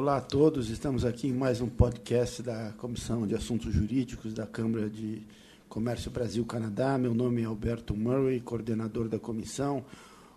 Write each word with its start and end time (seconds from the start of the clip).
Olá 0.00 0.16
a 0.16 0.20
todos, 0.22 0.70
estamos 0.70 1.04
aqui 1.04 1.28
em 1.28 1.32
mais 1.34 1.60
um 1.60 1.68
podcast 1.68 2.42
da 2.42 2.72
Comissão 2.78 3.26
de 3.26 3.34
Assuntos 3.34 3.70
Jurídicos 3.70 4.32
da 4.32 4.46
Câmara 4.46 4.88
de 4.88 5.20
Comércio 5.68 6.10
Brasil-Canadá. 6.10 6.96
Meu 6.96 7.12
nome 7.12 7.42
é 7.42 7.44
Alberto 7.44 7.94
Murray, 7.94 8.40
coordenador 8.40 9.10
da 9.10 9.18
comissão. 9.18 9.84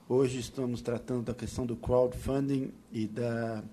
Hoje 0.09 0.37
estamos 0.37 0.81
tratando 0.81 1.23
da 1.23 1.33
questão 1.33 1.65
do 1.65 1.77
crowdfunding 1.77 2.73
e 2.91 3.07
da 3.07 3.63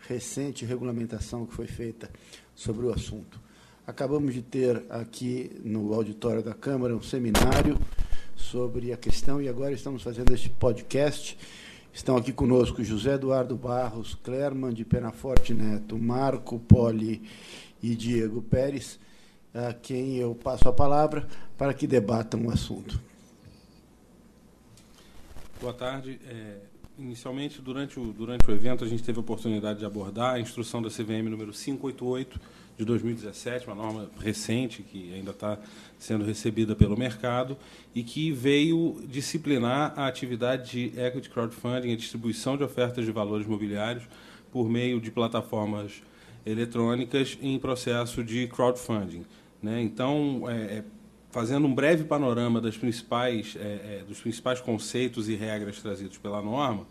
recente 0.00 0.64
regulamentação 0.64 1.46
que 1.46 1.54
foi 1.54 1.68
feita 1.68 2.10
sobre 2.52 2.84
o 2.84 2.92
assunto. 2.92 3.40
Acabamos 3.86 4.34
de 4.34 4.42
ter 4.42 4.84
aqui 4.90 5.52
no 5.64 5.94
auditório 5.94 6.42
da 6.42 6.54
Câmara 6.54 6.92
um 6.92 7.02
seminário 7.02 7.78
sobre 8.34 8.92
a 8.92 8.96
questão 8.96 9.40
e 9.40 9.48
agora 9.48 9.72
estamos 9.72 10.02
fazendo 10.02 10.34
este 10.34 10.50
podcast. 10.50 11.38
Estão 11.96 12.14
aqui 12.14 12.30
conosco 12.30 12.84
José 12.84 13.14
Eduardo 13.14 13.56
Barros, 13.56 14.14
Clerman 14.16 14.70
de 14.70 14.84
Penaforte 14.84 15.54
Neto, 15.54 15.96
Marco 15.96 16.58
Poli 16.58 17.22
e 17.82 17.94
Diego 17.96 18.42
Pérez, 18.42 19.00
a 19.54 19.72
quem 19.72 20.16
eu 20.16 20.34
passo 20.34 20.68
a 20.68 20.72
palavra 20.74 21.26
para 21.56 21.72
que 21.72 21.86
debatam 21.86 22.44
o 22.44 22.50
assunto. 22.50 23.00
Boa 25.58 25.72
tarde. 25.72 26.20
É, 26.26 26.58
inicialmente, 26.98 27.62
durante 27.62 27.98
o, 27.98 28.12
durante 28.12 28.46
o 28.46 28.52
evento, 28.52 28.84
a 28.84 28.86
gente 28.86 29.02
teve 29.02 29.16
a 29.16 29.22
oportunidade 29.22 29.78
de 29.78 29.86
abordar 29.86 30.34
a 30.34 30.38
instrução 30.38 30.82
da 30.82 30.90
CVM 30.90 31.30
número 31.30 31.50
588 31.50 32.38
de 32.76 32.84
2017, 32.84 33.66
uma 33.66 33.74
norma 33.74 34.10
recente 34.20 34.82
que 34.82 35.12
ainda 35.14 35.30
está 35.30 35.58
sendo 35.98 36.24
recebida 36.24 36.76
pelo 36.76 36.96
mercado 36.96 37.56
e 37.94 38.02
que 38.02 38.30
veio 38.30 39.02
disciplinar 39.08 39.94
a 39.96 40.06
atividade 40.06 40.90
de 40.90 41.00
equity 41.00 41.30
crowdfunding, 41.30 41.92
a 41.92 41.96
distribuição 41.96 42.56
de 42.56 42.64
ofertas 42.64 43.04
de 43.04 43.12
valores 43.12 43.46
imobiliários 43.46 44.04
por 44.52 44.68
meio 44.68 45.00
de 45.00 45.10
plataformas 45.10 46.02
eletrônicas 46.44 47.38
em 47.40 47.58
processo 47.58 48.22
de 48.22 48.46
crowdfunding. 48.48 49.24
Né? 49.62 49.80
Então, 49.80 50.44
é, 50.48 50.78
é 50.78 50.84
fazendo 51.36 51.66
um 51.66 51.74
breve 51.74 52.04
panorama 52.04 52.62
das 52.62 52.78
principais, 52.78 53.56
é, 53.56 53.98
é, 54.00 54.04
dos 54.08 54.20
principais 54.20 54.58
conceitos 54.58 55.28
e 55.28 55.34
regras 55.34 55.82
trazidos 55.82 56.16
pela 56.16 56.40
norma, 56.40 56.86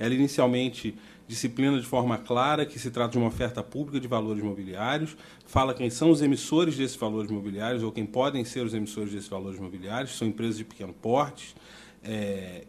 ela 0.00 0.14
inicialmente 0.14 0.96
disciplina 1.28 1.78
de 1.78 1.86
forma 1.86 2.18
clara 2.18 2.66
que 2.66 2.76
se 2.76 2.90
trata 2.90 3.12
de 3.12 3.18
uma 3.18 3.28
oferta 3.28 3.62
pública 3.62 4.00
de 4.00 4.08
valores 4.08 4.42
imobiliários, 4.42 5.16
fala 5.46 5.72
quem 5.72 5.88
são 5.88 6.10
os 6.10 6.20
emissores 6.20 6.76
desses 6.76 6.96
valores 6.96 7.30
imobiliários 7.30 7.84
ou 7.84 7.92
quem 7.92 8.04
podem 8.04 8.44
ser 8.44 8.66
os 8.66 8.74
emissores 8.74 9.12
desses 9.12 9.28
valores 9.28 9.58
imobiliários, 9.58 10.18
são 10.18 10.26
empresas 10.26 10.56
de 10.56 10.64
pequeno 10.64 10.92
porte, 10.92 11.54
é, 12.02 12.64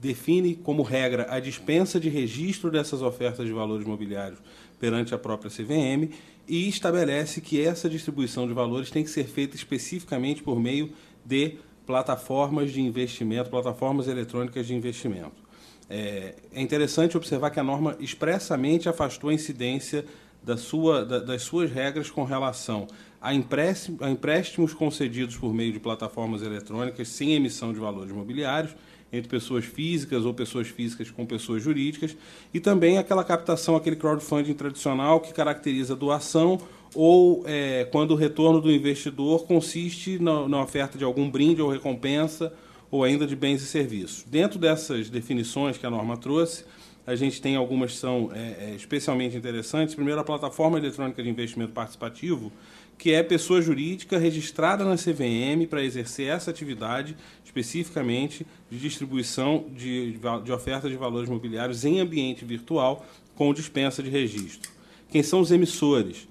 define 0.00 0.54
como 0.54 0.82
regra 0.82 1.26
a 1.28 1.40
dispensa 1.40 2.00
de 2.00 2.08
registro 2.08 2.70
dessas 2.70 3.02
ofertas 3.02 3.46
de 3.46 3.52
valores 3.52 3.84
imobiliários 3.84 4.38
perante 4.78 5.14
a 5.14 5.18
própria 5.18 5.50
CVM 5.50 6.10
e 6.48 6.68
estabelece 6.68 7.40
que 7.40 7.60
essa 7.60 7.90
distribuição 7.90 8.46
de 8.46 8.54
valores 8.54 8.90
tem 8.90 9.02
que 9.02 9.10
ser 9.10 9.24
feita 9.24 9.56
especificamente 9.56 10.42
por 10.42 10.60
meio 10.60 10.92
de 11.24 11.58
plataformas 11.84 12.72
de 12.72 12.80
investimento, 12.80 13.50
plataformas 13.50 14.08
eletrônicas 14.08 14.66
de 14.66 14.74
investimento. 14.74 15.45
É, 15.88 16.34
é 16.52 16.60
interessante 16.60 17.16
observar 17.16 17.50
que 17.50 17.60
a 17.60 17.64
norma 17.64 17.96
expressamente 18.00 18.88
afastou 18.88 19.30
a 19.30 19.34
incidência 19.34 20.04
da 20.42 20.56
sua, 20.56 21.04
da, 21.04 21.18
das 21.18 21.42
suas 21.42 21.70
regras 21.70 22.10
com 22.10 22.24
relação 22.24 22.86
a, 23.20 23.30
a 23.30 24.10
empréstimos 24.10 24.72
concedidos 24.72 25.36
por 25.36 25.52
meio 25.52 25.72
de 25.72 25.80
plataformas 25.80 26.42
eletrônicas 26.42 27.08
sem 27.08 27.34
emissão 27.34 27.72
de 27.72 27.80
valores 27.80 28.10
imobiliários 28.10 28.74
entre 29.12 29.28
pessoas 29.28 29.64
físicas 29.64 30.24
ou 30.24 30.34
pessoas 30.34 30.68
físicas 30.68 31.10
com 31.10 31.24
pessoas 31.24 31.62
jurídicas, 31.62 32.16
e 32.52 32.58
também 32.58 32.98
aquela 32.98 33.22
captação, 33.22 33.76
aquele 33.76 33.94
crowdfunding 33.94 34.54
tradicional 34.54 35.20
que 35.20 35.32
caracteriza 35.32 35.94
doação 35.94 36.60
ou 36.94 37.44
é, 37.46 37.84
quando 37.90 38.12
o 38.12 38.14
retorno 38.16 38.60
do 38.60 38.70
investidor 38.70 39.44
consiste 39.44 40.18
na, 40.18 40.48
na 40.48 40.62
oferta 40.62 40.98
de 40.98 41.04
algum 41.04 41.30
brinde 41.30 41.62
ou 41.62 41.70
recompensa 41.70 42.52
ou 42.90 43.04
ainda 43.04 43.26
de 43.26 43.36
bens 43.36 43.62
e 43.62 43.66
serviços. 43.66 44.24
Dentro 44.24 44.58
dessas 44.58 45.10
definições 45.10 45.78
que 45.78 45.86
a 45.86 45.90
norma 45.90 46.16
trouxe, 46.16 46.64
a 47.06 47.14
gente 47.14 47.40
tem 47.40 47.54
algumas 47.54 47.92
que 47.92 47.98
são 47.98 48.30
é, 48.34 48.70
é 48.70 48.74
especialmente 48.74 49.36
interessantes. 49.36 49.94
Primeiro, 49.94 50.20
a 50.20 50.24
plataforma 50.24 50.78
eletrônica 50.78 51.22
de 51.22 51.28
investimento 51.28 51.72
participativo, 51.72 52.52
que 52.98 53.12
é 53.12 53.22
pessoa 53.22 53.62
jurídica 53.62 54.18
registrada 54.18 54.84
na 54.84 54.96
CVM 54.96 55.66
para 55.68 55.84
exercer 55.84 56.28
essa 56.28 56.50
atividade 56.50 57.16
especificamente 57.44 58.46
de 58.70 58.78
distribuição 58.78 59.66
de, 59.74 60.18
de 60.44 60.52
oferta 60.52 60.88
de 60.88 60.96
valores 60.96 61.28
imobiliários 61.28 61.84
em 61.84 62.00
ambiente 62.00 62.44
virtual 62.44 63.06
com 63.34 63.52
dispensa 63.52 64.02
de 64.02 64.10
registro. 64.10 64.70
Quem 65.10 65.22
são 65.22 65.40
os 65.40 65.50
emissores? 65.50 66.26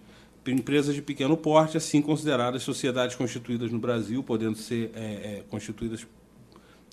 Empresas 0.46 0.94
de 0.94 1.02
pequeno 1.02 1.36
porte, 1.36 1.78
assim 1.78 2.02
consideradas 2.02 2.62
sociedades 2.62 3.16
constituídas 3.16 3.72
no 3.72 3.80
Brasil, 3.80 4.22
podendo 4.22 4.58
ser 4.58 4.92
é, 4.94 5.00
é, 5.00 5.44
constituídas 5.50 6.06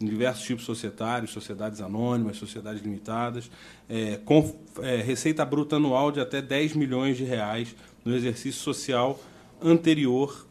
em 0.00 0.06
diversos 0.06 0.44
tipos 0.44 0.64
societários, 0.64 1.30
sociedades 1.30 1.80
anônimas, 1.80 2.36
sociedades 2.36 2.82
limitadas, 2.82 3.50
é, 3.88 4.18
com 4.24 4.54
é, 4.80 4.96
receita 4.96 5.44
bruta 5.44 5.76
anual 5.76 6.10
de 6.10 6.20
até 6.20 6.42
10 6.42 6.74
milhões 6.74 7.16
de 7.16 7.24
reais 7.24 7.74
no 8.04 8.14
exercício 8.14 8.60
social 8.60 9.18
anterior 9.62 10.46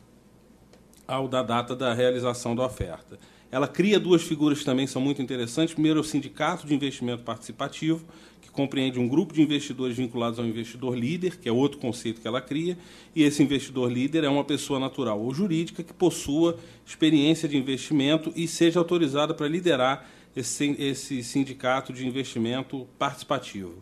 ao 1.08 1.28
da 1.28 1.44
data 1.44 1.76
da 1.76 1.94
realização 1.94 2.56
da 2.56 2.66
oferta. 2.66 3.20
Ela 3.52 3.68
cria 3.68 4.00
duas 4.00 4.24
figuras 4.24 4.60
que 4.60 4.66
também 4.66 4.88
são 4.88 5.02
muito 5.02 5.22
interessantes. 5.22 5.74
Primeiro, 5.74 6.00
é 6.00 6.02
o 6.02 6.06
Sindicato 6.06 6.66
de 6.66 6.74
Investimento 6.74 7.24
Participativo, 7.24 8.06
que 8.42 8.50
compreende 8.50 8.98
um 8.98 9.08
grupo 9.08 9.34
de 9.34 9.42
investidores 9.42 9.98
vinculados 9.98 10.40
ao 10.40 10.46
investidor 10.46 10.98
líder, 10.98 11.38
que 11.38 11.50
é 11.50 11.52
outro 11.52 11.78
conceito 11.78 12.22
que 12.22 12.28
ela 12.28 12.40
cria, 12.40 12.78
e 13.14 13.24
esse 13.24 13.44
investidor 13.44 13.92
líder 13.92 14.24
é 14.24 14.30
uma 14.30 14.46
pessoa 14.46 14.80
natural 14.80 15.20
ou 15.20 15.34
jurídica 15.34 15.84
que 15.84 15.94
possua 15.94 16.58
experiência 16.86 17.48
de 17.50 17.58
investimento 17.58 18.32
e 18.36 18.48
seja 18.48 18.80
autorizada 18.80 19.34
para 19.34 19.50
liderar 19.50 20.08
esse, 20.34 20.76
esse 20.80 21.22
sindicato 21.22 21.92
de 21.92 22.08
investimento 22.08 22.88
participativo. 22.98 23.74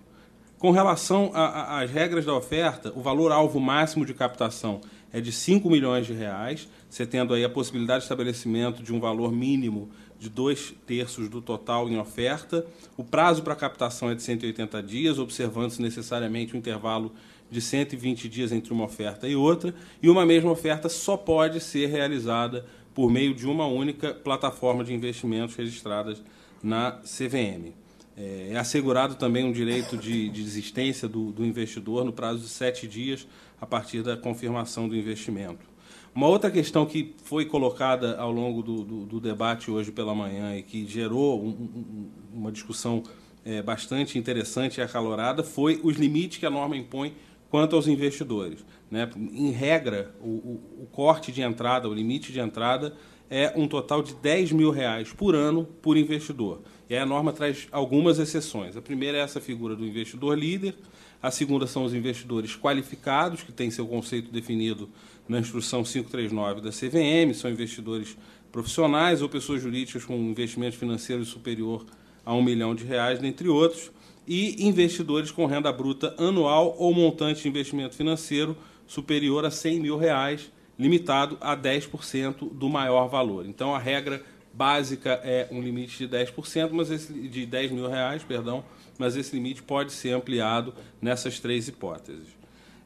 Com 0.58 0.72
relação 0.72 1.32
às 1.34 1.90
regras 1.90 2.26
da 2.26 2.34
oferta, 2.34 2.92
o 2.96 3.02
valor 3.02 3.32
alvo 3.32 3.60
máximo 3.60 4.06
de 4.06 4.14
captação 4.14 4.82
é 5.12 5.22
de 5.22 5.32
5 5.32 5.70
milhões 5.70 6.06
de 6.06 6.14
reais, 6.14 6.68
você 6.90 7.06
tendo 7.06 7.34
aí 7.34 7.44
a 7.44 7.50
possibilidade 7.50 8.00
de 8.00 8.06
estabelecimento 8.06 8.82
de 8.82 8.92
um 8.94 9.00
valor 9.00 9.32
mínimo 9.32 9.90
de 10.20 10.30
dois 10.30 10.74
terços 10.86 11.30
do 11.30 11.42
total 11.42 11.88
em 11.88 11.98
oferta. 11.98 12.66
O 12.98 13.04
prazo 13.04 13.44
para 13.44 13.56
captação 13.56 14.10
é 14.10 14.16
de 14.16 14.24
180 14.24 14.82
dias, 14.84 15.20
observando-se 15.20 15.82
necessariamente 15.82 16.56
um 16.56 16.60
intervalo 16.60 17.14
de 17.50 17.62
120 17.62 18.28
dias 18.28 18.52
entre 18.52 18.74
uma 18.74 18.86
oferta 18.86 19.28
e 19.28 19.36
outra, 19.36 19.74
e 20.02 20.10
uma 20.10 20.26
mesma 20.26 20.52
oferta 20.52 20.90
só 20.90 21.16
pode 21.16 21.60
ser 21.60 21.88
realizada 21.88 22.66
por 22.94 23.10
meio 23.10 23.34
de 23.34 23.48
uma 23.48 23.66
única 23.66 24.14
plataforma 24.14 24.84
de 24.84 24.94
investimentos 24.94 25.56
registradas 25.56 26.22
na 26.62 26.92
CVM. 27.04 27.74
É, 28.18 28.50
é 28.52 28.58
assegurado 28.58 29.16
também 29.16 29.46
um 29.46 29.52
direito 29.52 29.98
de, 29.98 30.30
de 30.30 30.44
desistência 30.44 31.08
do, 31.08 31.32
do 31.32 31.46
investidor 31.46 32.04
no 32.04 32.12
prazo 32.12 32.42
de 32.42 32.50
sete 32.50 32.88
dias 32.88 33.26
a 33.62 33.66
partir 33.66 34.04
da 34.04 34.18
confirmação 34.18 34.88
do 34.88 34.96
investimento. 34.96 35.66
Uma 36.14 36.28
outra 36.28 36.50
questão 36.50 36.86
que 36.86 37.16
foi 37.24 37.46
colocada 37.46 38.18
ao 38.18 38.32
longo 38.32 38.64
do, 38.64 38.84
do, 38.84 39.06
do 39.06 39.20
debate 39.20 39.70
hoje 39.70 39.92
pela 39.92 40.16
manhã 40.16 40.56
e 40.58 40.64
que 40.64 40.86
gerou 40.86 41.42
um, 41.42 41.50
um, 41.50 42.10
uma 42.34 42.52
discussão 42.52 43.04
é, 43.46 43.62
bastante 43.62 44.18
interessante 44.18 44.80
e 44.80 44.82
acalorada 44.82 45.44
foi 45.44 45.80
os 45.84 45.98
limites 45.98 46.38
que 46.38 46.46
a 46.46 46.50
norma 46.50 46.76
impõe 46.76 47.14
quanto 47.50 47.76
aos 47.76 47.88
investidores. 47.88 48.66
Né? 48.90 49.10
Em 49.16 49.52
regra, 49.52 50.14
o, 50.22 50.28
o, 50.28 50.84
o, 50.84 50.88
corte 50.92 51.32
de 51.32 51.42
entrada, 51.42 51.88
o 51.88 51.94
limite 51.94 52.32
de 52.32 52.40
entrada, 52.40 52.94
é 53.30 53.54
um 53.56 53.68
total 53.68 54.02
de 54.02 54.16
10 54.16 54.52
mil 54.52 54.72
reais 54.72 55.14
por 55.14 55.36
ano 55.36 55.66
por 55.82 55.96
investidor. 55.96 56.62
E 56.90 56.98
a 56.98 57.06
norma 57.06 57.32
traz 57.32 57.68
algumas 57.72 58.18
exceções. 58.18 58.76
A 58.76 58.82
primeira 58.82 59.18
é 59.18 59.22
essa 59.22 59.40
figura 59.40 59.76
do 59.76 59.86
investidor 59.86 60.38
líder, 60.38 60.76
a 61.22 61.30
segunda 61.30 61.68
são 61.68 61.84
os 61.84 61.94
investidores 61.94 62.56
qualificados, 62.56 63.44
que 63.44 63.52
têm 63.52 63.70
seu 63.70 63.86
conceito 63.86 64.32
definido 64.32 64.90
na 65.30 65.40
instrução 65.40 65.84
539 65.84 66.60
da 66.60 66.72
CVM, 66.72 67.34
são 67.36 67.52
investidores 67.52 68.18
profissionais 68.52 69.22
ou 69.22 69.30
pessoas 69.30 69.62
jurídicas 69.62 70.04
com 70.04 70.16
investimento 70.16 70.76
financeiro 70.76 71.24
superior 71.24 71.86
a 72.26 72.34
um 72.34 72.42
milhão 72.42 72.74
de 72.74 72.84
reais, 72.84 73.20
dentre 73.20 73.48
outros, 73.48 73.92
e 74.28 74.68
investidores 74.68 75.32
com 75.32 75.46
renda 75.46 75.72
bruta 75.72 76.16
anual 76.18 76.76
ou 76.80 76.94
montante 76.94 77.44
de 77.44 77.48
investimento 77.48 77.96
financeiro 77.96 78.58
superior 78.88 79.46
a 79.46 79.52
100 79.52 79.80
mil 79.80 79.98
reais, 79.98 80.52
limitado 80.78 81.38
a 81.40 81.56
10% 81.56 82.52
do 82.52 82.68
maior 82.68 83.08
valor. 83.08 83.46
Então, 83.46 83.74
a 83.76 83.80
regra 83.80 84.24
básica 84.52 85.20
é 85.24 85.48
um 85.52 85.62
limite 85.62 85.98
de 85.98 86.08
10%, 86.08 86.70
mas 86.72 86.90
esse, 86.90 87.14
de 87.14 87.46
10 87.46 87.72
mil 87.72 87.88
reais, 87.88 88.24
perdão, 88.24 88.64
mas 88.98 89.16
esse 89.16 89.36
limite 89.36 89.62
pode 89.62 89.92
ser 89.92 90.12
ampliado 90.12 90.74
nessas 91.00 91.40
três 91.40 91.68
hipóteses. 91.68 92.39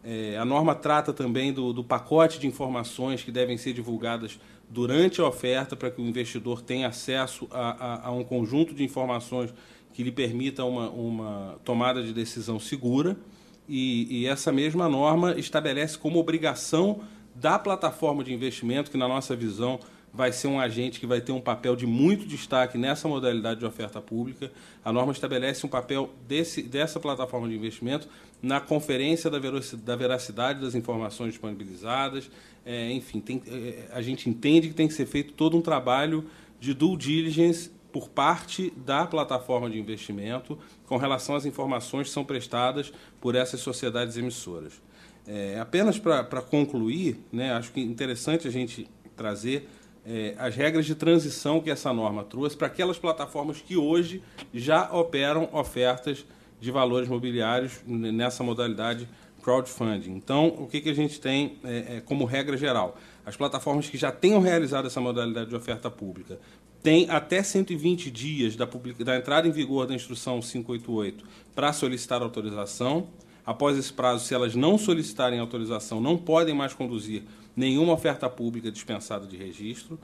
É, 0.04 0.38
a 0.38 0.44
norma 0.44 0.76
trata 0.76 1.14
também 1.14 1.54
do, 1.54 1.72
do 1.72 1.84
pacote 1.84 2.40
de 2.40 2.46
informações 2.46 3.24
que 3.24 3.32
devem 3.32 3.58
ser 3.58 3.74
divulgadas 3.74 4.40
durante 4.70 5.22
a 5.22 5.28
oferta 5.28 5.76
para 5.76 5.90
que 5.90 6.02
o 6.02 6.06
investidor 6.06 6.62
tenha 6.62 6.88
acesso 6.88 7.48
a, 7.52 7.72
a, 7.72 8.08
a 8.08 8.12
um 8.12 8.24
conjunto 8.24 8.74
de 8.74 8.84
informações 8.84 9.54
que 9.94 10.04
lhe 10.04 10.12
permita 10.12 10.66
uma, 10.66 10.90
uma 10.90 11.60
tomada 11.64 12.04
de 12.04 12.12
decisão 12.12 12.60
segura. 12.60 13.16
e, 13.70 14.22
e 14.22 14.26
essa 14.26 14.52
mesma 14.52 14.90
norma 14.90 15.38
estabelece 15.38 15.98
como 15.98 16.20
obrigação 16.20 17.02
da 17.36 17.58
plataforma 17.58 18.24
de 18.24 18.34
investimento, 18.34 18.92
que 18.92 18.98
na 18.98 19.08
nossa 19.08 19.36
visão 19.36 19.80
vai 20.14 20.32
ser 20.32 20.48
um 20.48 20.60
agente 20.60 21.00
que 21.00 21.08
vai 21.08 21.20
ter 21.20 21.32
um 21.32 21.42
papel 21.42 21.76
de 21.76 21.88
muito 21.88 22.28
destaque 22.28 22.78
nessa 22.78 23.08
modalidade 23.08 23.60
de 23.60 23.66
oferta 23.66 24.00
pública. 24.00 24.52
A 24.86 24.94
norma 24.94 25.12
estabelece 25.12 25.66
um 25.66 25.70
papel 25.70 26.12
desse, 26.28 26.62
dessa 26.62 27.00
plataforma 27.00 27.50
de 27.50 27.56
investimento 27.56 28.08
na 28.40 28.62
conferência 28.62 29.30
da 29.30 29.96
veracidade 29.96 30.62
das 30.62 30.76
informações 30.76 31.32
disponibilizadas. 31.32 32.30
É, 32.64 32.92
enfim, 32.92 33.20
tem, 33.20 33.42
é, 33.48 33.88
a 33.92 34.02
gente 34.04 34.30
entende 34.30 34.68
que 34.68 34.76
tem 34.76 34.88
que 34.88 34.94
ser 34.94 35.08
feito 35.08 35.34
todo 35.34 35.58
um 35.58 35.62
trabalho 35.62 36.30
de 36.60 36.76
due 36.76 36.96
diligence 36.96 37.72
por 37.92 38.08
parte 38.08 38.72
da 38.78 39.08
plataforma 39.08 39.70
de 39.70 39.80
investimento 39.80 40.58
com 40.86 40.98
relação 40.98 41.36
às 41.36 41.46
informações 41.46 42.08
que 42.08 42.14
são 42.14 42.24
prestadas 42.24 42.94
por 43.20 43.34
essas 43.34 43.62
sociedades 43.62 44.16
emissoras. 44.16 44.82
É, 45.28 45.60
apenas 45.60 45.98
para 45.98 46.42
concluir, 46.42 47.20
né, 47.32 47.54
acho 47.54 47.72
que 47.72 47.80
é 47.80 47.84
interessante 47.84 48.48
a 48.48 48.52
gente 48.52 48.90
trazer 49.16 49.70
é, 50.06 50.36
as 50.38 50.56
regras 50.56 50.86
de 50.86 50.96
transição 50.96 51.62
que 51.62 51.70
essa 51.70 51.94
norma 51.94 52.24
trouxe 52.24 52.58
para 52.58 52.68
aquelas 52.68 52.98
plataformas 52.98 53.62
que 53.62 53.78
hoje 53.78 54.22
já 54.54 54.92
operam 54.92 55.50
ofertas 55.54 56.26
de 56.60 56.72
valores 56.72 57.10
mobiliários 57.10 57.82
nessa 57.86 58.44
modalidade 58.44 59.08
crowdfunding. 59.42 60.12
Então, 60.12 60.48
o 60.48 60.68
que, 60.68 60.80
que 60.82 60.90
a 60.90 60.94
gente 60.96 61.20
tem 61.20 61.58
é, 61.64 61.98
é, 61.98 62.02
como 62.02 62.26
regra 62.26 62.56
geral? 62.56 62.98
As 63.26 63.36
plataformas 63.36 63.90
que 63.90 63.98
já 63.98 64.12
tenham 64.12 64.40
realizado 64.40 64.88
essa 64.88 65.02
modalidade 65.02 65.50
de 65.50 65.56
oferta 65.56 65.92
pública 65.92 66.40
têm 66.82 67.10
até 67.10 67.44
120 67.44 68.10
dias 68.10 68.56
da, 68.56 68.66
publica, 68.66 69.04
da 69.04 69.18
entrada 69.18 69.48
em 69.48 69.52
vigor 69.52 69.86
da 69.86 69.94
instrução 69.94 70.40
588 70.40 71.26
para 71.54 71.72
solicitar 71.74 72.22
autorização. 72.22 73.08
Após 73.46 73.78
esse 73.78 73.92
prazo, 73.92 74.26
se 74.26 74.34
elas 74.34 74.56
não 74.56 74.78
solicitarem 74.78 75.40
autorização, 75.40 76.00
não 76.00 76.18
podem 76.18 76.56
mais 76.56 76.74
conduzir 76.74 77.24
nenhuma 77.56 77.94
oferta 77.94 78.30
pública 78.30 78.72
dispensada 78.72 79.26
de 79.28 79.38
registro. 79.38 80.00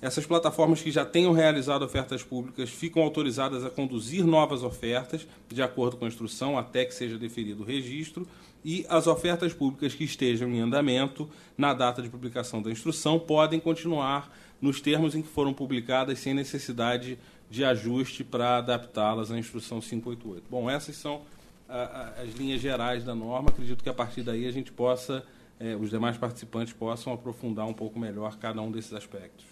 Essas 0.00 0.26
plataformas 0.26 0.82
que 0.82 0.90
já 0.90 1.04
tenham 1.04 1.32
realizado 1.32 1.84
ofertas 1.84 2.24
públicas 2.24 2.68
ficam 2.68 3.02
autorizadas 3.02 3.64
a 3.64 3.70
conduzir 3.70 4.26
novas 4.26 4.64
ofertas, 4.64 5.26
de 5.48 5.62
acordo 5.62 5.96
com 5.96 6.04
a 6.04 6.08
instrução, 6.08 6.58
até 6.58 6.84
que 6.84 6.92
seja 6.92 7.16
deferido 7.16 7.62
o 7.62 7.66
registro, 7.66 8.26
e 8.64 8.84
as 8.88 9.06
ofertas 9.06 9.54
públicas 9.54 9.94
que 9.94 10.04
estejam 10.04 10.48
em 10.50 10.60
andamento 10.60 11.28
na 11.56 11.72
data 11.72 12.02
de 12.02 12.08
publicação 12.08 12.60
da 12.60 12.70
instrução 12.70 13.18
podem 13.18 13.60
continuar 13.60 14.32
nos 14.60 14.80
termos 14.80 15.14
em 15.14 15.22
que 15.22 15.28
foram 15.28 15.52
publicadas, 15.52 16.18
sem 16.18 16.34
necessidade 16.34 17.18
de 17.48 17.64
ajuste 17.64 18.24
para 18.24 18.58
adaptá-las 18.58 19.30
à 19.30 19.38
instrução 19.38 19.80
588. 19.80 20.44
Bom, 20.50 20.70
essas 20.70 20.96
são 20.96 21.22
as 21.68 22.34
linhas 22.34 22.60
gerais 22.60 23.04
da 23.04 23.14
norma. 23.14 23.50
Acredito 23.50 23.82
que 23.82 23.88
a 23.88 23.94
partir 23.94 24.22
daí 24.22 24.46
a 24.46 24.52
gente 24.52 24.72
possa 24.72 25.24
é, 25.60 25.76
os 25.76 25.90
demais 25.90 26.16
participantes 26.16 26.72
possam 26.72 27.12
aprofundar 27.12 27.66
um 27.66 27.74
pouco 27.74 27.98
melhor 27.98 28.36
cada 28.38 28.60
um 28.60 28.70
desses 28.70 28.92
aspectos. 28.92 29.44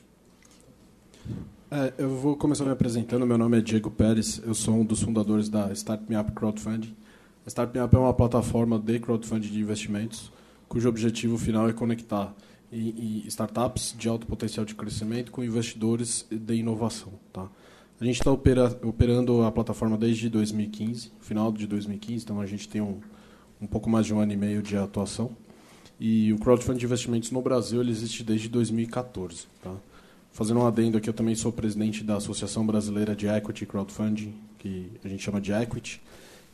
É, 1.71 1.95
eu 1.99 2.17
vou 2.17 2.37
começar 2.37 2.65
me 2.65 2.73
apresentando. 2.73 3.27
Meu 3.27 3.39
nome 3.39 3.59
é 3.59 3.61
Diego 3.61 3.91
Pérez, 3.91 4.43
eu 4.45 4.55
sou 4.55 4.75
um 4.75 4.85
dos 4.85 5.03
fundadores 5.03 5.49
da 5.49 5.73
Start 5.73 6.03
Me 6.09 6.17
Up 6.17 6.33
Crowdfunding. 6.33 6.97
A 7.47 7.49
Start 7.49 7.73
Me 7.73 7.81
Up 7.81 7.95
é 7.95 7.99
uma 7.99 8.13
plataforma 8.13 8.79
de 8.79 8.99
crowdfunding 8.99 9.49
de 9.49 9.61
investimentos, 9.61 10.33
cujo 10.69 10.89
objetivo 10.89 11.39
final 11.39 11.69
é 11.69 11.73
conectar 11.73 12.35
startups 13.27 13.95
de 13.99 14.09
alto 14.09 14.27
potencial 14.27 14.65
de 14.65 14.75
crescimento 14.75 15.33
com 15.33 15.43
investidores 15.43 16.27
de 16.31 16.55
inovação. 16.55 17.13
Tá? 17.33 17.49
A 18.01 18.05
gente 18.05 18.17
está 18.17 18.31
opera, 18.31 18.79
operando 18.83 19.43
a 19.43 19.53
plataforma 19.53 19.97
desde 19.99 20.29
2015, 20.29 21.13
final 21.21 21.53
de 21.53 21.67
2015, 21.67 22.25
então 22.25 22.41
a 22.41 22.47
gente 22.47 22.69
tem 22.69 22.81
um, 22.81 23.01
um 23.61 23.67
pouco 23.67 23.91
mais 23.91 24.07
de 24.07 24.15
um 24.15 24.21
ano 24.21 24.33
e 24.33 24.37
meio 24.37 24.63
de 24.63 24.77
atuação. 24.77 25.37
E 26.01 26.33
o 26.33 26.39
crowdfunding 26.39 26.79
de 26.79 26.87
investimentos 26.87 27.31
no 27.31 27.43
Brasil 27.43 27.83
ele 27.83 27.91
existe 27.91 28.25
desde 28.25 28.49
2014. 28.49 29.47
Tá? 29.63 29.75
Fazendo 30.33 30.61
um 30.61 30.67
adendo 30.67 30.97
aqui, 30.97 31.11
eu 31.11 31.13
também 31.13 31.35
sou 31.35 31.53
presidente 31.53 32.03
da 32.03 32.17
Associação 32.17 32.67
Brasileira 32.67 33.15
de 33.15 33.27
Equity 33.27 33.67
Crowdfunding, 33.67 34.33
que 34.59 34.91
a 35.05 35.09
gente 35.09 35.23
chama 35.23 35.41
de 35.41 35.53
Equity. 35.53 36.01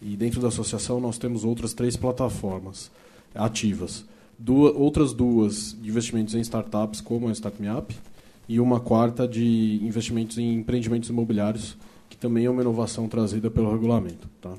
E 0.03 0.17
dentro 0.17 0.41
da 0.41 0.49
associação 0.49 0.99
nós 0.99 1.17
temos 1.17 1.45
outras 1.45 1.73
três 1.73 1.97
plataformas 1.97 2.91
ativas. 3.33 4.05
Duas, 4.37 4.75
outras 4.75 5.13
duas 5.13 5.77
de 5.81 5.89
investimentos 5.89 6.35
em 6.35 6.41
startups, 6.41 7.01
como 7.01 7.29
a 7.29 7.33
StartMeUp, 7.33 7.95
e 8.49 8.59
uma 8.59 8.81
quarta 8.81 9.27
de 9.29 9.81
investimentos 9.83 10.39
em 10.39 10.55
empreendimentos 10.55 11.09
imobiliários, 11.09 11.77
que 12.11 12.17
também 12.17 12.47
é 12.47 12.51
uma 12.51 12.63
inovação 12.63 13.09
trazida 13.09 13.51
pelo 13.51 13.71
regulamento. 13.71 14.29
Tá? 14.41 14.55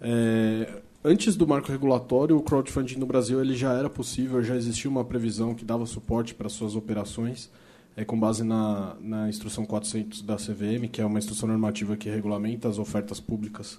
É, 0.00 0.82
Antes 1.08 1.36
do 1.36 1.46
marco 1.46 1.70
regulatório, 1.70 2.36
o 2.36 2.42
crowdfunding 2.42 2.96
no 2.96 3.06
Brasil 3.06 3.40
ele 3.40 3.54
já 3.54 3.72
era 3.74 3.88
possível, 3.88 4.42
já 4.42 4.56
existia 4.56 4.90
uma 4.90 5.04
previsão 5.04 5.54
que 5.54 5.64
dava 5.64 5.86
suporte 5.86 6.34
para 6.34 6.48
suas 6.48 6.74
operações, 6.74 7.48
é, 7.96 8.04
com 8.04 8.18
base 8.18 8.42
na, 8.42 8.96
na 9.00 9.28
instrução 9.28 9.64
400 9.64 10.22
da 10.22 10.34
CVM, 10.34 10.88
que 10.90 11.00
é 11.00 11.06
uma 11.06 11.20
instrução 11.20 11.48
normativa 11.48 11.96
que 11.96 12.10
regulamenta 12.10 12.68
as 12.68 12.76
ofertas 12.76 13.20
públicas 13.20 13.78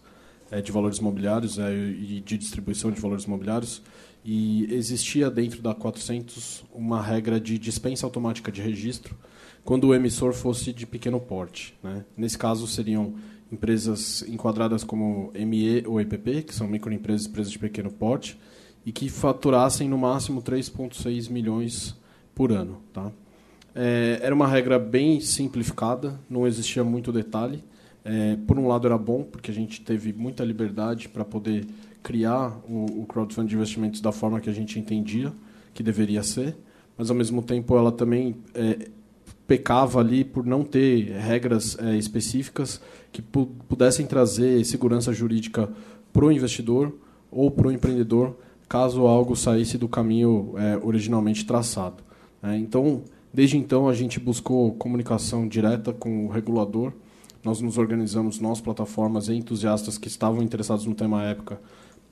é, 0.49 0.61
de 0.61 0.71
valores 0.71 0.99
imobiliários 0.99 1.59
é, 1.59 1.69
e 1.69 2.23
de 2.25 2.37
distribuição 2.37 2.91
de 2.91 3.01
valores 3.01 3.25
imobiliários. 3.25 3.81
E 4.23 4.73
existia 4.73 5.29
dentro 5.29 5.61
da 5.61 5.75
400 5.75 6.63
uma 6.73 7.01
regra 7.01 7.41
de 7.41 7.59
dispensa 7.59 8.05
automática 8.05 8.49
de 8.49 8.61
registro 8.61 9.17
quando 9.65 9.89
o 9.89 9.93
emissor 9.93 10.31
fosse 10.31 10.71
de 10.71 10.87
pequeno 10.87 11.19
porte. 11.19 11.77
Né? 11.83 12.05
Nesse 12.15 12.37
caso, 12.37 12.65
seriam 12.67 13.15
empresas 13.51 14.23
enquadradas 14.27 14.83
como 14.83 15.31
ME 15.33 15.83
ou 15.85 16.01
EPP, 16.01 16.43
que 16.43 16.55
são 16.55 16.67
microempresas, 16.67 17.27
empresas 17.27 17.51
de 17.51 17.59
pequeno 17.59 17.91
porte, 17.91 18.37
e 18.85 18.91
que 18.91 19.09
faturassem 19.09 19.89
no 19.89 19.97
máximo 19.97 20.41
3,6 20.41 21.29
milhões 21.29 21.95
por 22.33 22.51
ano. 22.51 22.81
Tá? 22.93 23.11
É, 23.75 24.19
era 24.21 24.33
uma 24.33 24.47
regra 24.47 24.79
bem 24.79 25.19
simplificada, 25.19 26.19
não 26.29 26.47
existia 26.47 26.83
muito 26.83 27.11
detalhe. 27.11 27.63
É, 28.03 28.37
por 28.47 28.57
um 28.57 28.67
lado 28.67 28.87
era 28.87 28.97
bom, 28.97 29.23
porque 29.23 29.51
a 29.51 29.53
gente 29.53 29.81
teve 29.81 30.13
muita 30.13 30.43
liberdade 30.43 31.09
para 31.09 31.25
poder 31.25 31.65
criar 32.01 32.57
o, 32.69 33.01
o 33.01 33.05
crowdfunding 33.05 33.49
de 33.49 33.55
investimentos 33.55 33.99
da 33.99 34.11
forma 34.13 34.39
que 34.39 34.49
a 34.49 34.53
gente 34.53 34.79
entendia 34.79 35.33
que 35.73 35.83
deveria 35.83 36.23
ser, 36.23 36.55
mas 36.97 37.09
ao 37.09 37.15
mesmo 37.15 37.41
tempo 37.43 37.77
ela 37.77 37.91
também 37.91 38.37
é, 38.55 38.87
pecava 39.45 39.99
ali 39.99 40.23
por 40.23 40.45
não 40.45 40.63
ter 40.63 41.11
regras 41.11 41.77
é, 41.79 41.95
específicas 41.97 42.81
que 43.17 43.21
pu 43.23 43.47
pudessem 43.67 44.05
trazer 44.05 44.63
segurança 44.63 45.11
jurídica 45.11 45.67
para 46.13 46.25
o 46.25 46.31
investidor 46.31 46.93
ou 47.31 47.49
para 47.49 47.67
o 47.67 47.71
empreendedor, 47.71 48.37
caso 48.69 49.07
algo 49.07 49.35
saísse 49.35 49.75
do 49.75 49.87
caminho 49.87 50.53
é, 50.55 50.77
originalmente 50.83 51.43
traçado. 51.43 52.03
É, 52.43 52.55
então, 52.55 53.01
desde 53.33 53.57
então, 53.57 53.89
a 53.89 53.93
gente 53.93 54.19
buscou 54.19 54.71
comunicação 54.73 55.47
direta 55.47 55.91
com 55.91 56.27
o 56.27 56.29
regulador. 56.29 56.93
Nós 57.43 57.59
nos 57.59 57.79
organizamos, 57.79 58.39
nós, 58.39 58.61
plataformas 58.61 59.29
e 59.29 59.33
entusiastas 59.33 59.97
que 59.97 60.07
estavam 60.07 60.43
interessados 60.43 60.85
no 60.85 60.93
tema 60.93 61.21
à 61.21 61.23
época, 61.23 61.59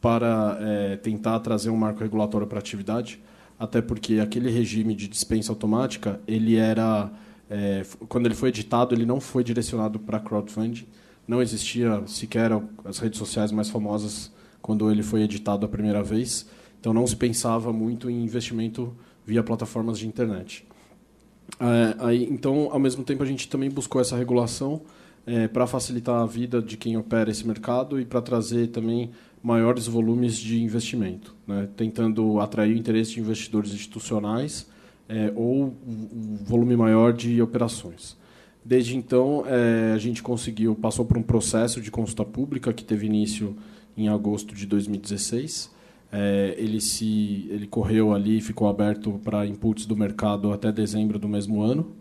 para 0.02 0.58
é, 0.60 0.98
tentar 0.98 1.40
trazer 1.40 1.70
um 1.70 1.78
marco 1.78 2.00
regulatório 2.00 2.48
para 2.48 2.58
a 2.58 2.60
atividade, 2.60 3.22
até 3.60 3.80
porque 3.80 4.20
aquele 4.20 4.50
regime 4.50 4.96
de 4.96 5.08
dispensa 5.08 5.52
automática 5.52 6.20
ele 6.28 6.56
era 6.56 7.12
é, 7.50 7.86
quando 8.08 8.26
ele 8.26 8.36
foi 8.36 8.50
editado, 8.50 8.94
ele 8.94 9.06
não 9.06 9.20
foi 9.20 9.44
direcionado 9.44 10.00
para 10.00 10.20
crowdfunding. 10.20 10.88
Não 11.28 11.42
existia 11.42 12.04
sequer 12.08 12.52
as 12.84 13.00
redes 13.00 13.18
sociais 13.18 13.52
mais 13.52 13.70
famosas 13.70 14.32
quando 14.62 14.90
ele 14.92 15.04
foi 15.04 15.22
editado 15.22 15.66
a 15.66 15.70
primeira 15.70 16.04
vez. 16.04 16.48
Então 16.80 16.94
não 16.94 17.06
se 17.06 17.16
pensava 17.16 17.72
muito 17.74 18.10
em 18.10 18.24
investimento 18.24 18.96
via 19.26 19.44
plataformas 19.44 19.98
de 19.98 20.08
internet. 20.08 20.68
É, 21.60 21.96
aí, 22.00 22.24
então, 22.30 22.70
ao 22.72 22.80
mesmo 22.80 23.04
tempo, 23.04 23.24
a 23.24 23.26
gente 23.26 23.48
também 23.48 23.70
buscou 23.70 24.02
essa 24.02 24.16
regulação 24.16 24.82
é, 25.26 25.48
para 25.48 25.66
facilitar 25.66 26.22
a 26.22 26.26
vida 26.26 26.62
de 26.62 26.78
quem 26.78 26.98
opera 26.98 27.32
esse 27.32 27.46
mercado 27.46 28.00
e 28.00 28.06
para 28.06 28.22
trazer 28.22 28.68
também 28.68 29.12
maiores 29.42 29.88
volumes 29.88 30.38
de 30.38 30.62
investimento, 30.62 31.36
né? 31.48 31.68
tentando 31.76 32.40
atrair 32.40 32.76
o 32.76 32.78
interesse 32.78 33.14
de 33.14 33.20
investidores 33.20 33.72
institucionais 33.74 34.68
é, 35.08 35.32
ou 35.36 35.76
um 35.88 36.38
volume 36.44 36.76
maior 36.76 37.14
de 37.14 37.42
operações. 37.42 38.18
Desde 38.64 38.98
então, 38.98 39.44
é, 39.46 39.94
a 39.94 39.98
gente 39.98 40.24
conseguiu, 40.24 40.74
passou 40.76 41.06
por 41.06 41.18
um 41.18 41.22
processo 41.22 41.80
de 41.80 41.92
consulta 41.92 42.26
pública 42.26 42.74
que 42.74 42.84
teve 42.84 43.06
início 43.06 43.56
em 43.96 44.10
agosto 44.10 44.56
de 44.56 44.66
2016. 44.66 45.72
É, 46.12 46.56
ele 46.58 46.82
se 46.82 47.48
ele 47.52 47.68
correu 47.68 48.14
ali, 48.14 48.42
ficou 48.42 48.68
aberto 48.68 49.20
para 49.24 49.46
inputs 49.46 49.86
do 49.86 49.96
mercado 49.96 50.52
até 50.52 50.72
dezembro 50.72 51.20
do 51.20 51.28
mesmo 51.28 51.62
ano. 51.62 51.92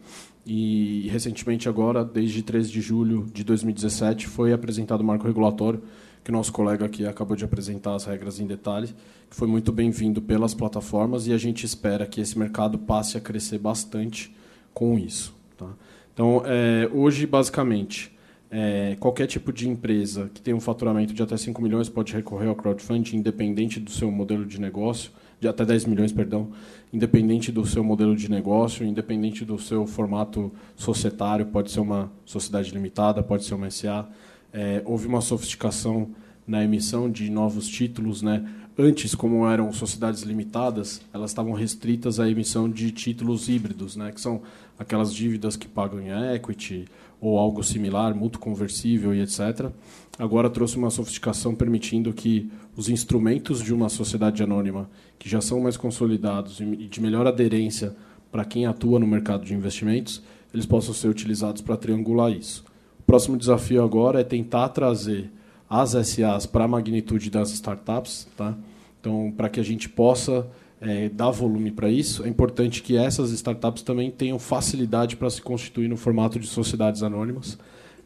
E 0.47 1.09
recentemente 1.11 1.69
agora, 1.69 2.05
desde 2.05 2.43
13 2.43 2.71
de 2.71 2.81
julho 2.81 3.27
de 3.33 3.45
2017, 3.45 4.27
foi 4.27 4.53
apresentado 4.53 5.01
o 5.01 5.05
marco 5.05 5.27
regulatório 5.27 5.83
que 6.25 6.33
nosso 6.33 6.51
colega 6.51 6.87
aqui 6.87 7.07
acabou 7.07 7.37
de 7.37 7.45
apresentar 7.45 7.95
as 7.95 8.07
regras 8.07 8.41
em 8.41 8.47
detalhe, 8.47 8.89
que 9.29 9.37
foi 9.37 9.47
muito 9.47 9.71
bem-vindo 9.71 10.23
pelas 10.23 10.55
plataformas 10.55 11.27
e 11.27 11.35
a 11.35 11.39
gente 11.39 11.67
espera 11.67 12.07
que 12.07 12.19
esse 12.19 12.39
mercado 12.39 12.79
passe 12.79 13.19
a 13.19 13.21
crescer 13.21 13.59
bastante 13.59 14.35
com 14.73 14.99
isso. 14.99 15.37
Tá? 15.59 15.69
Então, 16.15 16.43
é, 16.47 16.89
hoje, 16.95 17.27
basicamente, 17.27 18.11
é, 18.51 18.97
qualquer 18.99 19.27
tipo 19.27 19.53
de 19.53 19.69
empresa 19.69 20.31
que 20.33 20.41
tem 20.41 20.55
um 20.55 20.61
faturamento 20.61 21.13
de 21.13 21.23
até 21.23 21.37
5 21.37 21.61
milhões 21.61 21.91
pode 21.91 22.15
recorrer 22.15 22.49
ao 22.49 22.55
crowdfunding, 22.55 23.17
independente 23.17 23.79
do 23.79 23.91
seu 23.91 24.11
modelo 24.11 24.47
de 24.47 24.59
negócio, 24.59 25.11
de 25.41 25.47
até 25.47 25.65
10 25.65 25.85
milhões, 25.85 26.11
perdão, 26.11 26.53
independente 26.91 27.53
do 27.53 27.67
seu 27.67 27.85
modelo 27.85 28.17
de 28.17 28.31
negócio, 28.31 28.87
independente 28.87 29.45
do 29.45 29.59
seu 29.59 29.87
formato 29.87 30.51
societário, 30.75 31.47
pode 31.47 31.71
ser 31.71 31.81
uma 31.81 32.11
sociedade 32.25 32.71
limitada, 32.71 33.23
pode 33.23 33.45
ser 33.45 33.55
uma 33.55 33.69
SA. 33.71 34.09
É, 34.55 34.81
houve 34.85 35.09
uma 35.09 35.21
sofisticação 35.21 36.11
na 36.47 36.63
emissão 36.63 37.11
de 37.11 37.29
novos 37.29 37.67
títulos, 37.67 38.23
né? 38.23 38.49
Antes, 38.79 39.15
como 39.15 39.47
eram 39.49 39.73
sociedades 39.73 40.23
limitadas, 40.23 41.03
elas 41.13 41.31
estavam 41.31 41.53
restritas 41.53 42.19
à 42.21 42.29
emissão 42.29 42.71
de 42.71 42.91
títulos 42.93 43.49
híbridos, 43.49 43.97
né? 43.97 44.13
Que 44.13 44.21
são 44.21 44.43
aquelas 44.79 45.13
dívidas 45.13 45.57
que 45.57 45.67
pagam 45.67 46.01
em 46.01 46.35
equity, 46.35 46.85
ou 47.21 47.39
algo 47.39 47.65
similar, 47.65 48.15
mútuo 48.15 48.41
conversível 48.41 49.15
e 49.15 49.21
etc. 49.21 49.71
Agora 50.19 50.49
trouxe 50.49 50.77
uma 50.77 50.91
sofisticação 50.91 51.55
permitindo 51.55 52.13
que 52.13 52.51
os 52.77 52.89
instrumentos 52.89 53.63
de 53.63 53.75
uma 53.75 53.89
sociedade 53.89 54.43
anônima, 54.43 54.89
que 55.19 55.29
já 55.29 55.41
são 55.41 55.61
mais 55.61 55.77
consolidados 55.77 56.61
e 56.61 56.87
de 56.87 57.01
melhor 57.01 57.27
aderência 57.27 57.97
para 58.31 58.45
quem 58.45 58.67
atua 58.67 58.99
no 58.99 59.07
mercado 59.07 59.45
de 59.45 59.55
investimentos, 59.55 60.23
eles 60.53 60.67
possam 60.67 60.95
ser 60.95 61.09
utilizados 61.09 61.63
para 61.63 61.77
triangular 61.77 62.31
isso. 62.31 62.65
O 63.05 63.07
próximo 63.07 63.37
desafio 63.37 63.85
agora 63.85 64.23
é 64.23 64.25
tentar 64.25 64.71
trazer 64.71 65.31
as 65.69 65.91
SAs 65.91 66.47
para 66.47 66.65
a 66.65 66.69
magnitude 66.69 67.29
das 67.29 67.51
startups, 67.51 68.27
tá? 68.35 68.57
Então, 68.99 69.31
para 69.37 69.51
que 69.51 69.61
a 69.61 69.63
gente 69.63 69.91
possa 69.91 70.47
é, 70.81 71.11
dar 71.11 71.31
volume 71.31 71.71
para 71.71 71.91
isso, 71.91 72.25
é 72.25 72.29
importante 72.31 72.83
que 72.83 72.97
essas 72.97 73.31
startups 73.31 73.83
também 73.83 74.11
tenham 74.11 74.39
facilidade 74.39 75.17
para 75.17 75.29
se 75.29 75.43
constituir 75.43 75.87
no 75.87 75.99
formato 75.99 76.39
de 76.39 76.47
sociedades 76.47 77.03
anônimas. 77.03 77.59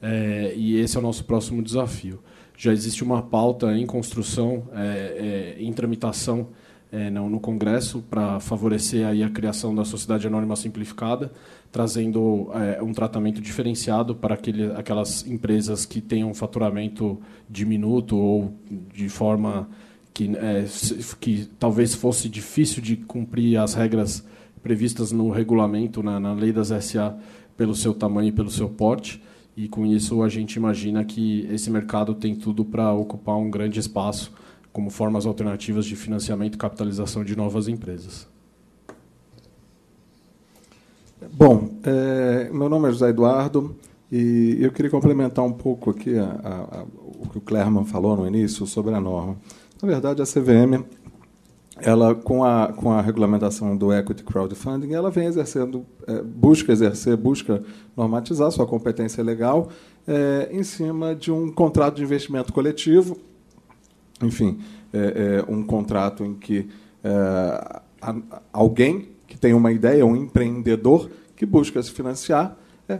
É, 0.02 0.52
e 0.56 0.76
esse 0.80 0.96
é 0.96 1.00
o 1.00 1.02
nosso 1.02 1.24
próximo 1.24 1.62
desafio. 1.62 2.18
Já 2.56 2.72
existe 2.72 3.04
uma 3.04 3.22
pauta 3.22 3.72
em 3.78 3.86
construção, 3.86 4.64
é, 4.74 5.54
é 5.58 5.62
em 5.62 5.72
tramitação 5.72 6.48
é, 6.90 7.10
no, 7.10 7.28
no, 7.28 7.38
Congresso 7.38 8.02
para 8.08 8.40
favorecer 8.40 9.06
aí 9.06 9.22
a 9.22 9.28
criação 9.28 9.74
da 9.74 9.84
sociedade 9.84 10.26
anônima 10.26 10.56
simplificada, 10.56 11.30
trazendo 11.70 12.50
é, 12.54 12.82
um 12.82 12.92
tratamento 12.92 13.40
diferenciado 13.40 14.14
para 14.14 14.34
aquele, 14.34 14.72
aquelas 14.72 15.26
empresas 15.26 15.84
que 15.84 16.02
um 16.24 16.32
faturamento 16.32 17.20
diminuto 17.48 18.16
ou 18.16 18.54
de 18.94 19.08
forma 19.08 19.68
que, 20.14 20.30
é, 20.36 20.64
que 21.20 21.48
talvez 21.58 21.94
fosse 21.94 22.28
difícil 22.28 22.82
de 22.82 22.96
cumprir 22.96 23.58
as 23.58 23.74
regras 23.74 24.26
previstas 24.62 25.12
no 25.12 25.30
regulamento, 25.30 26.02
na, 26.02 26.18
na 26.18 26.32
lei 26.32 26.52
das 26.52 26.68
SA, 26.84 27.16
pelo 27.56 27.74
seu 27.74 27.94
tamanho 27.94 28.28
e 28.28 28.32
pelo 28.32 28.50
seu 28.50 28.68
porte. 28.68 29.22
E 29.56 29.68
com 29.68 29.84
isso 29.84 30.22
a 30.22 30.28
gente 30.28 30.54
imagina 30.54 31.04
que 31.04 31.46
esse 31.50 31.70
mercado 31.70 32.14
tem 32.14 32.34
tudo 32.34 32.64
para 32.64 32.92
ocupar 32.92 33.36
um 33.36 33.50
grande 33.50 33.78
espaço 33.78 34.32
como 34.78 34.90
formas 34.90 35.26
alternativas 35.26 35.84
de 35.84 35.96
financiamento 35.96 36.54
e 36.54 36.56
capitalização 36.56 37.24
de 37.24 37.34
novas 37.34 37.66
empresas. 37.66 38.28
Bom, 41.32 41.70
é, 41.82 42.48
meu 42.52 42.68
nome 42.68 42.88
é 42.88 42.92
José 42.92 43.08
Eduardo 43.08 43.74
e 44.10 44.56
eu 44.60 44.70
queria 44.70 44.88
complementar 44.88 45.44
um 45.44 45.52
pouco 45.52 45.90
aqui 45.90 46.16
a, 46.16 46.26
a, 46.26 46.78
a, 46.78 46.84
o 47.04 47.28
que 47.28 47.38
o 47.38 47.40
Clerman 47.40 47.84
falou 47.86 48.16
no 48.18 48.24
início 48.24 48.64
sobre 48.68 48.94
a 48.94 49.00
norma. 49.00 49.36
Na 49.82 49.88
verdade, 49.88 50.22
a 50.22 50.24
CVM, 50.24 50.84
ela 51.80 52.14
com 52.14 52.44
a 52.44 52.72
com 52.72 52.92
a 52.92 53.02
regulamentação 53.02 53.76
do 53.76 53.92
equity 53.92 54.22
crowdfunding, 54.22 54.92
ela 54.92 55.10
vem 55.10 55.26
exercendo, 55.26 55.84
é, 56.06 56.22
busca 56.22 56.70
exercer, 56.70 57.16
busca 57.16 57.64
normatizar 57.96 58.48
sua 58.52 58.64
competência 58.64 59.24
legal 59.24 59.70
é, 60.06 60.48
em 60.52 60.62
cima 60.62 61.16
de 61.16 61.32
um 61.32 61.50
contrato 61.50 61.96
de 61.96 62.04
investimento 62.04 62.52
coletivo, 62.52 63.18
enfim, 64.22 64.58
é, 64.92 65.44
é 65.48 65.52
um 65.52 65.62
contrato 65.62 66.24
em 66.24 66.34
que 66.34 66.68
é, 67.04 67.80
alguém 68.52 69.08
que 69.26 69.38
tem 69.38 69.52
uma 69.52 69.70
ideia, 69.70 70.04
um 70.04 70.16
empreendedor 70.16 71.10
que 71.36 71.44
busca 71.44 71.82
se 71.82 71.90
financiar, 71.90 72.56
é, 72.88 72.98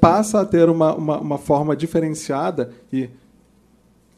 passa 0.00 0.40
a 0.40 0.44
ter 0.44 0.68
uma, 0.68 0.94
uma, 0.94 1.20
uma 1.20 1.38
forma 1.38 1.76
diferenciada 1.76 2.70
e 2.92 3.08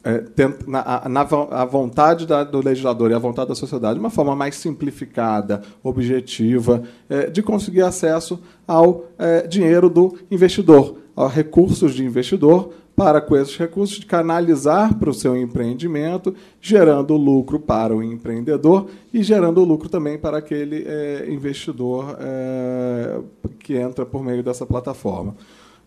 é, 0.03 0.23
na, 0.67 1.09
na, 1.09 1.21
a 1.21 1.65
vontade 1.65 2.25
da, 2.25 2.43
do 2.43 2.63
legislador 2.63 3.11
e 3.11 3.13
a 3.13 3.19
vontade 3.19 3.49
da 3.49 3.55
sociedade, 3.55 3.99
uma 3.99 4.09
forma 4.09 4.35
mais 4.35 4.55
simplificada, 4.55 5.61
objetiva, 5.83 6.83
é, 7.09 7.29
de 7.29 7.41
conseguir 7.41 7.81
acesso 7.81 8.39
ao 8.67 9.05
dinheiro 9.49 9.89
do 9.89 10.17
investidor, 10.29 10.97
a 11.15 11.27
recursos 11.27 11.93
de 11.93 12.03
investidor, 12.03 12.71
para 12.95 13.19
com 13.19 13.35
esses 13.35 13.57
recursos 13.57 14.03
canalizar 14.03 14.97
para 14.97 15.09
o 15.09 15.13
seu 15.13 15.35
empreendimento, 15.35 16.33
gerando 16.61 17.15
lucro 17.17 17.59
para 17.59 17.93
o 17.93 18.01
empreendedor 18.01 18.87
e 19.13 19.21
gerando 19.21 19.63
lucro 19.63 19.89
também 19.89 20.17
para 20.17 20.37
aquele 20.37 20.85
é, 20.87 21.27
investidor 21.29 22.15
é, 22.19 23.19
que 23.59 23.75
entra 23.75 24.05
por 24.05 24.23
meio 24.23 24.41
dessa 24.41 24.65
plataforma. 24.65 25.35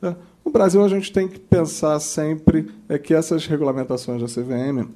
É, 0.02 0.14
no 0.44 0.52
Brasil, 0.52 0.84
a 0.84 0.88
gente 0.88 1.12
tem 1.12 1.26
que 1.26 1.38
pensar 1.38 1.98
sempre 2.00 2.68
é 2.88 2.98
que 2.98 3.14
essas 3.14 3.46
regulamentações 3.46 4.20
da 4.20 4.28
CVM, 4.28 4.88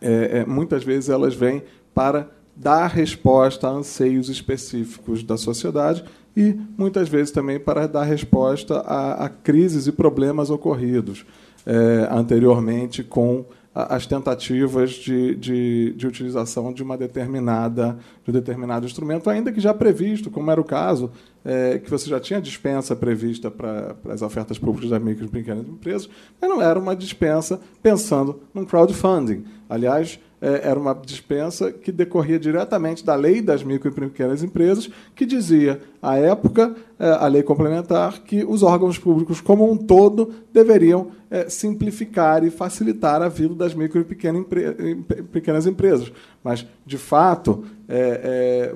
é, 0.00 0.40
é, 0.40 0.46
muitas 0.46 0.84
vezes, 0.84 1.08
elas 1.08 1.34
vêm 1.34 1.62
para 1.94 2.28
dar 2.54 2.88
resposta 2.88 3.68
a 3.68 3.70
anseios 3.70 4.28
específicos 4.28 5.22
da 5.22 5.36
sociedade 5.36 6.04
e, 6.36 6.54
muitas 6.76 7.08
vezes, 7.08 7.30
também 7.30 7.58
para 7.58 7.86
dar 7.86 8.04
resposta 8.04 8.80
a, 8.80 9.24
a 9.24 9.28
crises 9.28 9.86
e 9.86 9.92
problemas 9.92 10.50
ocorridos 10.50 11.24
é, 11.64 12.08
anteriormente 12.10 13.02
com 13.02 13.46
as 13.74 14.06
tentativas 14.06 14.92
de, 14.92 15.34
de, 15.34 15.92
de, 15.94 16.06
utilização 16.06 16.72
de 16.72 16.82
uma 16.82 16.96
determinada 16.96 17.98
de 18.24 18.30
um 18.30 18.32
determinado 18.32 18.86
instrumento, 18.86 19.28
ainda 19.28 19.52
que 19.52 19.60
já 19.60 19.74
previsto, 19.74 20.30
como 20.30 20.50
era 20.50 20.58
o 20.58 20.64
caso 20.64 21.10
é, 21.44 21.78
que 21.78 21.90
você 21.90 22.08
já 22.08 22.18
tinha 22.18 22.40
dispensa 22.40 22.96
prevista 22.96 23.50
para, 23.50 23.92
para 23.92 24.14
as 24.14 24.22
ofertas 24.22 24.58
públicas 24.58 24.88
das 24.88 25.02
micro 25.02 25.26
e 25.26 25.28
pequenas 25.28 25.68
empresas, 25.68 26.08
mas 26.40 26.48
não 26.48 26.62
era 26.62 26.78
uma 26.78 26.96
dispensa 26.96 27.60
pensando 27.82 28.40
num 28.54 28.64
crowdfunding. 28.64 29.44
Aliás, 29.68 30.18
é, 30.40 30.68
era 30.68 30.78
uma 30.78 30.94
dispensa 30.94 31.72
que 31.72 31.90
decorria 31.90 32.38
diretamente 32.38 33.04
da 33.04 33.14
lei 33.14 33.40
das 33.40 33.62
micro 33.62 33.88
e 33.88 33.92
pequenas 33.92 34.42
empresas, 34.42 34.90
que 35.14 35.24
dizia, 35.24 35.80
à 36.02 36.16
época, 36.16 36.76
é, 36.98 37.08
a 37.08 37.26
lei 37.26 37.42
complementar, 37.42 38.22
que 38.22 38.44
os 38.44 38.62
órgãos 38.62 38.98
públicos 38.98 39.40
como 39.40 39.70
um 39.70 39.76
todo 39.76 40.34
deveriam 40.52 41.08
é, 41.30 41.48
simplificar 41.48 42.44
e 42.44 42.50
facilitar 42.50 43.22
a 43.22 43.28
vida 43.28 43.54
das 43.54 43.74
micro 43.74 44.00
e 44.00 44.04
pequenas 44.04 45.66
empresas. 45.66 46.12
Mas, 46.44 46.66
de 46.84 46.98
fato, 46.98 47.64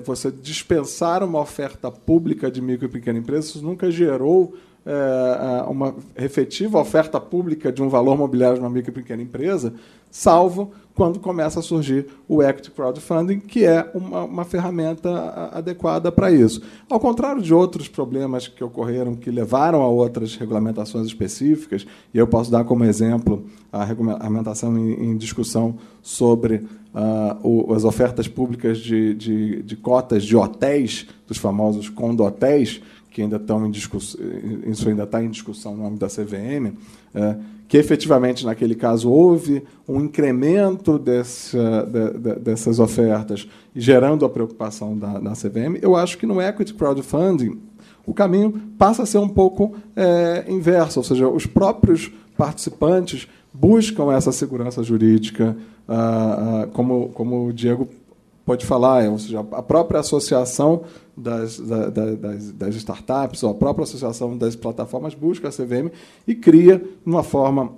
você 0.03 0.29
dispensar 0.29 1.23
uma 1.23 1.39
oferta 1.39 1.89
pública 1.89 2.51
de 2.51 2.61
micro 2.61 2.87
e 2.87 2.89
pequena 2.89 3.19
empresa, 3.19 3.47
isso 3.47 3.63
nunca 3.63 3.89
gerou 3.89 4.53
uma 5.69 5.95
efetiva 6.17 6.79
oferta 6.79 7.19
pública 7.21 7.71
de 7.71 7.81
um 7.81 7.87
valor 7.87 8.17
mobiliário 8.17 8.55
de 8.55 8.61
uma 8.61 8.69
micro 8.69 8.91
e 8.91 8.93
pequena 8.93 9.21
empresa, 9.21 9.73
salvo 10.09 10.73
quando 10.93 11.19
começa 11.19 11.59
a 11.59 11.63
surgir 11.63 12.07
o 12.27 12.43
equity 12.43 12.71
crowdfunding, 12.71 13.39
que 13.39 13.65
é 13.65 13.89
uma, 13.93 14.23
uma 14.23 14.45
ferramenta 14.45 15.09
adequada 15.53 16.11
para 16.11 16.31
isso. 16.31 16.61
Ao 16.89 16.99
contrário 16.99 17.41
de 17.41 17.53
outros 17.53 17.87
problemas 17.87 18.47
que 18.47 18.63
ocorreram 18.63 19.15
que 19.15 19.31
levaram 19.31 19.81
a 19.81 19.87
outras 19.87 20.35
regulamentações 20.35 21.07
específicas, 21.07 21.85
e 22.13 22.17
eu 22.17 22.27
posso 22.27 22.51
dar 22.51 22.63
como 22.63 22.83
exemplo 22.83 23.45
a 23.71 23.83
regulamentação 23.83 24.77
em, 24.77 25.11
em 25.11 25.17
discussão 25.17 25.77
sobre 26.01 26.55
uh, 26.93 27.37
o, 27.41 27.73
as 27.73 27.83
ofertas 27.83 28.27
públicas 28.27 28.77
de, 28.79 29.13
de, 29.13 29.63
de, 29.63 29.75
cotas 29.75 30.23
de 30.23 30.35
hotéis, 30.35 31.07
dos 31.27 31.37
famosos 31.37 31.89
condotéis, 31.89 32.81
que 33.09 33.21
ainda 33.21 33.35
estão 33.35 33.65
em 33.65 33.71
discussão, 33.71 34.19
isso 34.65 34.87
ainda 34.87 35.03
está 35.03 35.21
em 35.21 35.29
discussão 35.29 35.75
no 35.75 35.85
âmbito 35.85 36.05
da 36.05 36.07
CVM, 36.07 36.73
é, 37.13 37.35
que 37.71 37.77
efetivamente, 37.77 38.45
naquele 38.45 38.75
caso, 38.75 39.09
houve 39.09 39.63
um 39.87 40.01
incremento 40.01 40.99
dessa, 40.99 41.83
de, 41.85 42.19
de, 42.19 42.35
dessas 42.41 42.79
ofertas, 42.81 43.47
gerando 43.73 44.25
a 44.25 44.29
preocupação 44.29 44.97
da, 44.97 45.19
da 45.19 45.31
CVM, 45.31 45.79
eu 45.81 45.95
acho 45.95 46.17
que 46.17 46.25
no 46.25 46.41
equity 46.41 46.73
crowdfunding 46.73 47.61
o 48.05 48.13
caminho 48.13 48.61
passa 48.77 49.03
a 49.03 49.05
ser 49.05 49.19
um 49.19 49.29
pouco 49.29 49.73
é, 49.95 50.43
inverso, 50.49 50.99
ou 50.99 51.03
seja, 51.05 51.29
os 51.29 51.45
próprios 51.45 52.11
participantes 52.35 53.25
buscam 53.53 54.11
essa 54.11 54.33
segurança 54.33 54.83
jurídica, 54.83 55.55
ah, 55.87 56.63
ah, 56.65 56.67
como, 56.73 57.07
como 57.13 57.47
o 57.47 57.53
Diego 57.53 57.87
pode 58.45 58.65
falar, 58.65 59.09
ou 59.09 59.17
seja, 59.17 59.39
a 59.39 59.61
própria 59.61 60.01
associação 60.01 60.81
das, 61.21 61.59
das, 61.59 62.51
das, 62.53 62.75
startups, 62.75 63.43
ou 63.43 63.51
a 63.51 63.53
própria 63.53 63.83
associação 63.83 64.37
das 64.37 64.55
plataformas 64.55 65.13
busca 65.13 65.47
a 65.47 65.51
CVM 65.51 65.91
e 66.27 66.35
cria, 66.35 66.83
uma 67.05 67.23
forma 67.23 67.73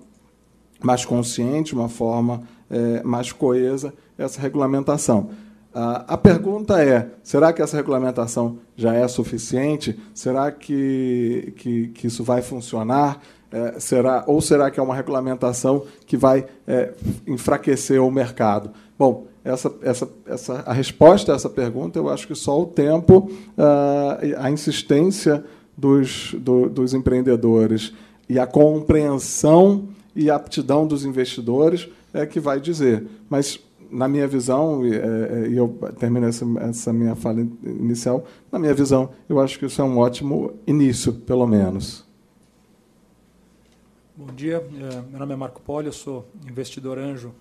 mais 0.81 1.05
consciente, 1.05 1.73
uma 1.73 1.89
forma 1.89 2.43
é, 2.69 3.03
mais 3.03 3.31
coesa, 3.31 3.93
essa 4.17 4.41
regulamentação. 4.41 5.29
a 5.73 6.17
pergunta 6.17 6.83
é: 6.83 7.09
será 7.23 7.53
que 7.53 7.61
essa 7.61 7.77
regulamentação 7.77 8.59
já 8.75 8.93
é 8.93 9.07
suficiente? 9.07 9.99
Será 10.13 10.51
que, 10.51 11.53
que, 11.57 11.87
que 11.89 12.07
isso 12.07 12.23
vai 12.23 12.41
funcionar? 12.41 13.21
é, 13.53 13.79
será, 13.79 14.23
ou 14.25 14.41
será 14.41 14.71
que 14.71 14.79
é 14.79 14.83
uma 14.83 14.95
regulamentação 14.95 15.85
que 16.07 16.17
vai 16.17 16.47
é, 16.67 16.91
enfraquecer 17.27 18.01
o 18.01 18.09
mercado? 18.09 18.71
Bom, 18.97 19.27
essa, 19.43 19.73
essa, 19.81 20.09
essa, 20.25 20.53
a 20.65 20.73
resposta 20.73 21.33
a 21.33 21.35
essa 21.35 21.49
pergunta, 21.49 21.99
eu 21.99 22.09
acho 22.09 22.25
que 22.27 22.35
só 22.35 22.61
o 22.61 22.65
tempo, 22.65 23.29
ah, 23.57 24.19
a 24.37 24.49
insistência 24.49 25.43
dos, 25.77 26.33
do, 26.35 26.69
dos 26.69 26.93
empreendedores 26.93 27.93
e 28.29 28.39
a 28.39 28.47
compreensão 28.47 29.89
e 30.15 30.29
aptidão 30.29 30.87
dos 30.87 31.03
investidores 31.03 31.89
é 32.13 32.25
que 32.25 32.39
vai 32.39 32.59
dizer. 32.59 33.05
Mas, 33.29 33.59
na 33.91 34.07
minha 34.07 34.27
visão, 34.27 34.85
e, 34.85 34.95
é, 34.95 35.47
e 35.49 35.57
eu 35.57 35.67
termino 35.99 36.27
essa, 36.27 36.45
essa 36.61 36.93
minha 36.93 37.15
fala 37.15 37.41
inicial, 37.63 38.25
na 38.51 38.59
minha 38.59 38.73
visão, 38.73 39.09
eu 39.27 39.39
acho 39.41 39.59
que 39.59 39.65
isso 39.65 39.81
é 39.81 39.85
um 39.85 39.97
ótimo 39.97 40.53
início, 40.65 41.11
pelo 41.11 41.45
menos. 41.45 42.05
Bom 44.15 44.27
dia, 44.27 44.57
é, 44.57 45.01
meu 45.09 45.19
nome 45.19 45.33
é 45.33 45.35
Marco 45.35 45.59
Poli, 45.61 45.87
eu 45.87 45.93
sou 45.93 46.25
investidor 46.47 46.97
anjo 46.97 47.33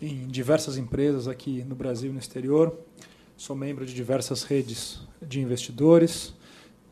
em 0.00 0.26
diversas 0.26 0.78
empresas 0.78 1.28
aqui 1.28 1.64
no 1.64 1.74
Brasil 1.74 2.10
e 2.10 2.12
no 2.12 2.18
exterior. 2.18 2.76
Sou 3.36 3.54
membro 3.54 3.84
de 3.84 3.94
diversas 3.94 4.42
redes 4.42 5.00
de 5.20 5.40
investidores. 5.40 6.34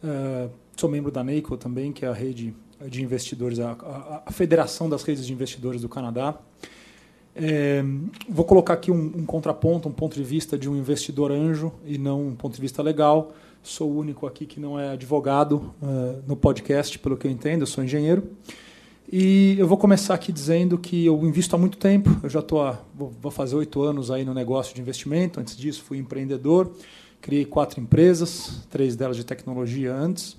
Uh, 0.03 0.50
sou 0.77 0.88
membro 0.88 1.11
da 1.11 1.25
NACO 1.25 1.57
também, 1.57 1.93
que 1.93 2.05
é 2.05 2.09
a 2.09 2.12
rede 2.12 2.55
de 2.87 3.03
investidores, 3.03 3.59
a 3.59 4.31
Federação 4.31 4.88
das 4.88 5.03
Redes 5.03 5.27
de 5.27 5.33
Investidores 5.33 5.83
do 5.83 5.88
Canadá. 5.88 6.38
É, 7.35 7.83
vou 8.29 8.45
colocar 8.45 8.75
aqui 8.75 8.91
um, 8.91 9.12
um, 9.17 9.27
contraponto, 9.27 9.88
um 9.88 9.93
ponto 9.93 10.15
de 10.15 10.23
vista 10.23 10.59
de 10.59 10.69
um 10.69 10.77
investidor 10.77 11.31
anjo 11.33 11.73
e 11.85 11.99
não 11.99 12.29
um 12.29 12.35
ponto 12.35 12.55
de 12.55 12.61
vista 12.61 12.83
legal. 12.83 13.33
Sou 13.62 13.91
o 13.91 13.99
único 13.99 14.27
aqui 14.27 14.47
que 14.47 14.61
não 14.61 14.79
é 14.79 14.91
advogado 14.91 15.75
uh, 15.83 16.23
no 16.27 16.37
podcast, 16.37 16.99
pelo 16.99 17.17
que 17.17 17.27
eu 17.27 17.31
entendo, 17.31 17.62
eu 17.62 17.67
sou 17.67 17.83
engenheiro. 17.83 18.31
E 19.11 19.57
eu 19.59 19.67
vou 19.67 19.79
começar 19.79 20.12
aqui 20.12 20.31
dizendo 20.31 20.77
que 20.77 21.07
eu 21.07 21.19
invisto 21.25 21.57
há 21.57 21.59
muito 21.59 21.79
tempo. 21.79 22.15
Eu 22.23 22.29
já 22.29 22.41
estou 22.41 22.77
vou 22.95 23.31
fazer 23.31 23.57
oito 23.57 23.81
anos 23.81 24.11
aí 24.11 24.23
no 24.23 24.35
negócio 24.35 24.75
de 24.75 24.83
investimento. 24.83 25.41
Antes 25.41 25.57
disso, 25.57 25.83
fui 25.83 25.97
empreendedor. 25.97 26.71
Criei 27.19 27.47
quatro 27.47 27.81
empresas, 27.81 28.67
três 28.69 28.97
delas 28.97 29.17
de 29.17 29.25
tecnologia 29.25 29.95
antes. 29.95 30.37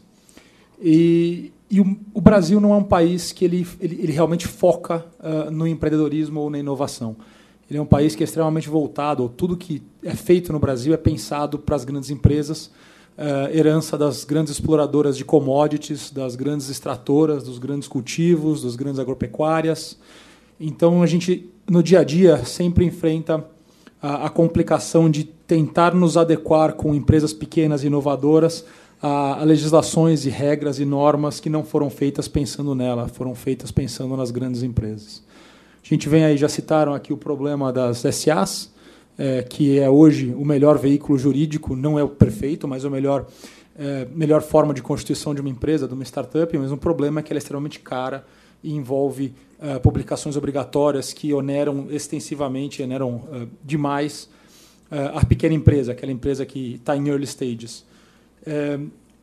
E, 0.79 1.51
e 1.67 1.81
o, 1.81 1.97
o, 2.13 2.21
Brasil 2.21 2.61
não 2.61 2.71
é 2.71 2.77
um 2.77 2.83
país 2.83 3.31
que 3.31 3.43
ele, 3.43 3.67
ele, 3.81 4.03
ele 4.03 4.11
realmente 4.11 4.47
foca 4.47 5.03
uh, 5.19 5.49
no 5.49 5.67
empreendedorismo 5.67 6.39
ou 6.39 6.49
na 6.51 6.59
inovação. 6.59 7.15
Ele 7.67 7.79
é 7.79 7.81
um 7.81 7.88
país 7.88 8.15
que 8.15 8.21
é 8.21 8.25
extremamente 8.25 8.69
voltado, 8.69 9.27
tudo 9.29 9.57
que 9.57 9.81
é 10.03 10.15
feito 10.15 10.53
no 10.53 10.59
Brasil 10.59 10.93
é 10.93 10.97
pensado 10.97 11.57
para 11.57 11.75
as 11.75 11.83
grandes 11.83 12.11
empresas 12.11 12.71
herança 13.51 13.97
das 13.97 14.23
grandes 14.23 14.53
exploradoras 14.53 15.17
de 15.17 15.25
commodities, 15.25 16.09
das 16.09 16.35
grandes 16.35 16.69
extratoras, 16.69 17.43
dos 17.43 17.59
grandes 17.59 17.88
cultivos, 17.88 18.63
das 18.63 18.75
grandes 18.75 18.99
agropecuárias. 18.99 19.97
Então 20.59 21.03
a 21.03 21.07
gente 21.07 21.49
no 21.69 21.83
dia 21.83 21.99
a 21.99 22.03
dia 22.03 22.43
sempre 22.45 22.85
enfrenta 22.85 23.45
a, 24.01 24.25
a 24.25 24.29
complicação 24.29 25.09
de 25.09 25.23
tentar 25.23 25.93
nos 25.93 26.17
adequar 26.17 26.73
com 26.73 26.95
empresas 26.95 27.33
pequenas 27.33 27.83
e 27.83 27.88
inovadoras 27.88 28.65
a, 29.01 29.41
a, 29.41 29.43
legislações 29.43 30.25
e 30.25 30.29
regras 30.29 30.79
e 30.79 30.85
normas 30.85 31.39
que 31.39 31.49
não 31.49 31.63
foram 31.63 31.89
feitas 31.89 32.27
pensando 32.27 32.75
nela, 32.75 33.07
foram 33.07 33.33
feitas 33.35 33.71
pensando 33.71 34.15
nas 34.15 34.31
grandes 34.31 34.63
empresas. 34.63 35.23
A 35.83 35.88
gente 35.88 36.09
vem 36.09 36.25
aí, 36.25 36.38
já 36.38 36.49
citaram 36.49 36.93
aqui 36.93 37.13
o 37.13 37.17
problema 37.17 37.71
das 37.71 37.99
SAs, 37.99 38.69
é, 39.19 39.43
que 39.43 39.77
é 39.77 39.89
hoje 39.89 40.33
o 40.33 40.45
melhor 40.45 40.77
veículo 40.77 41.19
jurídico, 41.19 41.75
não 41.75 41.99
é 41.99 42.03
o 42.03 42.07
perfeito, 42.07 42.65
mas 42.69 42.85
a 42.85 42.89
melhor, 42.89 43.27
é, 43.77 44.07
melhor 44.15 44.41
forma 44.41 44.73
de 44.73 44.81
constituição 44.81 45.35
de 45.35 45.41
uma 45.41 45.49
empresa, 45.49 45.89
de 45.89 45.93
uma 45.93 46.05
startup, 46.05 46.57
mas 46.57 46.71
o 46.71 46.77
problema 46.77 47.19
é 47.19 47.23
que 47.23 47.33
ela 47.33 47.38
é 47.38 47.41
extremamente 47.41 47.81
cara 47.81 48.25
e 48.63 48.73
envolve 48.73 49.33
é, 49.61 49.77
publicações 49.77 50.38
obrigatórias 50.38 51.12
que 51.12 51.34
oneram 51.34 51.88
extensivamente, 51.89 52.82
oneram 52.82 53.23
é, 53.34 53.47
demais 53.62 54.29
é, 54.89 55.12
a 55.13 55.25
pequena 55.25 55.53
empresa, 55.53 55.91
aquela 55.91 56.13
empresa 56.13 56.45
que 56.45 56.75
está 56.75 56.95
em 56.95 57.10
early 57.10 57.27
stages. 57.27 57.86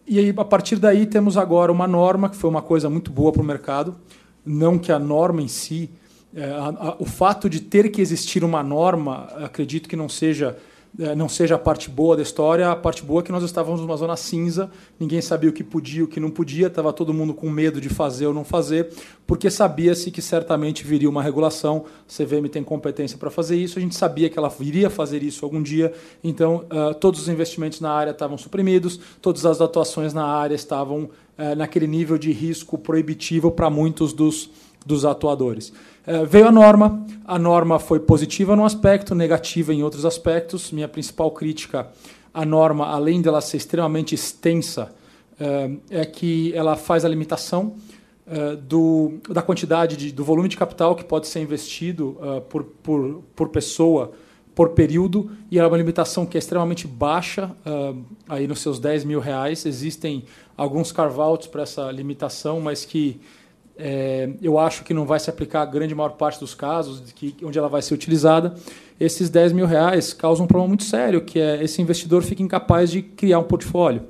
E 0.08 0.20
aí, 0.20 0.32
a 0.36 0.44
partir 0.44 0.76
daí, 0.76 1.04
temos 1.04 1.36
agora 1.36 1.72
uma 1.72 1.88
norma, 1.88 2.28
que 2.28 2.36
foi 2.36 2.48
uma 2.48 2.62
coisa 2.62 2.88
muito 2.88 3.10
boa 3.10 3.32
para 3.32 3.42
o 3.42 3.44
mercado, 3.44 3.96
não 4.44 4.78
que 4.78 4.92
a 4.92 4.98
norma 5.00 5.42
em 5.42 5.48
si 5.48 5.90
é, 6.36 6.44
a, 6.44 6.66
a, 6.66 6.96
o 6.98 7.06
fato 7.06 7.48
de 7.48 7.60
ter 7.60 7.90
que 7.90 8.02
existir 8.02 8.44
uma 8.44 8.62
norma, 8.62 9.24
acredito 9.36 9.88
que 9.88 9.96
não 9.96 10.08
seja 10.08 10.56
é, 10.98 11.14
não 11.14 11.28
seja 11.28 11.56
a 11.56 11.58
parte 11.58 11.90
boa 11.90 12.16
da 12.16 12.22
história, 12.22 12.70
a 12.70 12.76
parte 12.76 13.02
boa 13.02 13.20
é 13.20 13.22
que 13.22 13.30
nós 13.30 13.42
estávamos 13.42 13.82
numa 13.82 13.96
zona 13.98 14.16
cinza, 14.16 14.70
ninguém 14.98 15.20
sabia 15.20 15.50
o 15.50 15.52
que 15.52 15.62
podia, 15.62 16.02
o 16.02 16.06
que 16.06 16.18
não 16.18 16.30
podia, 16.30 16.68
estava 16.68 16.90
todo 16.90 17.12
mundo 17.12 17.34
com 17.34 17.50
medo 17.50 17.82
de 17.82 17.90
fazer 17.90 18.26
ou 18.26 18.32
não 18.32 18.44
fazer, 18.44 18.88
porque 19.26 19.50
sabia-se 19.50 20.10
que 20.10 20.22
certamente 20.22 20.84
viria 20.84 21.08
uma 21.08 21.22
regulação, 21.22 21.84
a 22.08 22.10
CVM 22.10 22.48
tem 22.50 22.64
competência 22.64 23.18
para 23.18 23.30
fazer 23.30 23.56
isso, 23.56 23.78
a 23.78 23.82
gente 23.82 23.94
sabia 23.94 24.30
que 24.30 24.38
ela 24.38 24.50
iria 24.60 24.88
fazer 24.88 25.22
isso 25.22 25.44
algum 25.44 25.62
dia, 25.62 25.92
então 26.24 26.64
uh, 26.70 26.94
todos 26.94 27.20
os 27.20 27.28
investimentos 27.28 27.78
na 27.78 27.90
área 27.90 28.12
estavam 28.12 28.38
suprimidos, 28.38 28.98
todas 29.20 29.44
as 29.44 29.60
atuações 29.60 30.14
na 30.14 30.24
área 30.24 30.54
estavam 30.54 31.10
naquele 31.54 31.86
nível 31.86 32.16
de 32.16 32.32
risco 32.32 32.78
proibitivo 32.78 33.50
para 33.50 33.68
muitos 33.68 34.14
dos, 34.14 34.48
dos 34.86 35.04
atuadores. 35.04 35.70
É, 36.06 36.24
veio 36.24 36.46
a 36.46 36.52
norma, 36.52 37.04
a 37.24 37.36
norma 37.36 37.80
foi 37.80 37.98
positiva 37.98 38.54
num 38.54 38.64
aspecto, 38.64 39.12
negativa 39.12 39.74
em 39.74 39.82
outros 39.82 40.04
aspectos. 40.04 40.70
Minha 40.70 40.86
principal 40.86 41.32
crítica 41.32 41.88
à 42.32 42.44
norma, 42.44 42.86
além 42.86 43.20
dela 43.20 43.40
ser 43.40 43.56
extremamente 43.56 44.14
extensa, 44.14 44.94
é, 45.38 45.70
é 45.90 46.04
que 46.04 46.52
ela 46.54 46.76
faz 46.76 47.04
a 47.04 47.08
limitação 47.08 47.74
é, 48.24 48.54
do, 48.54 49.14
da 49.28 49.42
quantidade, 49.42 49.96
de, 49.96 50.12
do 50.12 50.24
volume 50.24 50.48
de 50.48 50.56
capital 50.56 50.94
que 50.94 51.04
pode 51.04 51.26
ser 51.26 51.40
investido 51.40 52.16
por, 52.48 52.62
por, 52.62 53.24
por 53.34 53.48
pessoa 53.48 54.12
por 54.54 54.70
período, 54.70 55.30
e 55.50 55.58
é 55.58 55.66
uma 55.66 55.76
limitação 55.76 56.24
que 56.24 56.34
é 56.34 56.40
extremamente 56.40 56.86
baixa, 56.86 57.54
aí 58.26 58.46
nos 58.46 58.60
seus 58.60 58.78
10 58.78 59.04
mil 59.04 59.20
reais. 59.20 59.66
Existem 59.66 60.24
alguns 60.56 60.90
carve-outs 60.90 61.46
para 61.46 61.64
essa 61.64 61.90
limitação, 61.90 62.58
mas 62.58 62.82
que 62.82 63.20
é, 63.78 64.30
eu 64.40 64.58
acho 64.58 64.84
que 64.84 64.94
não 64.94 65.04
vai 65.04 65.20
se 65.20 65.28
aplicar 65.28 65.62
a 65.62 65.66
grande 65.66 65.94
maior 65.94 66.10
parte 66.10 66.40
dos 66.40 66.54
casos 66.54 67.02
que, 67.14 67.34
onde 67.42 67.58
ela 67.58 67.68
vai 67.68 67.82
ser 67.82 67.94
utilizada. 67.94 68.54
Esses 68.98 69.28
10 69.28 69.52
mil 69.52 69.66
reais 69.66 70.12
causam 70.12 70.44
um 70.44 70.48
problema 70.48 70.68
muito 70.68 70.84
sério, 70.84 71.20
que 71.20 71.38
é 71.38 71.62
esse 71.62 71.82
investidor 71.82 72.22
fica 72.22 72.42
incapaz 72.42 72.90
de 72.90 73.02
criar 73.02 73.38
um 73.38 73.44
portfólio. 73.44 74.02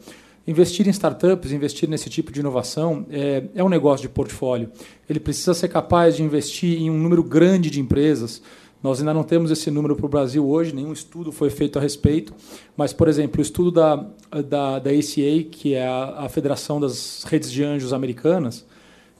Investir 0.46 0.86
em 0.86 0.90
startups, 0.90 1.50
investir 1.50 1.88
nesse 1.88 2.08
tipo 2.08 2.30
de 2.30 2.38
inovação 2.38 3.04
é, 3.10 3.42
é 3.56 3.64
um 3.64 3.68
negócio 3.68 4.02
de 4.02 4.08
portfólio. 4.08 4.70
Ele 5.10 5.18
precisa 5.18 5.52
ser 5.54 5.66
capaz 5.66 6.16
de 6.16 6.22
investir 6.22 6.80
em 6.80 6.88
um 6.88 6.96
número 6.96 7.24
grande 7.24 7.68
de 7.68 7.80
empresas. 7.80 8.40
Nós 8.80 9.00
ainda 9.00 9.12
não 9.12 9.24
temos 9.24 9.50
esse 9.50 9.68
número 9.72 9.96
para 9.96 10.06
o 10.06 10.08
Brasil 10.08 10.48
hoje, 10.48 10.72
nenhum 10.72 10.92
estudo 10.92 11.32
foi 11.32 11.50
feito 11.50 11.76
a 11.80 11.82
respeito. 11.82 12.32
Mas, 12.76 12.92
por 12.92 13.08
exemplo, 13.08 13.40
o 13.40 13.42
estudo 13.42 13.72
da, 13.72 13.96
da, 14.30 14.78
da 14.78 14.90
ACA, 14.90 15.48
que 15.50 15.74
é 15.74 15.84
a, 15.84 16.14
a 16.18 16.28
Federação 16.28 16.78
das 16.78 17.24
Redes 17.24 17.50
de 17.50 17.64
Anjos 17.64 17.92
Americanas, 17.92 18.64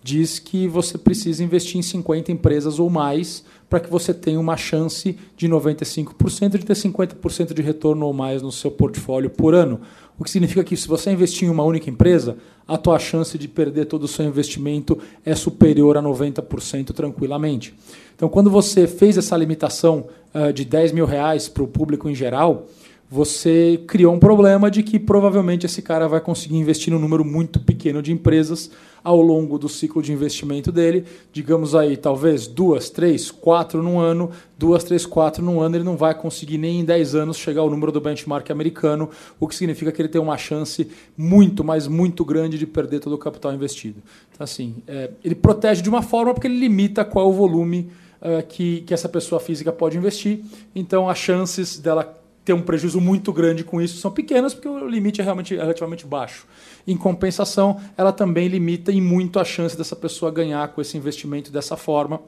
diz 0.07 0.38
que 0.38 0.69
você 0.69 0.97
precisa 0.97 1.42
investir 1.42 1.79
em 1.79 1.83
50 1.83 2.31
empresas 2.31 2.79
ou 2.79 2.88
mais 2.88 3.45
para 3.69 3.81
que 3.81 3.90
você 3.90 4.14
tenha 4.14 4.38
uma 4.38 4.57
chance 4.57 5.19
de 5.37 5.49
95% 5.49 6.59
de 6.59 6.64
ter 6.64 6.75
50% 6.75 7.53
de 7.53 7.61
retorno 7.61 8.07
ou 8.07 8.12
mais 8.12 8.40
no 8.40 8.53
seu 8.53 8.71
portfólio 8.71 9.29
por 9.29 9.53
ano. 9.53 9.81
O 10.16 10.23
que 10.23 10.31
significa 10.31 10.62
que 10.62 10.77
se 10.77 10.87
você 10.87 11.11
investir 11.11 11.49
em 11.49 11.51
uma 11.51 11.64
única 11.64 11.90
empresa, 11.90 12.37
a 12.69 12.79
tua 12.79 13.01
chance 13.01 13.37
de 13.37 13.49
perder 13.49 13.87
todo 13.87 14.05
o 14.05 14.09
seu 14.09 14.25
investimento 14.25 14.97
é 15.25 15.35
superior 15.35 15.97
a 15.97 16.03
90% 16.03 16.92
tranquilamente. 16.92 17.75
Então, 18.14 18.29
quando 18.29 18.49
você 18.49 18.87
fez 18.87 19.19
essa 19.19 19.37
limitação 19.37 20.07
uh, 20.33 20.53
de 20.53 20.64
10 20.64 20.92
mil 20.92 21.05
reais 21.05 21.49
para 21.49 21.64
o 21.64 21.69
público 21.69 22.09
em 22.09 22.14
geral, 22.14 22.69
você 23.11 23.81
criou 23.87 24.14
um 24.14 24.19
problema 24.19 24.71
de 24.71 24.83
que 24.83 24.99
provavelmente 24.99 25.66
esse 25.66 25.81
cara 25.81 26.09
vai 26.09 26.21
conseguir 26.21 26.57
investir 26.57 26.92
num 26.92 26.99
número 26.99 27.25
muito 27.25 27.61
pequeno 27.61 28.03
de 28.03 28.12
empresas 28.12 28.71
ao 29.07 29.23
longo 29.23 29.57
do 29.57 29.69
ciclo 29.69 30.03
de 30.03 30.12
investimento 30.12 30.73
dele. 30.73 31.05
Digamos 31.33 31.77
aí, 31.77 31.97
talvez 31.97 32.49
duas, 32.49 32.90
três, 32.90 33.31
quatro 33.31 33.81
no 33.81 34.01
ano, 34.01 34.33
duas, 34.59 34.83
três, 34.83 35.07
quatro 35.07 35.45
no 35.45 35.61
ano, 35.61 35.77
ele 35.77 35.85
não 35.85 35.97
vai 35.97 36.12
conseguir 36.12 36.59
nem 36.59 36.81
em 36.81 36.85
10 36.85 37.14
anos 37.14 37.37
chegar 37.37 37.61
ao 37.61 37.71
número 37.71 37.92
do 37.92 38.01
benchmark 38.01 38.51
americano, 38.51 39.09
o 39.38 39.47
que 39.47 39.55
significa 39.55 39.92
que 39.92 40.03
ele 40.03 40.09
tem 40.09 40.21
uma 40.21 40.37
chance 40.37 40.90
muito, 41.16 41.62
mas 41.62 41.87
muito 41.87 42.25
grande 42.25 42.59
de 42.59 42.66
perder 42.66 42.99
todo 42.99 43.12
o 43.12 43.19
capital 43.19 43.55
investido. 43.55 44.03
Então, 44.33 44.42
assim, 44.42 44.75
é, 44.88 45.11
ele 45.25 45.37
protege 45.37 45.83
de 45.83 45.88
uma 45.88 46.03
forma 46.03 46.35
porque 46.35 46.49
ele 46.49 46.59
limita 46.59 47.05
qual 47.05 47.27
é 47.27 47.29
o 47.29 47.33
volume 47.33 47.88
uh, 48.21 48.45
que, 48.49 48.81
que 48.81 48.92
essa 48.92 49.09
pessoa 49.09 49.40
física 49.40 49.71
pode 49.71 49.97
investir. 49.97 50.40
Então, 50.75 51.09
as 51.09 51.16
chances 51.16 51.79
dela 51.79 52.21
ter 52.46 52.52
um 52.52 52.62
prejuízo 52.62 53.00
muito 53.00 53.32
grande 53.32 53.64
com 53.64 53.82
isso 53.82 53.98
são 53.98 54.09
pequenas, 54.09 54.54
porque 54.54 54.68
o 54.68 54.88
limite 54.88 55.20
é 55.20 55.24
realmente 55.24 55.56
relativamente 55.56 56.06
baixo. 56.06 56.46
Em 56.87 56.96
compensação, 56.96 57.80
ela 57.96 58.12
também 58.12 58.46
limita 58.46 58.92
em 58.92 59.00
muito 59.00 59.40
a 59.40 59.44
chance 59.44 59.76
dessa 59.76 59.96
pessoa 59.96 60.30
ganhar 60.30 60.68
com 60.68 60.80
esse 60.80 60.96
investimento 60.96 61.50
dessa 61.50 61.76
forma. 61.76 62.20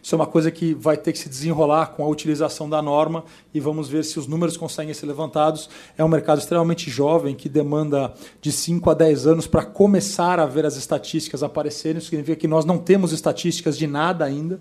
Isso 0.00 0.14
é 0.14 0.16
uma 0.16 0.26
coisa 0.26 0.52
que 0.52 0.72
vai 0.72 0.96
ter 0.96 1.10
que 1.12 1.18
se 1.18 1.28
desenrolar 1.28 1.86
com 1.88 2.04
a 2.04 2.08
utilização 2.08 2.70
da 2.70 2.80
norma 2.80 3.24
e 3.52 3.58
vamos 3.58 3.88
ver 3.88 4.04
se 4.04 4.20
os 4.20 4.28
números 4.28 4.56
conseguem 4.56 4.94
ser 4.94 5.06
levantados. 5.06 5.68
É 5.98 6.04
um 6.04 6.08
mercado 6.08 6.38
extremamente 6.38 6.88
jovem 6.88 7.34
que 7.34 7.48
demanda 7.48 8.14
de 8.40 8.52
5 8.52 8.88
a 8.88 8.94
10 8.94 9.26
anos 9.26 9.46
para 9.48 9.64
começar 9.64 10.38
a 10.38 10.46
ver 10.46 10.64
as 10.64 10.76
estatísticas 10.76 11.42
aparecerem. 11.42 11.98
Isso 11.98 12.10
significa 12.10 12.36
que 12.36 12.46
nós 12.46 12.64
não 12.64 12.78
temos 12.78 13.12
estatísticas 13.12 13.76
de 13.76 13.88
nada 13.88 14.24
ainda. 14.24 14.60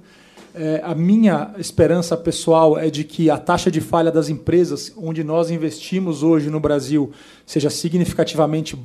É, 0.55 0.81
a 0.83 0.93
minha 0.93 1.51
esperança 1.57 2.15
pessoal 2.15 2.77
é 2.77 2.87
de 2.87 3.03
que 3.03 3.27
a 3.27 3.37
taxa 3.37 3.71
de 3.71 3.81
falha 3.81 4.11
das 4.11 4.29
empresas 4.29 4.93
onde 4.95 5.23
nós 5.23 5.49
investimos 5.49 6.21
hoje 6.21 6.47
no 6.49 6.59
Brasil 6.59 7.11
seja 7.43 7.71
significativamente 7.71 8.77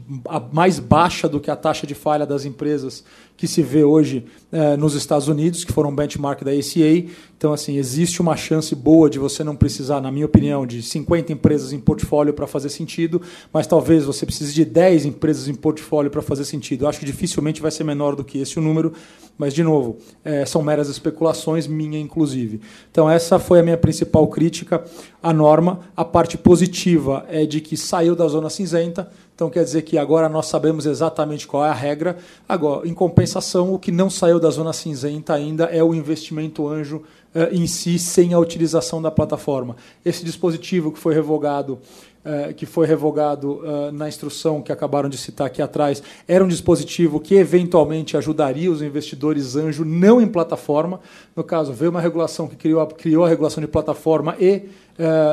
mais 0.50 0.78
baixa 0.78 1.28
do 1.28 1.38
que 1.38 1.50
a 1.50 1.56
taxa 1.56 1.86
de 1.86 1.94
falha 1.94 2.24
das 2.24 2.46
empresas 2.46 3.04
que 3.36 3.46
se 3.46 3.62
vê 3.62 3.84
hoje 3.84 4.24
é, 4.50 4.76
nos 4.76 4.94
Estados 4.94 5.28
Unidos, 5.28 5.62
que 5.62 5.72
foram 5.72 5.94
benchmark 5.94 6.42
da 6.42 6.52
ACA. 6.52 7.08
Então, 7.38 7.52
assim, 7.52 7.76
existe 7.76 8.20
uma 8.20 8.36
chance 8.36 8.74
boa 8.74 9.08
de 9.08 9.16
você 9.16 9.44
não 9.44 9.54
precisar, 9.54 10.00
na 10.00 10.10
minha 10.10 10.26
opinião, 10.26 10.66
de 10.66 10.82
50 10.82 11.32
empresas 11.32 11.72
em 11.72 11.78
portfólio 11.78 12.34
para 12.34 12.48
fazer 12.48 12.68
sentido, 12.68 13.22
mas 13.52 13.64
talvez 13.64 14.04
você 14.04 14.26
precise 14.26 14.52
de 14.52 14.64
10 14.64 15.04
empresas 15.04 15.46
em 15.46 15.54
portfólio 15.54 16.10
para 16.10 16.20
fazer 16.20 16.44
sentido. 16.44 16.84
Eu 16.84 16.88
acho 16.88 16.98
que 16.98 17.06
dificilmente 17.06 17.62
vai 17.62 17.70
ser 17.70 17.84
menor 17.84 18.16
do 18.16 18.24
que 18.24 18.38
esse 18.38 18.58
o 18.58 18.60
número, 18.60 18.92
mas, 19.38 19.54
de 19.54 19.62
novo, 19.62 19.98
é, 20.24 20.44
são 20.44 20.60
meras 20.62 20.88
especulações, 20.88 21.68
minha 21.68 22.00
inclusive. 22.00 22.60
Então, 22.90 23.08
essa 23.08 23.38
foi 23.38 23.60
a 23.60 23.62
minha 23.62 23.78
principal 23.78 24.26
crítica 24.26 24.82
à 25.22 25.32
norma. 25.32 25.80
A 25.96 26.04
parte 26.04 26.38
positiva 26.38 27.24
é 27.28 27.44
de 27.44 27.60
que 27.60 27.76
saiu 27.76 28.14
da 28.14 28.26
zona 28.28 28.50
cinzenta, 28.50 29.10
então 29.34 29.50
quer 29.50 29.64
dizer 29.64 29.82
que 29.82 29.96
agora 29.98 30.28
nós 30.28 30.46
sabemos 30.46 30.86
exatamente 30.86 31.46
qual 31.46 31.64
é 31.64 31.68
a 31.68 31.74
regra. 31.74 32.18
Agora, 32.48 32.86
em 32.88 32.94
compensação, 32.94 33.72
o 33.72 33.78
que 33.78 33.92
não 33.92 34.10
saiu 34.10 34.40
da 34.40 34.50
zona 34.50 34.72
cinzenta 34.72 35.34
ainda 35.34 35.64
é 35.64 35.82
o 35.82 35.94
investimento 35.94 36.66
anjo 36.68 37.02
eh, 37.34 37.50
em 37.52 37.66
si, 37.66 37.98
sem 37.98 38.34
a 38.34 38.38
utilização 38.38 39.00
da 39.00 39.10
plataforma. 39.10 39.76
Esse 40.04 40.24
dispositivo 40.24 40.90
que 40.90 40.98
foi 40.98 41.14
revogado 41.14 41.78
eh, 42.24 42.52
que 42.52 42.66
foi 42.66 42.86
revogado 42.86 43.62
uh, 43.62 43.90
na 43.90 44.06
instrução 44.06 44.60
que 44.60 44.70
acabaram 44.70 45.08
de 45.08 45.16
citar 45.16 45.46
aqui 45.46 45.62
atrás, 45.62 46.02
era 46.26 46.44
um 46.44 46.48
dispositivo 46.48 47.20
que 47.20 47.36
eventualmente 47.36 48.18
ajudaria 48.18 48.70
os 48.70 48.82
investidores 48.82 49.56
anjo 49.56 49.82
não 49.82 50.20
em 50.20 50.26
plataforma. 50.26 51.00
No 51.34 51.42
caso, 51.42 51.72
veio 51.72 51.90
uma 51.90 52.02
regulação 52.02 52.46
que 52.46 52.54
criou, 52.54 52.86
criou 52.88 53.24
a 53.24 53.28
regulação 53.30 53.62
de 53.62 53.66
plataforma 53.66 54.36
e 54.38 54.64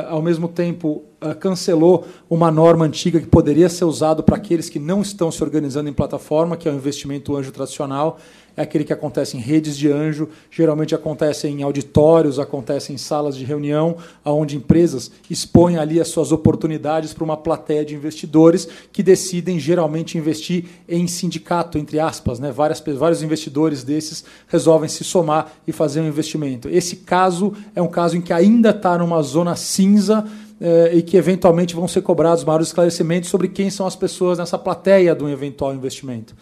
ao 0.08 0.22
mesmo 0.22 0.48
tempo 0.48 1.02
uh, 1.22 1.34
cancelou 1.34 2.06
uma 2.30 2.50
norma 2.50 2.84
antiga 2.84 3.20
que 3.20 3.26
poderia 3.26 3.68
ser 3.68 3.84
usado 3.84 4.22
para 4.22 4.36
aqueles 4.36 4.68
que 4.68 4.78
não 4.78 5.02
estão 5.02 5.30
se 5.30 5.42
organizando 5.42 5.88
em 5.88 5.92
plataforma, 5.92 6.56
que 6.56 6.68
é 6.68 6.72
o 6.72 6.74
investimento 6.74 7.36
anjo 7.36 7.50
tradicional 7.50 8.18
é 8.56 8.62
aquele 8.62 8.84
que 8.84 8.92
acontece 8.92 9.36
em 9.36 9.40
redes 9.40 9.76
de 9.76 9.90
anjo, 9.90 10.28
geralmente 10.50 10.94
acontece 10.94 11.46
em 11.46 11.62
auditórios, 11.62 12.38
acontece 12.38 12.92
em 12.92 12.96
salas 12.96 13.36
de 13.36 13.44
reunião, 13.44 13.96
onde 14.24 14.56
empresas 14.56 15.10
expõem 15.28 15.76
ali 15.76 16.00
as 16.00 16.08
suas 16.08 16.32
oportunidades 16.32 17.12
para 17.12 17.24
uma 17.24 17.36
plateia 17.36 17.84
de 17.84 17.94
investidores 17.94 18.66
que 18.92 19.02
decidem 19.02 19.58
geralmente 19.58 20.16
investir 20.16 20.64
em 20.88 21.06
sindicato, 21.06 21.76
entre 21.76 22.00
aspas. 22.00 22.40
Né? 22.40 22.50
Várias, 22.50 22.82
vários 22.96 23.22
investidores 23.22 23.84
desses 23.84 24.24
resolvem 24.48 24.88
se 24.88 25.04
somar 25.04 25.52
e 25.66 25.72
fazer 25.72 26.00
um 26.00 26.08
investimento. 26.08 26.68
Esse 26.68 26.96
caso 26.96 27.52
é 27.74 27.82
um 27.82 27.88
caso 27.88 28.16
em 28.16 28.22
que 28.22 28.32
ainda 28.32 28.70
está 28.70 28.96
numa 28.96 29.20
zona 29.22 29.54
cinza. 29.54 30.24
Eh, 30.58 30.90
e 30.94 31.02
que 31.02 31.18
eventualmente 31.18 31.74
vão 31.74 31.86
ser 31.86 32.00
cobrados 32.00 32.42
maiores 32.42 32.68
esclarecimentos 32.68 33.28
sobre 33.28 33.46
quem 33.46 33.68
são 33.68 33.86
as 33.86 33.94
pessoas 33.94 34.38
nessa 34.38 34.56
plateia 34.56 35.14
do 35.14 35.28
eventual 35.28 35.74
investimento. 35.74 36.34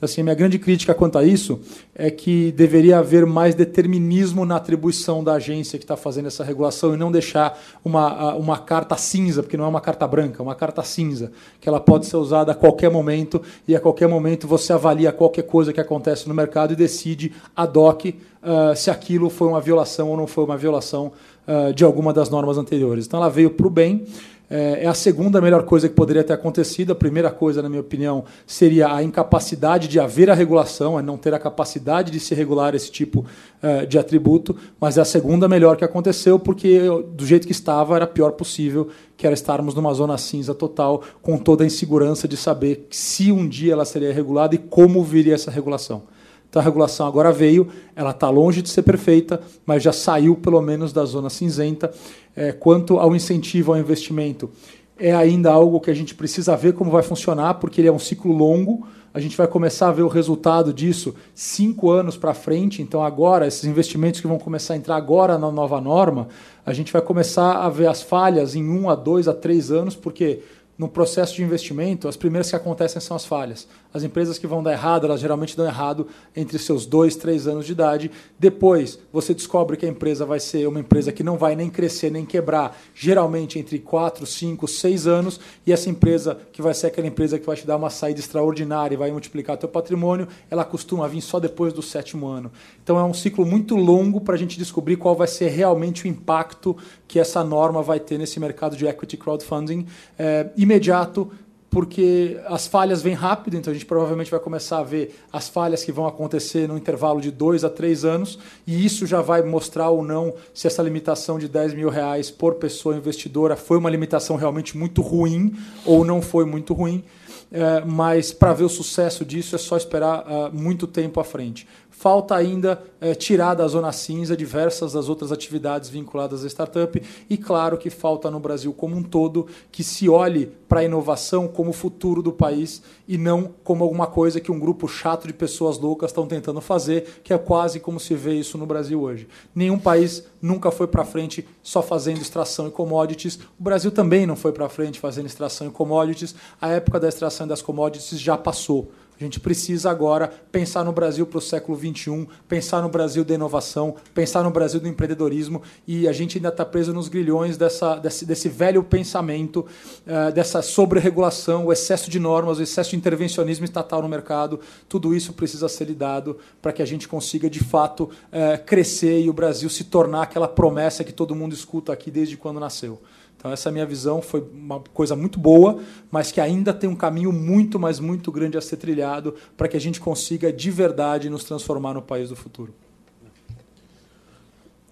Então, 0.00 0.08
assim, 0.08 0.22
minha 0.22 0.34
grande 0.34 0.58
crítica 0.58 0.94
quanto 0.94 1.18
a 1.18 1.24
isso 1.24 1.60
é 1.94 2.10
que 2.10 2.52
deveria 2.52 3.00
haver 3.00 3.26
mais 3.26 3.54
determinismo 3.54 4.46
na 4.46 4.56
atribuição 4.56 5.22
da 5.22 5.34
agência 5.34 5.78
que 5.78 5.84
está 5.84 5.94
fazendo 5.94 6.24
essa 6.24 6.42
regulação 6.42 6.94
e 6.94 6.96
não 6.96 7.12
deixar 7.12 7.60
uma, 7.84 8.34
uma 8.34 8.56
carta 8.56 8.96
cinza, 8.96 9.42
porque 9.42 9.58
não 9.58 9.66
é 9.66 9.68
uma 9.68 9.80
carta 9.82 10.08
branca, 10.08 10.40
é 10.40 10.42
uma 10.42 10.54
carta 10.54 10.82
cinza, 10.82 11.32
que 11.60 11.68
ela 11.68 11.78
pode 11.78 12.06
ser 12.06 12.16
usada 12.16 12.52
a 12.52 12.54
qualquer 12.54 12.90
momento 12.90 13.42
e 13.68 13.76
a 13.76 13.80
qualquer 13.80 14.08
momento 14.08 14.48
você 14.48 14.72
avalia 14.72 15.12
qualquer 15.12 15.42
coisa 15.42 15.70
que 15.70 15.80
acontece 15.82 16.26
no 16.26 16.34
mercado 16.34 16.72
e 16.72 16.76
decide 16.76 17.34
ad 17.54 17.78
hoc 17.78 18.06
uh, 18.06 18.74
se 18.74 18.90
aquilo 18.90 19.28
foi 19.28 19.48
uma 19.48 19.60
violação 19.60 20.08
ou 20.08 20.16
não 20.16 20.26
foi 20.26 20.44
uma 20.44 20.56
violação 20.56 21.12
uh, 21.46 21.74
de 21.74 21.84
alguma 21.84 22.14
das 22.14 22.30
normas 22.30 22.56
anteriores. 22.56 23.04
Então 23.04 23.20
ela 23.20 23.28
veio 23.28 23.50
para 23.50 23.66
o 23.66 23.70
bem. 23.70 24.06
É, 24.50 24.84
é 24.84 24.86
a 24.88 24.94
segunda 24.94 25.40
melhor 25.40 25.62
coisa 25.62 25.88
que 25.88 25.94
poderia 25.94 26.24
ter 26.24 26.32
acontecido. 26.32 26.90
A 26.90 26.94
primeira 26.94 27.30
coisa, 27.30 27.62
na 27.62 27.68
minha 27.68 27.80
opinião, 27.80 28.24
seria 28.44 28.92
a 28.92 29.00
incapacidade 29.00 29.86
de 29.86 30.00
haver 30.00 30.28
a 30.28 30.34
regulação, 30.34 30.98
é 30.98 31.02
não 31.02 31.16
ter 31.16 31.32
a 31.32 31.38
capacidade 31.38 32.10
de 32.10 32.18
se 32.18 32.34
regular 32.34 32.74
esse 32.74 32.90
tipo 32.90 33.24
é, 33.62 33.86
de 33.86 33.96
atributo. 33.96 34.56
Mas 34.80 34.98
é 34.98 35.00
a 35.00 35.04
segunda 35.04 35.48
melhor 35.48 35.76
que 35.76 35.84
aconteceu, 35.84 36.36
porque 36.36 36.80
do 37.14 37.24
jeito 37.24 37.46
que 37.46 37.52
estava 37.52 37.94
era 37.94 38.08
pior 38.08 38.32
possível, 38.32 38.88
que 39.16 39.24
era 39.24 39.34
estarmos 39.34 39.72
numa 39.74 39.94
zona 39.94 40.18
cinza 40.18 40.52
total, 40.52 41.02
com 41.22 41.38
toda 41.38 41.62
a 41.62 41.66
insegurança 41.66 42.26
de 42.26 42.36
saber 42.36 42.88
se 42.90 43.30
um 43.30 43.46
dia 43.46 43.74
ela 43.74 43.84
seria 43.84 44.12
regulada 44.12 44.56
e 44.56 44.58
como 44.58 45.04
viria 45.04 45.34
essa 45.34 45.50
regulação. 45.50 46.02
Então 46.50 46.60
a 46.60 46.64
regulação 46.64 47.06
agora 47.06 47.32
veio, 47.32 47.68
ela 47.94 48.10
está 48.10 48.28
longe 48.28 48.60
de 48.60 48.68
ser 48.68 48.82
perfeita, 48.82 49.40
mas 49.64 49.82
já 49.82 49.92
saiu 49.92 50.34
pelo 50.34 50.60
menos 50.60 50.92
da 50.92 51.04
zona 51.04 51.30
cinzenta. 51.30 51.90
É, 52.36 52.52
quanto 52.52 52.98
ao 52.98 53.14
incentivo 53.14 53.72
ao 53.72 53.78
investimento, 53.78 54.50
é 54.98 55.14
ainda 55.14 55.50
algo 55.50 55.80
que 55.80 55.90
a 55.90 55.94
gente 55.94 56.14
precisa 56.14 56.56
ver 56.56 56.74
como 56.74 56.90
vai 56.90 57.02
funcionar, 57.02 57.54
porque 57.54 57.80
ele 57.80 57.88
é 57.88 57.92
um 57.92 57.98
ciclo 57.98 58.32
longo. 58.32 58.86
A 59.14 59.18
gente 59.18 59.36
vai 59.36 59.48
começar 59.48 59.88
a 59.88 59.92
ver 59.92 60.02
o 60.02 60.08
resultado 60.08 60.72
disso 60.72 61.14
cinco 61.34 61.90
anos 61.90 62.16
para 62.16 62.34
frente. 62.34 62.82
Então, 62.82 63.02
agora, 63.02 63.46
esses 63.46 63.64
investimentos 63.64 64.20
que 64.20 64.26
vão 64.26 64.38
começar 64.38 64.74
a 64.74 64.76
entrar 64.76 64.96
agora 64.96 65.38
na 65.38 65.50
nova 65.50 65.80
norma, 65.80 66.28
a 66.66 66.72
gente 66.72 66.92
vai 66.92 67.02
começar 67.02 67.64
a 67.64 67.68
ver 67.68 67.86
as 67.86 68.02
falhas 68.02 68.54
em 68.54 68.68
um 68.68 68.90
a 68.90 68.94
dois 68.94 69.26
a 69.26 69.34
três 69.34 69.70
anos, 69.70 69.96
porque 69.96 70.40
no 70.78 70.88
processo 70.88 71.34
de 71.34 71.42
investimento, 71.42 72.06
as 72.06 72.16
primeiras 72.16 72.48
que 72.48 72.56
acontecem 72.56 73.00
são 73.00 73.16
as 73.16 73.24
falhas. 73.24 73.66
As 73.92 74.04
empresas 74.04 74.38
que 74.38 74.46
vão 74.46 74.62
dar 74.62 74.72
errado, 74.72 75.04
elas 75.06 75.20
geralmente 75.20 75.56
dão 75.56 75.66
errado 75.66 76.06
entre 76.34 76.58
seus 76.58 76.86
dois, 76.86 77.16
três 77.16 77.48
anos 77.48 77.66
de 77.66 77.72
idade. 77.72 78.10
Depois, 78.38 78.98
você 79.12 79.34
descobre 79.34 79.76
que 79.76 79.84
a 79.84 79.88
empresa 79.88 80.24
vai 80.24 80.38
ser 80.38 80.68
uma 80.68 80.78
empresa 80.78 81.10
que 81.10 81.24
não 81.24 81.36
vai 81.36 81.56
nem 81.56 81.68
crescer 81.68 82.10
nem 82.10 82.24
quebrar, 82.24 82.78
geralmente 82.94 83.58
entre 83.58 83.78
quatro, 83.80 84.24
cinco, 84.26 84.68
seis 84.68 85.06
anos. 85.06 85.40
E 85.66 85.72
essa 85.72 85.90
empresa, 85.90 86.38
que 86.52 86.62
vai 86.62 86.72
ser 86.72 86.86
aquela 86.86 87.06
empresa 87.06 87.38
que 87.38 87.46
vai 87.46 87.56
te 87.56 87.66
dar 87.66 87.76
uma 87.76 87.90
saída 87.90 88.20
extraordinária 88.20 88.94
e 88.94 88.98
vai 88.98 89.10
multiplicar 89.10 89.56
teu 89.56 89.68
patrimônio, 89.68 90.28
ela 90.48 90.64
costuma 90.64 91.08
vir 91.08 91.20
só 91.20 91.40
depois 91.40 91.72
do 91.72 91.82
sétimo 91.82 92.28
ano. 92.28 92.52
Então, 92.82 92.98
é 92.98 93.02
um 93.02 93.14
ciclo 93.14 93.44
muito 93.44 93.74
longo 93.74 94.20
para 94.20 94.34
a 94.34 94.38
gente 94.38 94.56
descobrir 94.56 94.96
qual 94.96 95.16
vai 95.16 95.26
ser 95.26 95.48
realmente 95.48 96.04
o 96.04 96.08
impacto 96.08 96.76
que 97.08 97.18
essa 97.18 97.42
norma 97.42 97.82
vai 97.82 97.98
ter 97.98 98.18
nesse 98.18 98.38
mercado 98.38 98.76
de 98.76 98.86
equity 98.86 99.16
crowdfunding. 99.16 99.86
É, 100.18 100.50
imediato, 100.56 101.30
porque 101.70 102.38
as 102.46 102.66
falhas 102.66 103.00
vêm 103.00 103.14
rápido, 103.14 103.56
então 103.56 103.70
a 103.70 103.74
gente 103.74 103.86
provavelmente 103.86 104.30
vai 104.30 104.40
começar 104.40 104.78
a 104.78 104.82
ver 104.82 105.14
as 105.32 105.48
falhas 105.48 105.84
que 105.84 105.92
vão 105.92 106.06
acontecer 106.06 106.66
no 106.66 106.76
intervalo 106.76 107.20
de 107.20 107.30
dois 107.30 107.64
a 107.64 107.70
três 107.70 108.04
anos, 108.04 108.38
e 108.66 108.84
isso 108.84 109.06
já 109.06 109.22
vai 109.22 109.42
mostrar 109.42 109.88
ou 109.88 110.02
não 110.02 110.34
se 110.52 110.66
essa 110.66 110.82
limitação 110.82 111.38
de 111.38 111.48
10 111.48 111.74
mil 111.74 111.88
reais 111.88 112.30
por 112.30 112.56
pessoa 112.56 112.96
investidora 112.96 113.54
foi 113.54 113.78
uma 113.78 113.88
limitação 113.88 114.36
realmente 114.36 114.76
muito 114.76 115.00
ruim 115.00 115.56
ou 115.86 116.04
não 116.04 116.20
foi 116.20 116.44
muito 116.44 116.74
ruim. 116.74 117.04
É, 117.52 117.84
mas 117.84 118.32
para 118.32 118.52
ver 118.52 118.62
o 118.62 118.68
sucesso 118.68 119.24
disso 119.24 119.56
é 119.56 119.58
só 119.58 119.76
esperar 119.76 120.20
uh, 120.20 120.56
muito 120.56 120.86
tempo 120.86 121.18
à 121.18 121.24
frente. 121.24 121.66
Falta 122.00 122.34
ainda 122.34 122.82
é, 122.98 123.14
tirar 123.14 123.52
da 123.52 123.68
zona 123.68 123.92
cinza 123.92 124.34
diversas 124.34 124.94
das 124.94 125.10
outras 125.10 125.30
atividades 125.30 125.90
vinculadas 125.90 126.42
à 126.42 126.46
startup 126.46 126.98
e, 127.28 127.36
claro, 127.36 127.76
que 127.76 127.90
falta 127.90 128.30
no 128.30 128.40
Brasil 128.40 128.72
como 128.72 128.96
um 128.96 129.02
todo 129.02 129.46
que 129.70 129.84
se 129.84 130.08
olhe 130.08 130.50
para 130.66 130.80
a 130.80 130.84
inovação 130.84 131.46
como 131.46 131.68
o 131.68 131.74
futuro 131.74 132.22
do 132.22 132.32
país 132.32 132.82
e 133.06 133.18
não 133.18 133.50
como 133.62 133.84
alguma 133.84 134.06
coisa 134.06 134.40
que 134.40 134.50
um 134.50 134.58
grupo 134.58 134.88
chato 134.88 135.26
de 135.26 135.34
pessoas 135.34 135.76
loucas 135.76 136.08
estão 136.10 136.26
tentando 136.26 136.62
fazer, 136.62 137.20
que 137.22 137.34
é 137.34 137.38
quase 137.38 137.78
como 137.78 138.00
se 138.00 138.14
vê 138.14 138.32
isso 138.32 138.56
no 138.56 138.64
Brasil 138.64 138.98
hoje. 138.98 139.28
Nenhum 139.54 139.78
país 139.78 140.24
nunca 140.40 140.70
foi 140.70 140.86
para 140.86 141.04
frente 141.04 141.46
só 141.62 141.82
fazendo 141.82 142.22
extração 142.22 142.66
e 142.66 142.70
commodities. 142.70 143.38
O 143.58 143.62
Brasil 143.62 143.90
também 143.90 144.24
não 144.24 144.36
foi 144.36 144.52
para 144.52 144.70
frente 144.70 144.98
fazendo 144.98 145.26
extração 145.26 145.66
e 145.66 145.70
commodities. 145.70 146.34
A 146.58 146.70
época 146.70 146.98
da 146.98 147.08
extração 147.08 147.46
das 147.46 147.60
commodities 147.60 148.18
já 148.18 148.38
passou. 148.38 148.90
A 149.20 149.24
gente 149.24 149.38
precisa 149.38 149.90
agora 149.90 150.32
pensar 150.50 150.82
no 150.82 150.92
Brasil 150.92 151.26
para 151.26 151.36
o 151.36 151.42
século 151.42 151.78
XXI, 151.78 152.26
pensar 152.48 152.80
no 152.80 152.88
Brasil 152.88 153.22
da 153.22 153.34
inovação, 153.34 153.94
pensar 154.14 154.42
no 154.42 154.50
Brasil 154.50 154.80
do 154.80 154.88
empreendedorismo 154.88 155.60
e 155.86 156.08
a 156.08 156.12
gente 156.12 156.38
ainda 156.38 156.48
está 156.48 156.64
preso 156.64 156.90
nos 156.94 157.06
grilhões 157.06 157.58
dessa, 157.58 157.96
desse, 157.96 158.24
desse 158.24 158.48
velho 158.48 158.82
pensamento, 158.82 159.66
uh, 160.06 160.32
dessa 160.32 160.62
sobre-regulação, 160.62 161.66
o 161.66 161.72
excesso 161.72 162.08
de 162.08 162.18
normas, 162.18 162.58
o 162.58 162.62
excesso 162.62 162.90
de 162.90 162.96
intervencionismo 162.96 163.66
estatal 163.66 164.00
no 164.00 164.08
mercado. 164.08 164.58
Tudo 164.88 165.14
isso 165.14 165.34
precisa 165.34 165.68
ser 165.68 165.84
lidado 165.84 166.38
para 166.62 166.72
que 166.72 166.80
a 166.80 166.86
gente 166.86 167.06
consiga, 167.06 167.50
de 167.50 167.60
fato, 167.60 168.04
uh, 168.04 168.64
crescer 168.64 169.20
e 169.20 169.28
o 169.28 169.34
Brasil 169.34 169.68
se 169.68 169.84
tornar 169.84 170.22
aquela 170.22 170.48
promessa 170.48 171.04
que 171.04 171.12
todo 171.12 171.36
mundo 171.36 171.52
escuta 171.52 171.92
aqui 171.92 172.10
desde 172.10 172.38
quando 172.38 172.58
nasceu. 172.58 172.98
Então, 173.40 173.50
essa 173.50 173.70
minha 173.70 173.86
visão 173.86 174.20
foi 174.20 174.46
uma 174.52 174.80
coisa 174.80 175.16
muito 175.16 175.40
boa, 175.40 175.82
mas 176.10 176.30
que 176.30 176.42
ainda 176.42 176.74
tem 176.74 176.90
um 176.90 176.94
caminho 176.94 177.32
muito, 177.32 177.78
mas 177.78 177.98
muito 177.98 178.30
grande 178.30 178.58
a 178.58 178.60
ser 178.60 178.76
trilhado 178.76 179.34
para 179.56 179.66
que 179.66 179.78
a 179.78 179.80
gente 179.80 179.98
consiga 179.98 180.52
de 180.52 180.70
verdade 180.70 181.30
nos 181.30 181.42
transformar 181.42 181.94
no 181.94 182.02
país 182.02 182.28
do 182.28 182.36
futuro. 182.36 182.74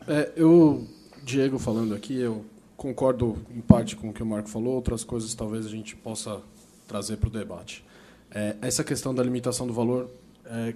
É, 0.06 0.32
eu, 0.34 0.86
Diego 1.22 1.58
falando 1.58 1.94
aqui, 1.94 2.18
eu 2.18 2.42
concordo 2.74 3.36
em 3.54 3.60
parte 3.60 3.94
com 3.94 4.08
o 4.08 4.12
que 4.14 4.22
o 4.22 4.26
Marco 4.26 4.48
falou, 4.48 4.76
outras 4.76 5.04
coisas 5.04 5.34
talvez 5.34 5.66
a 5.66 5.68
gente 5.68 5.94
possa 5.94 6.40
trazer 6.86 7.18
para 7.18 7.28
o 7.28 7.30
debate. 7.30 7.84
É, 8.30 8.56
essa 8.62 8.82
questão 8.82 9.14
da 9.14 9.22
limitação 9.22 9.66
do 9.66 9.74
valor, 9.74 10.08
é, 10.46 10.74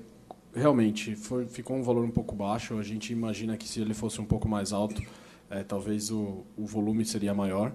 realmente, 0.54 1.16
foi, 1.16 1.46
ficou 1.46 1.74
um 1.74 1.82
valor 1.82 2.04
um 2.04 2.10
pouco 2.10 2.34
baixo. 2.34 2.78
A 2.78 2.82
gente 2.82 3.14
imagina 3.14 3.56
que 3.56 3.66
se 3.66 3.80
ele 3.80 3.94
fosse 3.94 4.20
um 4.20 4.26
pouco 4.26 4.46
mais 4.46 4.74
alto, 4.74 5.00
é, 5.52 5.62
talvez 5.62 6.10
o, 6.10 6.46
o 6.56 6.64
volume 6.64 7.04
seria 7.04 7.34
maior, 7.34 7.72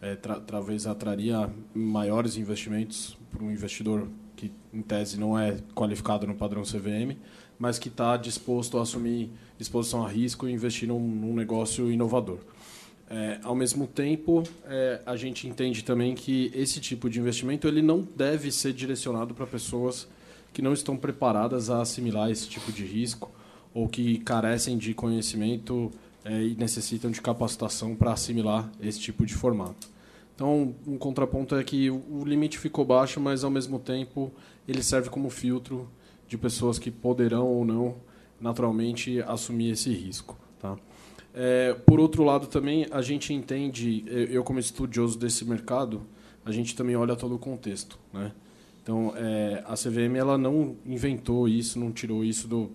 é, 0.00 0.16
tra, 0.16 0.40
talvez 0.40 0.86
atraria 0.86 1.50
maiores 1.74 2.38
investimentos 2.38 3.18
para 3.30 3.44
um 3.44 3.50
investidor 3.50 4.08
que, 4.34 4.50
em 4.72 4.80
tese, 4.80 5.20
não 5.20 5.38
é 5.38 5.58
qualificado 5.74 6.26
no 6.26 6.34
padrão 6.34 6.62
CVM, 6.62 7.18
mas 7.58 7.78
que 7.78 7.88
está 7.88 8.16
disposto 8.16 8.78
a 8.78 8.82
assumir 8.82 9.30
exposição 9.60 10.06
a 10.06 10.08
risco 10.08 10.48
e 10.48 10.52
investir 10.52 10.88
num, 10.88 10.98
num 10.98 11.34
negócio 11.34 11.90
inovador. 11.90 12.38
É, 13.10 13.38
ao 13.42 13.54
mesmo 13.54 13.86
tempo, 13.86 14.42
é, 14.64 15.02
a 15.04 15.16
gente 15.16 15.46
entende 15.46 15.84
também 15.84 16.14
que 16.14 16.50
esse 16.54 16.80
tipo 16.80 17.10
de 17.10 17.20
investimento 17.20 17.68
ele 17.68 17.82
não 17.82 18.06
deve 18.16 18.50
ser 18.50 18.72
direcionado 18.72 19.34
para 19.34 19.46
pessoas 19.46 20.08
que 20.52 20.62
não 20.62 20.72
estão 20.72 20.96
preparadas 20.96 21.68
a 21.68 21.82
assimilar 21.82 22.30
esse 22.30 22.48
tipo 22.48 22.72
de 22.72 22.84
risco 22.84 23.30
ou 23.74 23.86
que 23.86 24.18
carecem 24.18 24.78
de 24.78 24.94
conhecimento 24.94 25.90
é, 26.28 26.42
e 26.42 26.54
necessitam 26.56 27.10
de 27.10 27.22
capacitação 27.22 27.96
para 27.96 28.12
assimilar 28.12 28.70
esse 28.80 29.00
tipo 29.00 29.24
de 29.24 29.34
formato. 29.34 29.88
Então, 30.34 30.74
um 30.86 30.98
contraponto 30.98 31.56
é 31.56 31.64
que 31.64 31.90
o 31.90 32.22
limite 32.24 32.58
ficou 32.58 32.84
baixo, 32.84 33.18
mas 33.18 33.42
ao 33.42 33.50
mesmo 33.50 33.78
tempo 33.78 34.30
ele 34.68 34.82
serve 34.82 35.08
como 35.08 35.30
filtro 35.30 35.88
de 36.28 36.36
pessoas 36.36 36.78
que 36.78 36.90
poderão 36.90 37.46
ou 37.46 37.64
não 37.64 37.96
naturalmente 38.38 39.20
assumir 39.22 39.70
esse 39.70 39.90
risco. 39.90 40.38
Tá? 40.60 40.76
É, 41.34 41.72
por 41.86 41.98
outro 41.98 42.22
lado, 42.22 42.46
também 42.46 42.86
a 42.90 43.00
gente 43.00 43.32
entende, 43.32 44.04
eu 44.06 44.44
como 44.44 44.58
estudioso 44.58 45.18
desse 45.18 45.46
mercado, 45.46 46.02
a 46.44 46.52
gente 46.52 46.76
também 46.76 46.94
olha 46.94 47.16
todo 47.16 47.34
o 47.34 47.38
contexto, 47.38 47.98
né? 48.12 48.32
Então, 48.82 49.12
é, 49.16 49.62
a 49.66 49.74
CVM 49.74 50.16
ela 50.16 50.38
não 50.38 50.76
inventou 50.86 51.48
isso, 51.48 51.78
não 51.78 51.92
tirou 51.92 52.24
isso 52.24 52.48
do, 52.48 52.70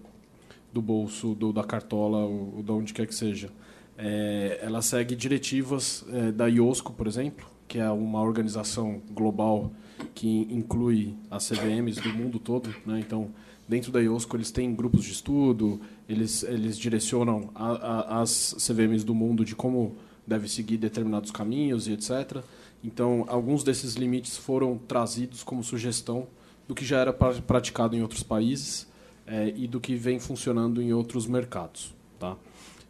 do 0.73 0.81
bolso, 0.81 1.36
do, 1.36 1.53
da 1.53 1.63
cartola, 1.63 2.19
ou, 2.19 2.55
ou 2.57 2.63
de 2.63 2.71
onde 2.71 2.93
quer 2.93 3.05
que 3.05 3.13
seja. 3.13 3.49
É, 3.97 4.59
ela 4.62 4.81
segue 4.81 5.15
diretivas 5.15 6.03
é, 6.12 6.31
da 6.31 6.47
IOSCO, 6.47 6.93
por 6.93 7.05
exemplo, 7.05 7.45
que 7.67 7.77
é 7.77 7.89
uma 7.91 8.21
organização 8.21 9.01
global 9.12 9.71
que 10.15 10.47
inclui 10.49 11.13
as 11.29 11.47
CVMs 11.47 12.01
do 12.01 12.09
mundo 12.09 12.39
todo. 12.39 12.73
Né? 12.86 12.99
Então, 12.99 13.29
dentro 13.67 13.91
da 13.91 14.01
IOSCO, 14.01 14.36
eles 14.36 14.51
têm 14.51 14.73
grupos 14.73 15.05
de 15.05 15.12
estudo, 15.12 15.79
eles, 16.09 16.41
eles 16.43 16.77
direcionam 16.77 17.49
a, 17.53 17.71
a, 17.71 18.21
as 18.21 18.55
CVMs 18.57 19.05
do 19.05 19.13
mundo 19.13 19.45
de 19.45 19.55
como 19.55 19.95
deve 20.25 20.47
seguir 20.47 20.77
determinados 20.77 21.29
caminhos 21.29 21.88
e 21.88 21.93
etc. 21.93 22.43
Então, 22.83 23.25
alguns 23.27 23.63
desses 23.63 23.93
limites 23.93 24.36
foram 24.36 24.77
trazidos 24.77 25.43
como 25.43 25.63
sugestão 25.63 26.27
do 26.67 26.73
que 26.73 26.83
já 26.83 26.99
era 26.99 27.13
praticado 27.13 27.95
em 27.95 28.01
outros 28.01 28.23
países 28.23 28.88
é, 29.25 29.53
e 29.55 29.67
do 29.67 29.79
que 29.79 29.95
vem 29.95 30.19
funcionando 30.19 30.81
em 30.81 30.93
outros 30.93 31.25
mercados. 31.27 31.93
Tá? 32.19 32.36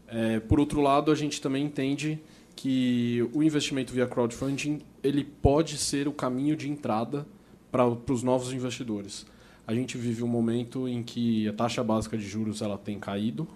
É, 0.07 0.39
por 0.39 0.59
outro 0.59 0.81
lado, 0.81 1.11
a 1.11 1.15
gente 1.15 1.41
também 1.41 1.65
entende 1.65 2.19
que 2.55 3.27
o 3.33 3.41
investimento 3.41 3.91
via 3.93 4.07
crowdfunding 4.07 4.81
ele 5.03 5.23
pode 5.23 5.77
ser 5.77 6.07
o 6.07 6.13
caminho 6.13 6.55
de 6.55 6.69
entrada 6.69 7.25
para 7.71 7.87
os 7.87 8.23
novos 8.23 8.53
investidores. 8.53 9.25
A 9.65 9.73
gente 9.73 9.97
vive 9.97 10.23
um 10.23 10.27
momento 10.27 10.87
em 10.87 11.01
que 11.01 11.47
a 11.47 11.53
taxa 11.53 11.83
básica 11.83 12.17
de 12.17 12.27
juros 12.27 12.61
ela 12.61 12.77
tem 12.77 12.99
caído, 12.99 13.47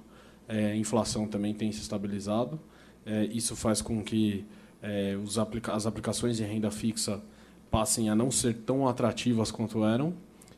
é, 0.48 0.72
a 0.72 0.76
inflação 0.76 1.28
também 1.28 1.54
tem 1.54 1.72
se 1.72 1.82
estabilizado. 1.82 2.60
É, 3.06 3.26
isso 3.26 3.56
faz 3.56 3.82
com 3.82 4.04
que 4.04 4.46
é, 4.82 5.18
aplica 5.40 5.74
as 5.74 5.86
aplicações 5.86 6.38
de 6.38 6.44
renda 6.44 6.72
fixa 6.72 7.22
passem 7.70 8.10
a 8.10 8.16
não 8.16 8.32
ser 8.32 8.54
tão 8.54 8.88
atrativas 8.88 9.52
quanto 9.52 9.84
eram 9.84 10.13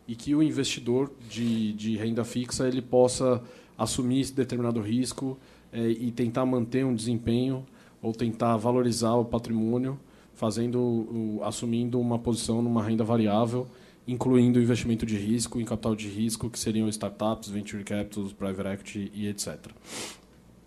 e 0.09 0.15
que 0.15 0.33
o 0.33 0.41
investidor 0.41 1.11
de, 1.29 1.71
de 1.73 1.95
renda 1.95 2.25
fixa 2.25 2.67
ele 2.67 2.81
possa 2.81 3.43
assumir 3.77 4.31
determinado 4.31 4.81
risco 4.81 5.37
é, 5.71 5.87
e 5.87 6.11
tentar 6.11 6.47
manter 6.47 6.83
um 6.83 6.95
desempenho 6.95 7.63
ou 8.01 8.11
tentar 8.11 8.57
valorizar 8.57 9.13
o 9.13 9.23
patrimônio 9.23 9.99
fazendo 10.33 11.39
assumindo 11.43 11.99
uma 11.99 12.17
posição 12.17 12.59
numa 12.59 12.83
renda 12.83 13.03
variável 13.03 13.67
incluindo 14.07 14.59
investimento 14.59 15.05
de 15.05 15.15
risco 15.15 15.61
em 15.61 15.65
capital 15.65 15.95
de 15.95 16.07
risco 16.07 16.49
que 16.49 16.57
seriam 16.57 16.89
startups, 16.89 17.47
venture 17.47 17.83
capitals, 17.83 18.33
private 18.33 18.67
equity 18.67 19.11
e 19.13 19.27
etc. 19.27 19.57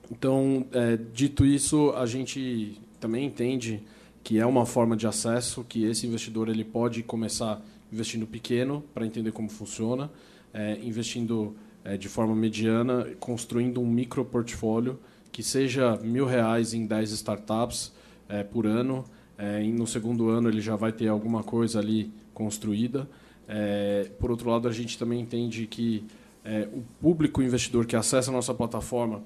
Então, 0.08 0.64
é, 0.70 0.96
dito 0.96 1.44
isso, 1.44 1.90
a 1.96 2.06
gente 2.06 2.80
também 3.00 3.26
entende 3.26 3.82
que 4.22 4.38
é 4.38 4.46
uma 4.46 4.64
forma 4.64 4.96
de 4.96 5.08
acesso, 5.08 5.64
que 5.64 5.82
esse 5.84 6.06
investidor 6.06 6.48
ele 6.48 6.62
pode 6.62 7.02
começar 7.02 7.60
investindo 7.92 8.26
pequeno 8.26 8.82
para 8.94 9.04
entender 9.04 9.32
como 9.32 9.48
funciona, 9.48 10.10
é, 10.52 10.78
investindo 10.82 11.54
é, 11.84 11.96
de 11.96 12.08
forma 12.08 12.34
mediana, 12.34 13.06
construindo 13.20 13.80
um 13.80 13.86
micro 13.86 14.24
portfólio 14.24 14.98
que 15.30 15.42
seja 15.42 15.96
mil 15.96 16.26
reais 16.26 16.74
em 16.74 16.86
10 16.86 17.10
startups 17.12 17.92
é, 18.28 18.42
por 18.42 18.66
ano. 18.66 19.04
É, 19.36 19.62
e 19.62 19.72
no 19.72 19.86
segundo 19.86 20.28
ano 20.28 20.48
ele 20.48 20.60
já 20.60 20.76
vai 20.76 20.92
ter 20.92 21.08
alguma 21.08 21.42
coisa 21.42 21.78
ali 21.78 22.12
construída. 22.34 23.08
É, 23.48 24.10
por 24.20 24.30
outro 24.30 24.50
lado, 24.50 24.68
a 24.68 24.72
gente 24.72 24.98
também 24.98 25.20
entende 25.20 25.66
que 25.66 26.04
é, 26.44 26.68
o 26.72 26.82
público 27.00 27.42
investidor 27.42 27.86
que 27.86 27.96
acessa 27.96 28.30
a 28.30 28.32
nossa 28.32 28.54
plataforma 28.54 29.22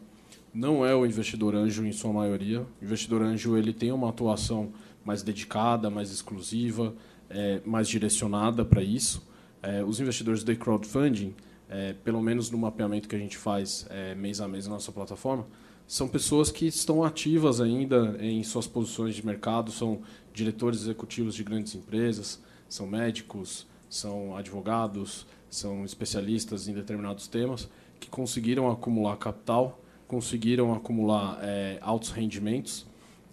não 0.55 0.87
é 0.87 0.95
o 0.95 1.05
investidor 1.05 1.55
anjo 1.55 1.85
em 1.85 1.93
sua 1.93 2.13
maioria. 2.13 2.63
O 2.81 2.85
investidor 2.85 3.23
anjo 3.23 3.57
ele 3.57 3.73
tem 3.73 3.93
uma 3.93 4.09
atuação 4.09 4.71
mais 5.05 5.23
dedicada, 5.23 5.91
mais 5.91 6.11
exclusiva, 6.11 6.95
é, 7.31 7.61
mais 7.65 7.89
direcionada 7.89 8.65
para 8.65 8.83
isso. 8.83 9.27
É, 9.62 9.83
os 9.85 10.01
investidores 10.01 10.43
de 10.45 10.55
crowdfunding, 10.55 11.35
é, 11.69 11.93
pelo 11.93 12.21
menos 12.23 12.51
no 12.51 12.59
mapeamento 12.59 13.09
que 13.09 13.17
a 13.17 13.19
gente 13.19 13.37
faz 13.37 13.87
é, 13.91 14.15
mês 14.15 14.41
a 14.41 14.49
mês 14.49 14.67
na 14.67 14.75
nossa 14.75 14.93
plataforma, 14.93 15.47
são 15.87 16.09
pessoas 16.09 16.51
que 16.51 16.67
estão 16.67 17.05
ativas 17.05 17.61
ainda 17.61 18.17
em 18.21 18.43
suas 18.43 18.67
posições 18.67 19.15
de 19.15 19.25
mercado, 19.25 19.71
são 19.71 20.01
diretores 20.33 20.83
executivos 20.83 21.35
de 21.35 21.45
grandes 21.45 21.75
empresas, 21.75 22.43
são 22.69 22.87
médicos, 22.87 23.67
são 23.89 24.37
advogados, 24.37 25.27
são 25.49 25.85
especialistas 25.85 26.67
em 26.67 26.75
determinados 26.75 27.29
temas 27.29 27.69
que 28.01 28.09
conseguiram 28.09 28.71
acumular 28.71 29.17
capital 29.17 29.81
conseguiram 30.07 30.73
acumular 30.73 31.39
é, 31.43 31.79
altos 31.81 32.11
rendimentos 32.11 32.87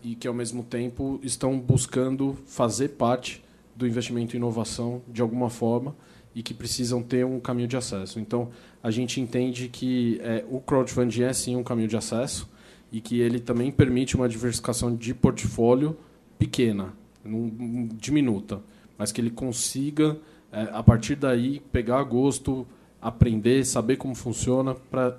e 0.04 0.16
que, 0.16 0.28
ao 0.28 0.34
mesmo 0.34 0.64
tempo, 0.64 1.20
estão 1.24 1.60
buscando 1.60 2.38
fazer 2.46 2.90
parte 2.90 3.43
do 3.76 3.88
investimento 3.88 4.36
em 4.36 4.38
inovação 4.38 5.02
de 5.08 5.22
alguma 5.22 5.50
forma 5.50 5.96
e 6.36 6.42
que 6.42 6.54
precisam 6.54 7.02
ter 7.02 7.26
um 7.26 7.40
caminho 7.40 7.68
de 7.68 7.78
acesso. 7.78 8.20
Então, 8.20 8.50
a 8.82 8.90
gente 8.90 9.22
entende 9.22 9.70
que 9.70 10.20
é, 10.22 10.44
o 10.50 10.60
crowdfunding 10.60 11.24
é 11.24 11.34
sim 11.34 11.56
um 11.56 11.64
caminho 11.64 11.88
de 11.88 11.98
acesso 11.98 12.50
e 12.92 13.00
que 13.02 13.20
ele 13.20 13.40
também 13.40 13.72
permite 13.72 14.16
uma 14.16 14.28
diversificação 14.28 14.96
de 14.96 15.14
portfólio 15.14 15.98
pequena, 16.38 16.94
num, 17.24 17.88
diminuta, 17.94 18.62
mas 18.98 19.12
que 19.12 19.22
ele 19.22 19.30
consiga, 19.30 20.18
é, 20.52 20.70
a 20.72 20.82
partir 20.82 21.16
daí, 21.16 21.60
pegar 21.72 22.04
gosto 22.04 22.68
aprender, 23.04 23.66
saber 23.66 23.98
como 23.98 24.16
funciona, 24.16 24.74
para 24.74 25.18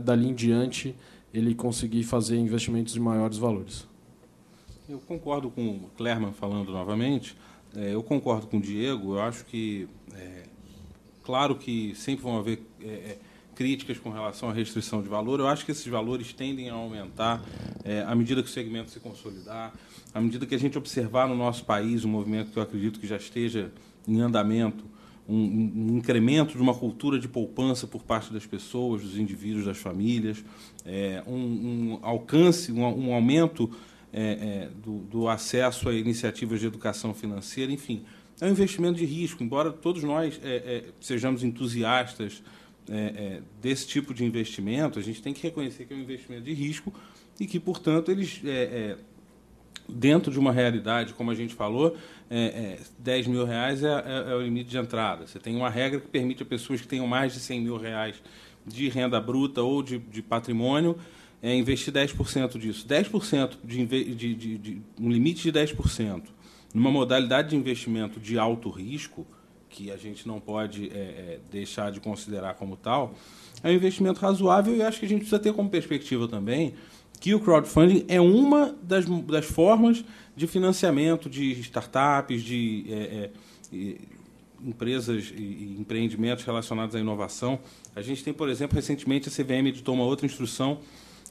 dali 0.00 0.28
em 0.28 0.34
diante 0.34 0.94
ele 1.34 1.54
conseguir 1.54 2.04
fazer 2.04 2.38
investimentos 2.38 2.94
de 2.94 3.00
maiores 3.00 3.36
valores. 3.36 3.86
Eu 4.88 5.00
concordo 5.00 5.50
com 5.50 5.68
o 5.68 5.90
Clerman 5.96 6.32
falando 6.32 6.70
novamente. 6.70 7.36
É, 7.80 7.94
eu 7.94 8.02
concordo 8.02 8.48
com 8.48 8.56
o 8.56 8.60
Diego. 8.60 9.14
Eu 9.14 9.20
acho 9.20 9.44
que, 9.44 9.88
é, 10.12 10.42
claro 11.22 11.54
que 11.54 11.94
sempre 11.94 12.24
vão 12.24 12.36
haver 12.36 12.60
é, 12.82 12.86
é 12.86 13.18
críticas 13.54 13.98
com 13.98 14.10
relação 14.10 14.50
à 14.50 14.52
restrição 14.52 15.00
de 15.00 15.08
valor. 15.08 15.38
Eu 15.38 15.46
acho 15.46 15.64
que 15.64 15.70
esses 15.70 15.86
valores 15.86 16.32
tendem 16.32 16.70
a 16.70 16.74
aumentar 16.74 17.42
é, 17.84 18.02
à 18.02 18.14
medida 18.14 18.42
que 18.42 18.48
o 18.48 18.52
segmento 18.52 18.90
se 18.90 19.00
consolidar, 19.00 19.72
à 20.12 20.20
medida 20.20 20.46
que 20.46 20.54
a 20.54 20.58
gente 20.58 20.76
observar 20.76 21.28
no 21.28 21.36
nosso 21.36 21.64
país 21.64 22.04
um 22.04 22.08
movimento 22.08 22.50
que 22.50 22.56
eu 22.56 22.62
acredito 22.62 22.98
que 22.98 23.06
já 23.06 23.16
esteja 23.16 23.72
em 24.06 24.20
andamento, 24.20 24.84
um, 25.28 25.36
um, 25.36 25.98
incremento 25.98 26.54
de 26.54 26.62
uma 26.62 26.74
cultura 26.74 27.18
de 27.18 27.28
poupança 27.28 27.86
por 27.86 28.02
parte 28.02 28.32
das 28.32 28.46
pessoas, 28.46 29.02
dos 29.02 29.18
indivíduos, 29.18 29.66
das 29.66 29.78
famílias, 29.78 30.44
é, 30.86 31.22
um, 31.26 31.34
um, 31.34 31.98
alcance, 32.02 32.72
um, 32.72 33.12
aumento 33.12 33.70
é, 34.12 34.22
é, 34.22 34.68
do, 34.82 34.98
do, 35.00 35.28
acesso 35.28 35.88
a 35.88 35.94
iniciativas 35.94 36.60
de 36.60 36.66
educação 36.66 37.12
financeira, 37.12 37.70
enfim. 37.70 38.04
É 38.40 38.46
um 38.46 38.50
investimento 38.50 38.98
de 38.98 39.04
risco, 39.04 39.42
embora 39.42 39.70
todos 39.72 40.02
nós 40.02 40.40
é, 40.42 40.56
é, 40.56 40.84
sejamos 41.00 41.42
entusiastas 41.42 42.42
é, 42.88 43.42
desse 43.60 43.86
tipo 43.86 44.14
de 44.14 44.24
investimento, 44.24 44.98
a 44.98 45.02
gente 45.02 45.20
tem 45.20 45.34
que 45.34 45.42
reconhecer 45.42 45.84
que 45.84 45.92
é 45.92 45.96
um 45.96 46.00
investimento 46.00 46.44
de 46.44 46.52
risco 46.52 46.92
e 47.38 47.46
que, 47.46 47.60
portanto, 47.60 48.10
eles 48.10 48.40
dentro 49.88 50.30
de 50.30 50.38
uma 50.38 50.52
realidade, 50.52 51.14
como 51.14 51.30
a 51.30 51.34
gente 51.34 51.54
falou, 51.54 51.96
é, 52.28 52.78
é, 52.78 52.78
10 52.98 53.26
mil 53.28 53.44
reais 53.44 53.82
é, 53.82 53.88
é, 53.88 54.30
é, 54.30 54.34
o 54.34 54.42
limite 54.42 54.68
de 54.68 54.76
entrada. 54.76 55.26
Você 55.26 55.38
tem 55.38 55.56
uma 55.56 55.70
regra 55.70 55.98
que 55.98 56.08
permite 56.08 56.42
a 56.42 56.46
pessoas 56.46 56.80
que 56.80 56.86
tenham 56.86 57.06
mais 57.06 57.32
de 57.32 57.40
100 57.40 57.60
mil 57.62 57.76
reais 57.78 58.16
de 58.66 58.88
renda 58.88 59.18
bruta 59.18 59.62
ou 59.62 59.82
de, 59.82 59.98
de 59.98 60.20
patrimônio 60.20 60.96
é 61.42 61.54
investir 61.54 61.92
10% 61.92 62.58
disso. 62.58 62.86
10% 62.86 63.52
de, 63.64 63.86
de, 63.86 64.34
de, 64.34 64.58
de 64.58 64.82
um 65.00 65.10
limite 65.10 65.42
de 65.42 65.52
10% 65.52 66.22
numa 66.74 66.90
modalidade 66.90 67.50
de 67.50 67.56
investimento 67.56 68.20
de 68.20 68.38
alto 68.38 68.68
risco, 68.70 69.26
que 69.68 69.90
a 69.90 69.96
gente 69.96 70.26
não 70.26 70.40
pode 70.40 70.88
é, 70.88 70.98
é, 70.98 71.40
deixar 71.50 71.90
de 71.90 72.00
considerar 72.00 72.54
como 72.54 72.76
tal, 72.76 73.14
é 73.62 73.70
um 73.70 73.72
investimento 73.72 74.20
razoável 74.20 74.74
e 74.76 74.82
acho 74.82 74.98
que 74.98 75.06
a 75.06 75.08
gente 75.08 75.20
precisa 75.20 75.38
ter 75.38 75.52
como 75.52 75.68
perspectiva 75.68 76.26
também 76.28 76.74
que 77.20 77.34
o 77.34 77.40
crowdfunding 77.40 78.04
é 78.08 78.20
uma 78.20 78.76
das, 78.82 79.04
das 79.04 79.44
formas 79.44 80.04
de 80.36 80.46
financiamento 80.46 81.28
de 81.28 81.50
startups, 81.60 82.42
de 82.42 82.84
é, 82.88 83.30
é, 83.72 83.96
empresas 84.64 85.32
e 85.36 85.76
empreendimentos 85.78 86.44
relacionados 86.44 86.94
à 86.94 87.00
inovação. 87.00 87.58
A 87.94 88.02
gente 88.02 88.22
tem, 88.22 88.32
por 88.32 88.48
exemplo, 88.48 88.76
recentemente 88.76 89.28
a 89.28 89.32
CVM 89.32 89.66
editou 89.68 89.94
uma 89.94 90.04
outra 90.04 90.26
instrução, 90.26 90.78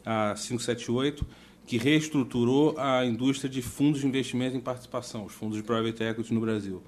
a 0.08 0.34
578, 0.36 1.26
que 1.66 1.78
reestruturou 1.78 2.76
a 2.78 3.06
indústria 3.06 3.50
de 3.50 3.62
fundos 3.62 4.00
de 4.00 4.08
investimento 4.08 4.56
em 4.56 4.62
participação, 4.62 5.26
os 5.26 5.34
fundos 5.34 5.58
de 5.58 5.64
private 5.64 6.02
equity 6.02 6.34
no 6.34 6.40
Brasil. 6.40 6.82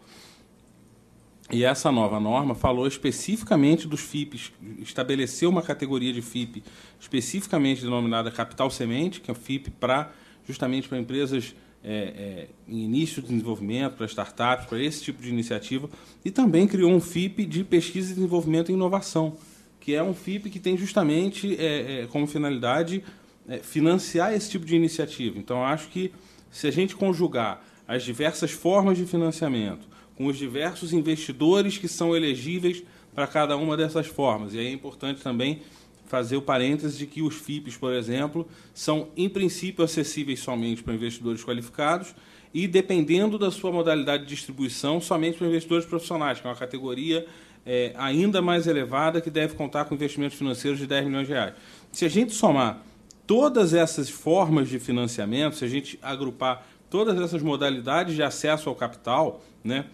E 1.51 1.63
essa 1.63 1.91
nova 1.91 2.19
norma 2.19 2.55
falou 2.55 2.87
especificamente 2.87 3.87
dos 3.87 3.99
FIPs, 3.99 4.53
estabeleceu 4.79 5.49
uma 5.49 5.63
categoria 5.63 6.13
de 6.13 6.21
FIP 6.21 6.63
especificamente 6.99 7.81
denominada 7.81 8.31
capital 8.31 8.69
semente, 8.69 9.19
que 9.19 9.29
é 9.29 9.33
o 9.33 9.35
FIP 9.35 9.71
para 9.71 10.13
justamente 10.47 10.87
para 10.87 10.97
empresas 10.97 11.55
é, 11.83 11.93
é, 11.93 12.47
em 12.67 12.83
início 12.83 13.21
de 13.21 13.29
desenvolvimento, 13.29 13.95
para 13.95 14.05
startups, 14.05 14.65
para 14.65 14.81
esse 14.81 15.03
tipo 15.03 15.21
de 15.21 15.29
iniciativa, 15.29 15.89
e 16.23 16.31
também 16.31 16.67
criou 16.67 16.91
um 16.91 16.99
FIP 16.99 17.45
de 17.45 17.63
pesquisa 17.63 18.11
e 18.11 18.15
desenvolvimento 18.15 18.69
e 18.69 18.73
inovação, 18.73 19.35
que 19.89 19.95
é 19.95 20.03
um 20.03 20.13
FIP 20.13 20.51
que 20.51 20.59
tem 20.59 20.77
justamente 20.77 21.55
é, 21.59 22.01
é 22.01 22.07
como 22.11 22.27
finalidade 22.27 23.03
é, 23.47 23.57
financiar 23.57 24.31
esse 24.35 24.47
tipo 24.47 24.63
de 24.63 24.75
iniciativa. 24.75 25.39
Então, 25.39 25.65
acho 25.65 25.87
que 25.87 26.11
se 26.51 26.67
a 26.67 26.71
gente 26.71 26.95
conjugar 26.95 27.65
as 27.87 28.03
diversas 28.03 28.51
formas 28.51 28.99
de 28.99 29.07
financiamento 29.07 29.87
com 30.15 30.27
os 30.27 30.37
diversos 30.37 30.93
investidores 30.93 31.79
que 31.79 31.87
são 31.87 32.15
elegíveis 32.15 32.83
para 33.15 33.25
cada 33.25 33.57
uma 33.57 33.75
dessas 33.75 34.05
formas, 34.05 34.53
e 34.53 34.59
aí 34.59 34.67
é 34.67 34.71
importante 34.71 35.23
também 35.23 35.63
fazer 36.05 36.37
o 36.37 36.41
parênteses 36.41 36.95
de 36.95 37.07
que 37.07 37.23
os 37.23 37.33
FIPs, 37.33 37.75
por 37.75 37.91
exemplo, 37.91 38.47
são, 38.75 39.07
em 39.17 39.27
princípio, 39.27 39.83
acessíveis 39.83 40.39
somente 40.39 40.83
para 40.83 40.93
investidores 40.93 41.43
qualificados 41.43 42.13
e, 42.53 42.67
dependendo 42.67 43.39
da 43.39 43.49
sua 43.49 43.71
modalidade 43.71 44.21
de 44.21 44.29
distribuição, 44.29 45.01
somente 45.01 45.39
para 45.39 45.47
investidores 45.47 45.87
profissionais, 45.87 46.39
que 46.39 46.45
é 46.45 46.49
uma 46.51 46.55
categoria 46.55 47.25
é, 47.71 47.93
ainda 47.97 48.41
mais 48.41 48.65
elevada 48.65 49.21
que 49.21 49.29
deve 49.29 49.53
contar 49.53 49.85
com 49.85 49.93
investimentos 49.93 50.35
financeiros 50.35 50.79
de 50.79 50.87
10 50.87 51.05
milhões 51.05 51.27
de 51.27 51.33
reais. 51.33 51.53
Se 51.91 52.03
a 52.03 52.09
gente 52.09 52.33
somar 52.33 52.81
todas 53.27 53.75
essas 53.75 54.09
formas 54.09 54.67
de 54.67 54.79
financiamento, 54.79 55.55
se 55.55 55.65
a 55.65 55.67
gente 55.67 55.99
agrupar 56.01 56.65
todas 56.89 57.21
essas 57.21 57.43
modalidades 57.43 58.15
de 58.15 58.23
acesso 58.23 58.69
ao 58.69 58.75
capital, 58.75 59.43
né, 59.63 59.85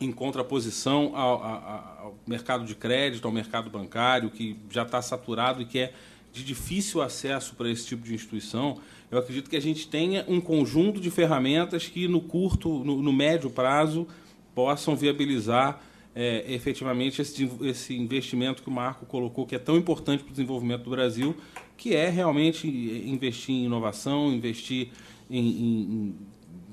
em 0.00 0.12
contraposição 0.12 1.16
ao, 1.16 1.42
ao, 1.42 2.14
mercado 2.24 2.64
de 2.64 2.76
crédito, 2.76 3.26
ao 3.26 3.32
mercado 3.32 3.68
bancário, 3.68 4.30
que 4.30 4.56
já 4.70 4.84
está 4.84 5.02
saturado 5.02 5.62
e 5.62 5.64
que 5.64 5.80
é 5.80 5.92
de 6.32 6.44
difícil 6.44 7.02
acesso 7.02 7.56
para 7.56 7.68
esse 7.68 7.84
tipo 7.86 8.04
de 8.04 8.14
instituição, 8.14 8.78
eu 9.10 9.18
acredito 9.18 9.50
que 9.50 9.56
a 9.56 9.60
gente 9.60 9.88
tenha 9.88 10.24
um 10.28 10.40
conjunto 10.40 11.00
de 11.00 11.10
ferramentas 11.10 11.88
que 11.88 12.06
no 12.06 12.20
curto, 12.20 12.84
no, 12.84 13.02
no 13.02 13.12
médio 13.12 13.50
prazo, 13.50 14.06
possam 14.54 14.94
viabilizar 14.94 15.82
é, 16.16 16.44
efetivamente 16.48 17.20
esse, 17.20 17.48
esse 17.60 17.94
investimento 17.94 18.62
que 18.62 18.70
o 18.70 18.72
Marco 18.72 19.04
colocou, 19.04 19.46
que 19.46 19.54
é 19.54 19.58
tão 19.58 19.76
importante 19.76 20.24
para 20.24 20.30
o 20.30 20.32
desenvolvimento 20.32 20.84
do 20.84 20.90
Brasil, 20.90 21.36
que 21.76 21.94
é 21.94 22.08
realmente 22.08 22.66
investir 22.66 23.54
em 23.54 23.66
inovação, 23.66 24.32
investir 24.32 24.88
em, 25.30 25.46
em, 25.46 25.80
em 25.82 26.14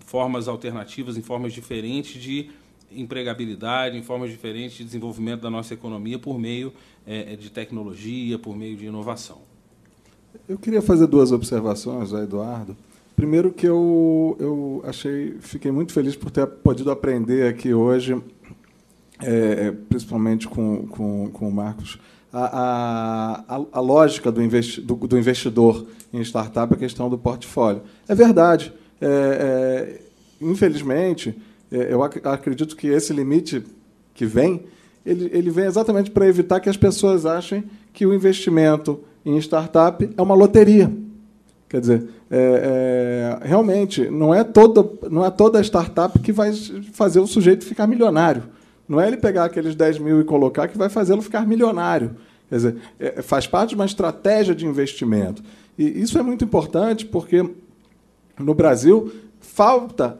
formas 0.05 0.47
alternativas, 0.47 1.17
em 1.17 1.21
formas 1.21 1.51
diferentes 1.51 2.21
de 2.21 2.49
empregabilidade, 2.89 3.97
em 3.97 4.01
formas 4.01 4.31
diferentes 4.31 4.77
de 4.77 4.85
desenvolvimento 4.85 5.41
da 5.41 5.49
nossa 5.49 5.73
economia 5.73 6.17
por 6.17 6.39
meio 6.39 6.71
é, 7.05 7.33
é, 7.33 7.35
de 7.35 7.49
tecnologia, 7.49 8.39
por 8.39 8.55
meio 8.55 8.77
de 8.77 8.85
inovação. 8.85 9.41
Eu 10.47 10.57
queria 10.57 10.81
fazer 10.81 11.05
duas 11.07 11.33
observações, 11.33 12.13
Eduardo. 12.13 12.77
Primeiro 13.13 13.51
que 13.51 13.67
eu, 13.67 14.37
eu 14.39 14.83
achei, 14.85 15.35
fiquei 15.39 15.71
muito 15.71 15.91
feliz 15.91 16.15
por 16.15 16.31
ter 16.31 16.47
podido 16.47 16.89
aprender 16.89 17.47
aqui 17.47 17.73
hoje, 17.73 18.19
é, 19.21 19.71
principalmente 19.89 20.47
com, 20.47 20.87
com, 20.87 21.29
com 21.31 21.47
o 21.47 21.51
Marcos, 21.51 21.99
a, 22.31 23.43
a, 23.47 23.61
a 23.71 23.79
lógica 23.79 24.31
do, 24.31 24.41
investi, 24.41 24.81
do, 24.81 24.95
do, 24.95 25.17
investidor 25.17 25.85
em 26.11 26.21
startup, 26.21 26.73
a 26.73 26.77
questão 26.77 27.09
do 27.09 27.17
portfólio. 27.17 27.83
É 28.07 28.15
verdade. 28.15 28.73
É, 28.99 29.07
é, 29.07 30.01
infelizmente, 30.41 31.35
é, 31.71 31.93
eu 31.93 32.01
acredito 32.01 32.75
que 32.75 32.87
esse 32.87 33.13
limite 33.13 33.63
que 34.15 34.25
vem, 34.25 34.63
ele, 35.05 35.29
ele 35.31 35.51
vem 35.51 35.65
exatamente 35.65 36.09
para 36.09 36.27
evitar 36.27 36.59
que 36.59 36.69
as 36.69 36.77
pessoas 36.77 37.25
achem 37.25 37.63
que 37.91 38.05
o 38.05 38.13
investimento 38.13 38.99
em 39.23 39.37
startup 39.37 40.09
é 40.17 40.21
uma 40.21 40.35
loteria. 40.35 40.91
Quer 41.69 41.81
dizer, 41.81 42.07
é, 42.29 43.39
é, 43.41 43.47
realmente, 43.47 44.09
não 44.09 44.33
é, 44.33 44.43
toda, 44.43 44.87
não 45.09 45.25
é 45.25 45.29
toda 45.29 45.61
startup 45.61 46.17
que 46.19 46.31
vai 46.31 46.51
fazer 46.93 47.19
o 47.19 47.27
sujeito 47.27 47.65
ficar 47.65 47.87
milionário. 47.87 48.43
Não 48.87 48.99
é 48.99 49.07
ele 49.07 49.17
pegar 49.17 49.45
aqueles 49.45 49.75
10 49.75 49.99
mil 49.99 50.21
e 50.21 50.23
colocar 50.23 50.67
que 50.67 50.77
vai 50.77 50.89
fazê-lo 50.89 51.21
ficar 51.21 51.47
milionário. 51.47 52.15
Quer 52.49 52.55
dizer, 52.55 52.75
é, 52.99 53.21
faz 53.21 53.47
parte 53.47 53.69
de 53.69 53.75
uma 53.75 53.85
estratégia 53.85 54.53
de 54.53 54.65
investimento. 54.65 55.41
E 55.77 56.01
isso 56.01 56.17
é 56.17 56.23
muito 56.23 56.43
importante 56.43 57.05
porque 57.05 57.49
no 58.39 58.53
Brasil 58.53 59.11
falta 59.39 60.19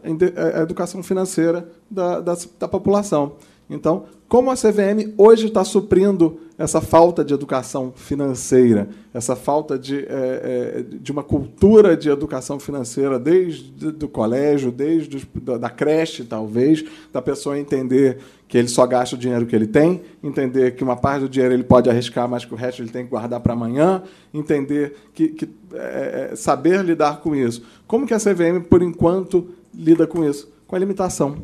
a 0.55 0.61
educação 0.61 1.01
financeira 1.01 1.69
da, 1.89 2.19
da, 2.19 2.37
da 2.59 2.67
população. 2.67 3.33
Então, 3.69 4.05
como 4.27 4.51
a 4.51 4.55
CVM 4.55 5.13
hoje 5.17 5.47
está 5.47 5.63
suprindo 5.63 6.39
essa 6.57 6.81
falta 6.81 7.23
de 7.23 7.33
educação 7.33 7.93
financeira, 7.95 8.89
essa 9.13 9.35
falta 9.35 9.77
de, 9.77 9.99
é, 9.99 10.05
é, 10.09 10.81
de 10.81 11.11
uma 11.11 11.23
cultura 11.23 11.95
de 11.95 12.09
educação 12.09 12.59
financeira 12.59 13.19
desde 13.19 14.03
o 14.03 14.07
colégio, 14.07 14.71
desde 14.71 15.25
da 15.59 15.69
creche, 15.69 16.23
talvez, 16.23 16.83
da 17.11 17.21
pessoa 17.21 17.57
entender 17.57 18.19
que 18.53 18.57
ele 18.59 18.67
só 18.67 18.85
gasta 18.85 19.15
o 19.15 19.17
dinheiro 19.17 19.47
que 19.47 19.55
ele 19.55 19.65
tem, 19.65 20.03
entender 20.21 20.75
que 20.75 20.83
uma 20.83 20.95
parte 20.95 21.21
do 21.21 21.27
dinheiro 21.27 21.55
ele 21.55 21.63
pode 21.63 21.89
arriscar, 21.89 22.29
mas 22.29 22.45
que 22.45 22.53
o 22.53 22.55
resto 22.55 22.83
ele 22.83 22.91
tem 22.91 23.03
que 23.03 23.09
guardar 23.09 23.39
para 23.39 23.53
amanhã, 23.53 24.03
entender 24.31 24.95
que, 25.11 25.29
que 25.29 25.49
é, 25.73 26.29
é, 26.33 26.35
saber 26.35 26.85
lidar 26.85 27.19
com 27.19 27.35
isso. 27.35 27.63
Como 27.87 28.05
que 28.05 28.13
a 28.13 28.19
CVM, 28.19 28.61
por 28.69 28.83
enquanto, 28.83 29.49
lida 29.73 30.05
com 30.05 30.23
isso? 30.23 30.53
Com 30.67 30.75
a 30.75 30.77
limitação. 30.77 31.37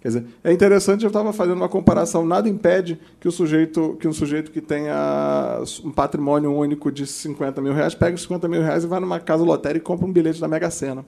Quer 0.00 0.08
dizer, 0.08 0.24
é 0.42 0.52
interessante, 0.52 1.04
eu 1.04 1.06
estava 1.06 1.32
fazendo 1.32 1.54
uma 1.54 1.68
comparação, 1.68 2.26
nada 2.26 2.48
impede 2.48 2.98
que 3.20 3.28
o 3.28 3.30
sujeito 3.30 3.96
que 4.00 4.08
um 4.08 4.12
sujeito 4.12 4.50
que 4.50 4.60
tenha 4.60 5.62
um 5.84 5.92
patrimônio 5.92 6.52
único 6.52 6.90
de 6.90 7.06
50 7.06 7.60
mil 7.60 7.74
reais 7.74 7.94
pegue 7.94 8.16
os 8.16 8.22
50 8.22 8.48
mil 8.48 8.60
reais 8.60 8.82
e 8.82 8.88
vá 8.88 8.98
numa 8.98 9.20
casa 9.20 9.44
lotérica 9.44 9.84
e 9.84 9.86
compre 9.86 10.04
um 10.04 10.12
bilhete 10.12 10.40
da 10.40 10.48
Mega 10.48 10.68
Sena. 10.68 11.06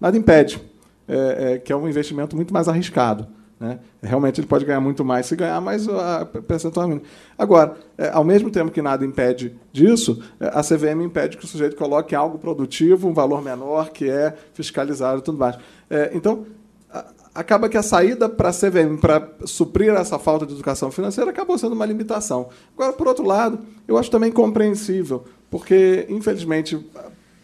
Nada 0.00 0.16
impede, 0.16 0.62
é, 1.08 1.54
é, 1.54 1.58
que 1.58 1.72
é 1.72 1.76
um 1.76 1.88
investimento 1.88 2.36
muito 2.36 2.54
mais 2.54 2.68
arriscado. 2.68 3.39
Né? 3.60 3.78
Realmente 4.02 4.40
ele 4.40 4.46
pode 4.46 4.64
ganhar 4.64 4.80
muito 4.80 5.04
mais 5.04 5.26
se 5.26 5.36
ganhar, 5.36 5.60
mas 5.60 5.86
a 5.86 6.24
percentual 6.24 6.86
é 6.86 6.88
mínima. 6.88 7.06
Agora, 7.36 7.76
é, 7.98 8.08
ao 8.08 8.24
mesmo 8.24 8.50
tempo 8.50 8.70
que 8.70 8.80
nada 8.80 9.04
impede 9.04 9.54
disso, 9.70 10.22
é, 10.40 10.46
a 10.46 10.62
CVM 10.62 11.02
impede 11.04 11.36
que 11.36 11.44
o 11.44 11.46
sujeito 11.46 11.76
coloque 11.76 12.14
algo 12.14 12.38
produtivo, 12.38 13.06
um 13.06 13.12
valor 13.12 13.42
menor, 13.42 13.90
que 13.90 14.08
é 14.08 14.34
fiscalizado 14.54 15.18
e 15.18 15.22
tudo 15.22 15.36
mais. 15.36 15.58
É, 15.90 16.10
então, 16.14 16.46
a, 16.90 17.04
acaba 17.34 17.68
que 17.68 17.76
a 17.76 17.82
saída 17.82 18.30
para 18.30 18.48
a 18.48 18.52
CVM 18.52 18.96
para 18.98 19.28
suprir 19.44 19.92
essa 19.92 20.18
falta 20.18 20.46
de 20.46 20.54
educação 20.54 20.90
financeira 20.90 21.30
acabou 21.30 21.58
sendo 21.58 21.74
uma 21.74 21.84
limitação. 21.84 22.48
Agora, 22.74 22.94
por 22.94 23.08
outro 23.08 23.26
lado, 23.26 23.58
eu 23.86 23.98
acho 23.98 24.10
também 24.10 24.32
compreensível, 24.32 25.24
porque, 25.50 26.06
infelizmente, 26.08 26.82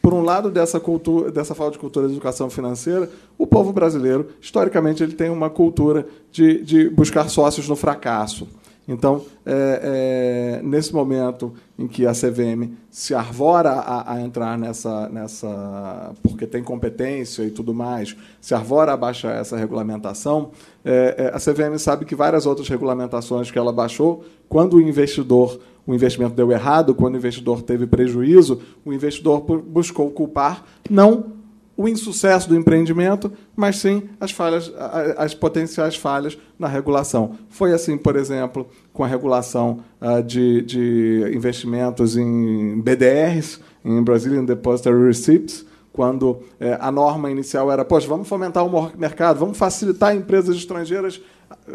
por 0.07 0.15
um 0.15 0.23
lado 0.23 0.53
dessa 0.53 0.79
cultura, 0.79 1.33
dessa 1.33 1.53
falta 1.53 1.73
de 1.73 1.79
cultura 1.81 2.07
de 2.07 2.13
educação 2.13 2.49
financeira, 2.49 3.11
o 3.37 3.45
povo 3.45 3.73
brasileiro, 3.73 4.29
historicamente, 4.41 5.03
ele 5.03 5.15
tem 5.15 5.31
uma 5.31 5.51
cultura 5.51 6.07
de, 6.31 6.63
de 6.63 6.89
buscar 6.89 7.29
sócios 7.29 7.69
no 7.69 7.75
fracasso. 7.75 8.47
Então, 8.87 9.25
é, 9.45 10.61
é, 10.61 10.63
nesse 10.63 10.95
momento 10.95 11.53
em 11.77 11.89
que 11.89 12.07
a 12.07 12.13
CVM 12.13 12.71
se 12.89 13.17
arvora 13.17 13.71
a, 13.71 14.13
a, 14.13 14.21
entrar 14.21 14.57
nessa, 14.57 15.09
nessa, 15.09 16.15
porque 16.23 16.47
tem 16.47 16.63
competência 16.63 17.43
e 17.43 17.51
tudo 17.51 17.75
mais, 17.75 18.17
se 18.41 18.55
arvora 18.55 18.93
a 18.93 18.97
baixar 18.97 19.35
essa 19.35 19.57
regulamentação, 19.57 20.53
é, 20.85 21.17
é 21.19 21.27
a 21.35 21.41
CVM 21.41 21.77
sabe 21.79 22.05
que 22.05 22.15
várias 22.15 22.47
outras 22.47 22.69
regulamentações 22.69 23.51
que 23.51 23.59
ela 23.59 23.73
baixou, 23.73 24.25
quando 24.49 24.75
o 24.75 24.81
investidor 24.81 25.59
o 25.87 25.95
investimento 25.95 26.35
deu 26.35 26.51
errado, 26.51 26.95
quando 26.95 27.15
o 27.15 27.19
investidor 27.19 27.63
teve 27.63 27.87
prejuízo, 27.87 28.61
o 28.85 28.93
investidor 28.93 29.41
buscou 29.41 30.11
culpar 30.11 30.65
não 30.91 31.37
o 31.77 31.87
insucesso 31.87 32.49
do 32.49 32.57
empreendimento, 32.57 33.31
mas 33.55 33.77
sim 33.77 34.05
as 34.19 34.31
falhas, 34.31 34.73
as 35.19 35.35
potenciais 35.35 35.95
falhas 35.95 36.39
na 36.59 36.67
regulação. 36.67 37.37
Foi 37.51 37.73
assim, 37.73 37.99
por 37.99 38.17
exemplo, 38.17 38.67
com 38.93 39.05
a 39.05 39.07
regulação 39.07 39.81
uh, 40.01 40.23
de, 40.23 40.63
de 40.63 41.31
investimentos 41.35 42.17
em 42.17 42.81
BDRs, 42.81 43.61
em 43.85 44.03
Brazilian 44.03 44.45
Depository 44.45 45.07
Receipts, 45.07 45.67
quando 45.93 46.41
eh, 46.61 46.77
a 46.79 46.93
norma 46.93 47.31
inicial 47.31 47.73
era, 47.73 47.83
poxa, 47.83 48.07
vamos 48.07 48.29
fomentar 48.29 48.67
o 48.67 48.93
mercado, 48.99 49.39
vamos 49.39 49.57
facilitar 49.57 50.15
empresas 50.15 50.55
estrangeiras 50.55 51.23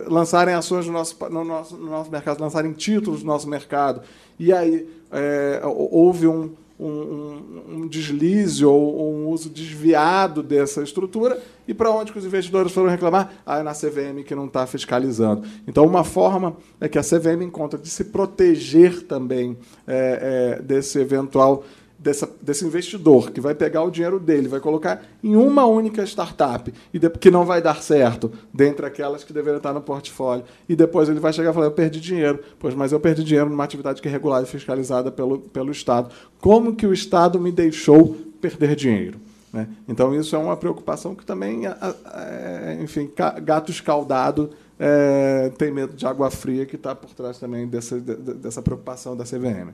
lançarem 0.07 0.53
ações 0.53 0.85
no 0.85 0.93
nosso, 0.93 1.15
no 1.29 1.43
nosso, 1.43 1.77
no 1.77 1.89
nosso 1.89 2.11
mercado, 2.11 2.41
lançarem 2.41 2.71
títulos 2.73 3.23
no 3.23 3.27
nosso 3.27 3.49
mercado. 3.49 4.01
E 4.39 4.51
aí 4.51 4.87
é, 5.11 5.61
houve 5.63 6.27
um, 6.27 6.51
um, 6.79 7.63
um, 7.69 7.87
deslize 7.87 8.65
ou 8.65 9.13
um 9.13 9.27
uso 9.27 9.49
desviado 9.49 10.41
dessa 10.41 10.81
estrutura. 10.81 11.39
E 11.67 11.73
para 11.73 11.91
onde 11.91 12.11
que 12.11 12.17
os 12.17 12.25
investidores 12.25 12.71
foram 12.71 12.89
reclamar? 12.89 13.31
Ah, 13.45 13.59
é 13.59 13.63
na 13.63 13.73
CVM 13.73 14.23
que 14.25 14.33
não 14.33 14.45
está 14.45 14.65
fiscalizando. 14.65 15.47
Então, 15.67 15.85
uma 15.85 16.03
forma 16.03 16.57
é 16.79 16.89
que 16.89 16.97
a 16.97 17.03
CVM 17.03 17.43
encontra 17.43 17.79
de 17.79 17.87
se 17.87 18.05
proteger 18.05 19.03
também 19.03 19.57
é, 19.87 20.57
é, 20.57 20.61
desse 20.61 20.99
eventual 20.99 21.63
dessa, 22.01 22.27
desse 22.41 22.65
investidor 22.65 23.31
que 23.31 23.39
vai 23.39 23.53
pegar 23.53 23.83
o 23.83 23.91
dinheiro 23.91 24.19
dele, 24.19 24.47
vai 24.47 24.59
colocar 24.59 25.03
em 25.23 25.35
uma 25.35 25.65
única 25.65 26.03
startup 26.03 26.73
e 26.91 26.97
de, 26.97 27.09
que 27.11 27.29
não 27.29 27.45
vai 27.45 27.61
dar 27.61 27.81
certo, 27.81 28.31
dentre 28.51 28.85
aquelas 28.85 29.23
que 29.23 29.31
deveriam 29.31 29.57
estar 29.57 29.71
no 29.71 29.81
portfólio. 29.81 30.43
E 30.67 30.75
depois 30.75 31.07
ele 31.07 31.19
vai 31.19 31.31
chegar 31.31 31.51
e 31.51 31.53
falar: 31.53 31.67
Eu 31.67 31.71
perdi 31.71 31.99
dinheiro. 31.99 32.39
Pois, 32.57 32.73
mas 32.73 32.91
eu 32.91 32.99
perdi 32.99 33.23
dinheiro 33.23 33.49
numa 33.49 33.63
atividade 33.63 34.01
que 34.01 34.07
é 34.07 34.11
regulada 34.11 34.45
e 34.47 34.49
fiscalizada 34.49 35.11
pelo, 35.11 35.39
pelo 35.39 35.71
Estado. 35.71 36.11
Como 36.39 36.75
que 36.75 36.87
o 36.87 36.93
Estado 36.93 37.39
me 37.39 37.51
deixou 37.51 38.17
perder 38.41 38.75
dinheiro? 38.75 39.19
Né? 39.53 39.67
Então, 39.87 40.15
isso 40.15 40.35
é 40.35 40.39
uma 40.39 40.57
preocupação 40.57 41.13
que 41.13 41.25
também, 41.25 41.67
é, 41.67 42.79
enfim, 42.81 43.11
gato 43.43 43.69
escaldado 43.69 44.49
é, 44.79 45.51
tem 45.57 45.71
medo 45.71 45.93
de 45.93 46.05
água 46.07 46.31
fria, 46.31 46.65
que 46.65 46.77
está 46.77 46.95
por 46.95 47.13
trás 47.13 47.37
também 47.37 47.67
dessa, 47.67 47.99
dessa 47.99 48.61
preocupação 48.61 49.15
da 49.15 49.23
CVM. 49.23 49.71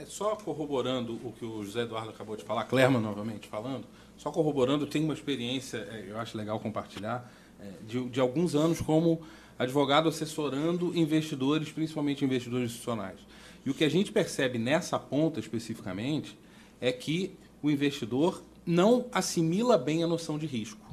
É 0.00 0.06
só 0.06 0.36
corroborando 0.36 1.14
o 1.24 1.32
que 1.32 1.44
o 1.44 1.64
José 1.64 1.80
Eduardo 1.82 2.10
acabou 2.10 2.36
de 2.36 2.44
falar, 2.44 2.62
Clerma 2.66 3.00
novamente 3.00 3.48
falando, 3.48 3.84
só 4.16 4.30
corroborando, 4.30 4.86
tenho 4.86 5.04
uma 5.04 5.12
experiência, 5.12 5.78
é, 5.90 6.06
eu 6.08 6.16
acho 6.18 6.38
legal 6.38 6.60
compartilhar, 6.60 7.28
é, 7.58 7.72
de, 7.84 8.08
de 8.08 8.20
alguns 8.20 8.54
anos 8.54 8.80
como 8.80 9.20
advogado 9.58 10.08
assessorando 10.08 10.96
investidores, 10.96 11.72
principalmente 11.72 12.24
investidores 12.24 12.66
institucionais. 12.66 13.18
E 13.66 13.70
o 13.70 13.74
que 13.74 13.82
a 13.82 13.88
gente 13.88 14.12
percebe 14.12 14.56
nessa 14.56 15.00
ponta 15.00 15.40
especificamente 15.40 16.38
é 16.80 16.92
que 16.92 17.36
o 17.60 17.68
investidor 17.68 18.40
não 18.64 19.06
assimila 19.10 19.76
bem 19.76 20.04
a 20.04 20.06
noção 20.06 20.38
de 20.38 20.46
risco. 20.46 20.86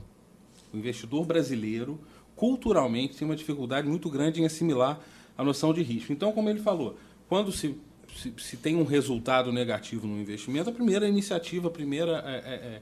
O 0.73 0.77
investidor 0.77 1.27
brasileiro, 1.27 1.99
culturalmente, 2.35 3.15
tem 3.15 3.27
uma 3.27 3.35
dificuldade 3.35 3.87
muito 3.87 4.09
grande 4.09 4.41
em 4.41 4.45
assimilar 4.45 4.99
a 5.37 5.43
noção 5.43 5.71
de 5.75 5.83
risco. 5.83 6.11
Então, 6.11 6.31
como 6.31 6.49
ele 6.49 6.59
falou, 6.59 6.97
quando 7.29 7.51
se 7.51 7.77
se, 8.15 8.33
se, 8.37 8.57
tem 8.57 8.75
um 8.75 8.83
resultado 8.83 9.51
negativo 9.51 10.07
no 10.07 10.19
investimento, 10.19 10.69
a 10.69 10.73
primeira 10.73 11.07
iniciativa, 11.07 11.67
a 11.67 11.71
primeira, 11.71 12.23
é, 12.25 12.35
é, 12.35 12.53
é, 12.53 12.81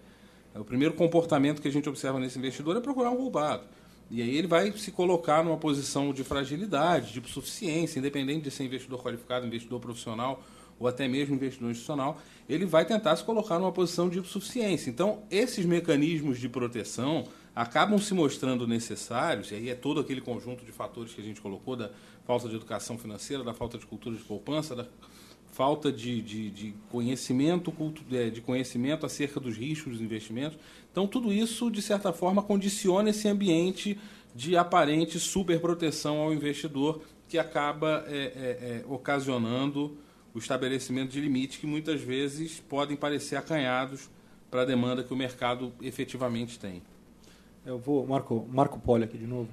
é, 0.55 0.59
o 0.59 0.63
primeiro 0.63 0.93
comportamento 0.93 1.61
que 1.61 1.67
a 1.67 1.71
gente 1.71 1.89
observa 1.89 2.19
nesse 2.19 2.37
investidor 2.37 2.77
é 2.77 2.79
procurar 2.79 3.11
um 3.11 3.17
roubado. 3.17 3.63
E 4.11 4.21
aí 4.21 4.37
ele 4.37 4.47
vai 4.47 4.71
se 4.73 4.91
colocar 4.91 5.43
numa 5.43 5.57
posição 5.57 6.13
de 6.13 6.23
fragilidade, 6.23 7.19
de 7.19 7.29
suficiência, 7.29 7.99
independente 7.99 8.43
de 8.43 8.51
ser 8.51 8.63
investidor 8.63 9.01
qualificado, 9.01 9.45
investidor 9.45 9.79
profissional 9.79 10.43
ou 10.79 10.87
até 10.87 11.07
mesmo 11.07 11.35
investidor 11.35 11.71
institucional, 11.71 12.19
ele 12.47 12.65
vai 12.65 12.85
tentar 12.85 13.15
se 13.15 13.23
colocar 13.23 13.59
numa 13.59 13.71
posição 13.71 14.09
de 14.09 14.21
suficiência. 14.27 14.89
Então, 14.89 15.23
esses 15.31 15.65
mecanismos 15.65 16.39
de 16.39 16.49
proteção 16.49 17.25
acabam 17.55 17.99
se 17.99 18.13
mostrando 18.13 18.67
necessários, 18.67 19.51
e 19.51 19.55
aí 19.55 19.69
é 19.69 19.75
todo 19.75 19.99
aquele 19.99 20.21
conjunto 20.21 20.65
de 20.65 20.71
fatores 20.71 21.13
que 21.13 21.21
a 21.21 21.23
gente 21.23 21.39
colocou, 21.39 21.75
da 21.75 21.91
falta 22.25 22.49
de 22.49 22.55
educação 22.55 22.97
financeira, 22.97 23.43
da 23.43 23.53
falta 23.53 23.77
de 23.77 23.85
cultura 23.85 24.15
de 24.15 24.23
poupança, 24.23 24.75
da 24.75 24.85
falta 25.53 25.91
de, 25.91 26.19
de, 26.21 26.49
de, 26.49 26.73
conhecimento, 26.91 27.71
é, 28.11 28.29
de 28.31 28.41
conhecimento 28.41 29.05
acerca 29.05 29.39
dos 29.39 29.55
riscos 29.55 29.93
dos 29.93 30.01
investimentos. 30.01 30.57
Então, 30.91 31.07
tudo 31.07 31.31
isso, 31.31 31.69
de 31.69 31.81
certa 31.81 32.11
forma, 32.11 32.41
condiciona 32.41 33.11
esse 33.11 33.27
ambiente 33.27 33.97
de 34.35 34.57
aparente 34.57 35.19
superproteção 35.19 36.17
ao 36.17 36.33
investidor, 36.33 37.01
que 37.29 37.37
acaba 37.37 38.03
é, 38.07 38.15
é, 38.15 38.17
é, 38.17 38.85
ocasionando 38.87 39.95
o 40.33 40.39
estabelecimento 40.39 41.11
de 41.11 41.21
limites 41.21 41.57
que 41.57 41.67
muitas 41.67 42.01
vezes 42.01 42.59
podem 42.59 42.97
parecer 42.97 43.35
acanhados 43.35 44.09
para 44.49 44.63
a 44.63 44.65
demanda 44.65 45.03
que 45.03 45.13
o 45.13 45.15
mercado 45.15 45.71
efetivamente 45.81 46.57
tem. 46.57 46.81
Eu 47.63 47.77
vou, 47.77 48.05
Marco, 48.07 48.47
Marco 48.51 48.79
Poli 48.79 49.03
aqui 49.03 49.19
de 49.19 49.27
novo. 49.27 49.49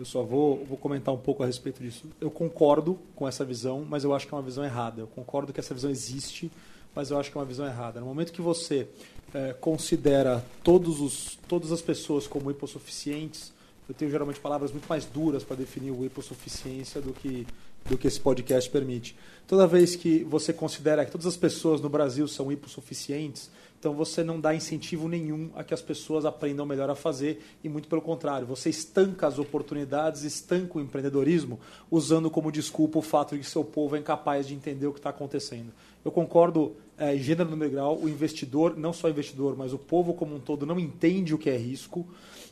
Eu 0.00 0.06
só 0.06 0.22
vou, 0.22 0.64
vou 0.64 0.78
comentar 0.78 1.14
um 1.14 1.18
pouco 1.18 1.42
a 1.42 1.46
respeito 1.46 1.82
disso. 1.82 2.06
Eu 2.18 2.30
concordo 2.30 2.98
com 3.14 3.28
essa 3.28 3.44
visão, 3.44 3.86
mas 3.86 4.02
eu 4.02 4.14
acho 4.14 4.26
que 4.26 4.32
é 4.32 4.36
uma 4.38 4.42
visão 4.42 4.64
errada. 4.64 5.02
Eu 5.02 5.06
concordo 5.06 5.52
que 5.52 5.60
essa 5.60 5.74
visão 5.74 5.90
existe, 5.90 6.50
mas 6.94 7.10
eu 7.10 7.20
acho 7.20 7.30
que 7.30 7.36
é 7.36 7.40
uma 7.40 7.46
visão 7.46 7.66
errada. 7.66 8.00
No 8.00 8.06
momento 8.06 8.32
que 8.32 8.40
você 8.40 8.88
é, 9.34 9.52
considera 9.52 10.42
todos 10.64 11.02
os, 11.02 11.38
todas 11.46 11.70
as 11.70 11.82
pessoas 11.82 12.26
como 12.26 12.50
hipossuficientes, 12.50 13.52
eu 13.86 13.94
tenho 13.94 14.10
geralmente 14.10 14.40
palavras 14.40 14.72
muito 14.72 14.86
mais 14.88 15.04
duras 15.04 15.44
para 15.44 15.56
definir 15.56 15.90
o 15.90 16.02
hipossuficiência 16.02 16.98
do 16.98 17.12
que, 17.12 17.46
do 17.84 17.98
que 17.98 18.06
esse 18.06 18.18
podcast 18.18 18.70
permite. 18.70 19.14
Toda 19.46 19.66
vez 19.66 19.96
que 19.96 20.24
você 20.24 20.50
considera 20.50 21.04
que 21.04 21.12
todas 21.12 21.26
as 21.26 21.36
pessoas 21.36 21.78
no 21.78 21.90
Brasil 21.90 22.26
são 22.26 22.50
hipossuficientes, 22.50 23.50
então 23.80 23.94
você 23.94 24.22
não 24.22 24.38
dá 24.38 24.54
incentivo 24.54 25.08
nenhum 25.08 25.50
a 25.56 25.64
que 25.64 25.72
as 25.72 25.80
pessoas 25.80 26.26
aprendam 26.26 26.66
melhor 26.66 26.90
a 26.90 26.94
fazer 26.94 27.42
e 27.64 27.68
muito 27.68 27.88
pelo 27.88 28.02
contrário, 28.02 28.46
você 28.46 28.68
estanca 28.68 29.26
as 29.26 29.38
oportunidades, 29.38 30.22
estanca 30.22 30.76
o 30.76 30.82
empreendedorismo, 30.82 31.58
usando 31.90 32.30
como 32.30 32.52
desculpa 32.52 32.98
o 32.98 33.02
fato 33.02 33.34
de 33.34 33.40
que 33.40 33.48
seu 33.48 33.64
povo 33.64 33.96
é 33.96 33.98
incapaz 33.98 34.46
de 34.46 34.54
entender 34.54 34.86
o 34.86 34.92
que 34.92 34.98
está 34.98 35.08
acontecendo. 35.08 35.72
Eu 36.04 36.12
concordo 36.12 36.76
é, 36.98 37.16
em 37.16 37.22
gênero 37.22 37.56
no 37.56 37.70
grau, 37.70 37.98
o 37.98 38.06
investidor, 38.06 38.76
não 38.76 38.92
só 38.92 39.06
o 39.06 39.10
investidor, 39.10 39.56
mas 39.56 39.72
o 39.72 39.78
povo 39.78 40.12
como 40.12 40.36
um 40.36 40.40
todo 40.40 40.66
não 40.66 40.78
entende 40.78 41.34
o 41.34 41.38
que 41.38 41.48
é 41.48 41.56
risco. 41.56 42.06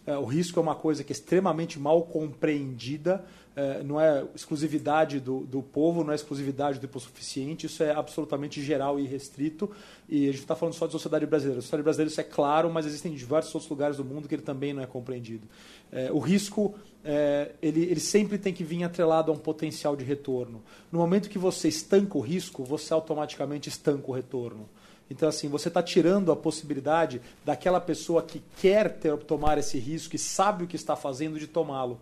É, 0.07 0.17
o 0.17 0.25
risco 0.25 0.59
é 0.59 0.63
uma 0.63 0.75
coisa 0.75 1.05
que 1.05 1.13
é 1.13 1.15
extremamente 1.15 1.79
mal 1.79 2.05
compreendida 2.05 3.23
é, 3.59 3.83
não 3.83 4.01
é 4.01 4.25
exclusividade 4.37 5.19
do, 5.19 5.41
do 5.41 5.61
povo, 5.61 6.05
não 6.05 6.13
é 6.13 6.15
exclusividade 6.15 6.79
do 6.79 6.85
hipossuficiente, 6.85 7.67
isso 7.67 7.83
é 7.83 7.91
absolutamente 7.91 8.63
geral 8.63 9.01
e 9.01 9.05
restrito. 9.05 9.69
E 10.09 10.29
a 10.29 10.31
gente 10.31 10.43
está 10.43 10.55
falando 10.55 10.75
só 10.75 10.87
de 10.87 10.93
sociedade 10.93 11.18
brasileira. 11.27 11.59
A 11.59 11.63
sociedade 11.63 11.83
brasileira 11.83 12.11
isso 12.11 12.21
é 12.21 12.25
claro, 12.25 12.71
mas 12.71 12.87
existem 12.87 13.13
diversos 13.15 13.55
outros 13.55 13.71
lugares 13.71 13.97
do 13.97 14.05
mundo 14.05 14.29
que 14.29 14.35
ele 14.35 14.43
também 14.43 14.73
não 14.73 14.83
é 14.83 14.87
compreendido. 14.87 15.47
É, 15.91 16.11
o 16.13 16.19
risco 16.19 16.75
é, 17.05 17.53
ele, 17.63 17.83
ele 17.83 18.01
sempre 18.01 18.39
tem 18.39 18.53
que 18.53 18.65
vir 18.65 18.83
atrelado 18.85 19.31
a 19.31 19.35
um 19.35 19.39
potencial 19.39 19.97
de 19.97 20.05
retorno. 20.05 20.63
No 20.93 20.99
momento 20.99 21.29
que 21.29 21.39
você 21.39 21.69
estanca 21.69 22.19
o 22.19 22.21
risco, 22.21 22.65
você 22.65 22.93
automaticamente 22.93 23.69
estanca 23.69 24.11
o 24.11 24.15
retorno. 24.15 24.69
Então, 25.11 25.29
assim, 25.29 25.49
você 25.49 25.69
está 25.69 25.83
tirando 25.83 26.31
a 26.31 26.37
possibilidade 26.37 27.21
daquela 27.45 27.81
pessoa 27.81 28.23
que 28.23 28.43
quer 28.61 28.99
ter, 28.99 29.17
tomar 29.19 29.57
esse 29.57 29.79
risco 29.79 30.15
e 30.15 30.19
sabe 30.19 30.65
o 30.65 30.67
que 30.67 30.77
está 30.77 30.95
fazendo 30.95 31.39
de 31.39 31.47
tomá-lo. 31.47 31.99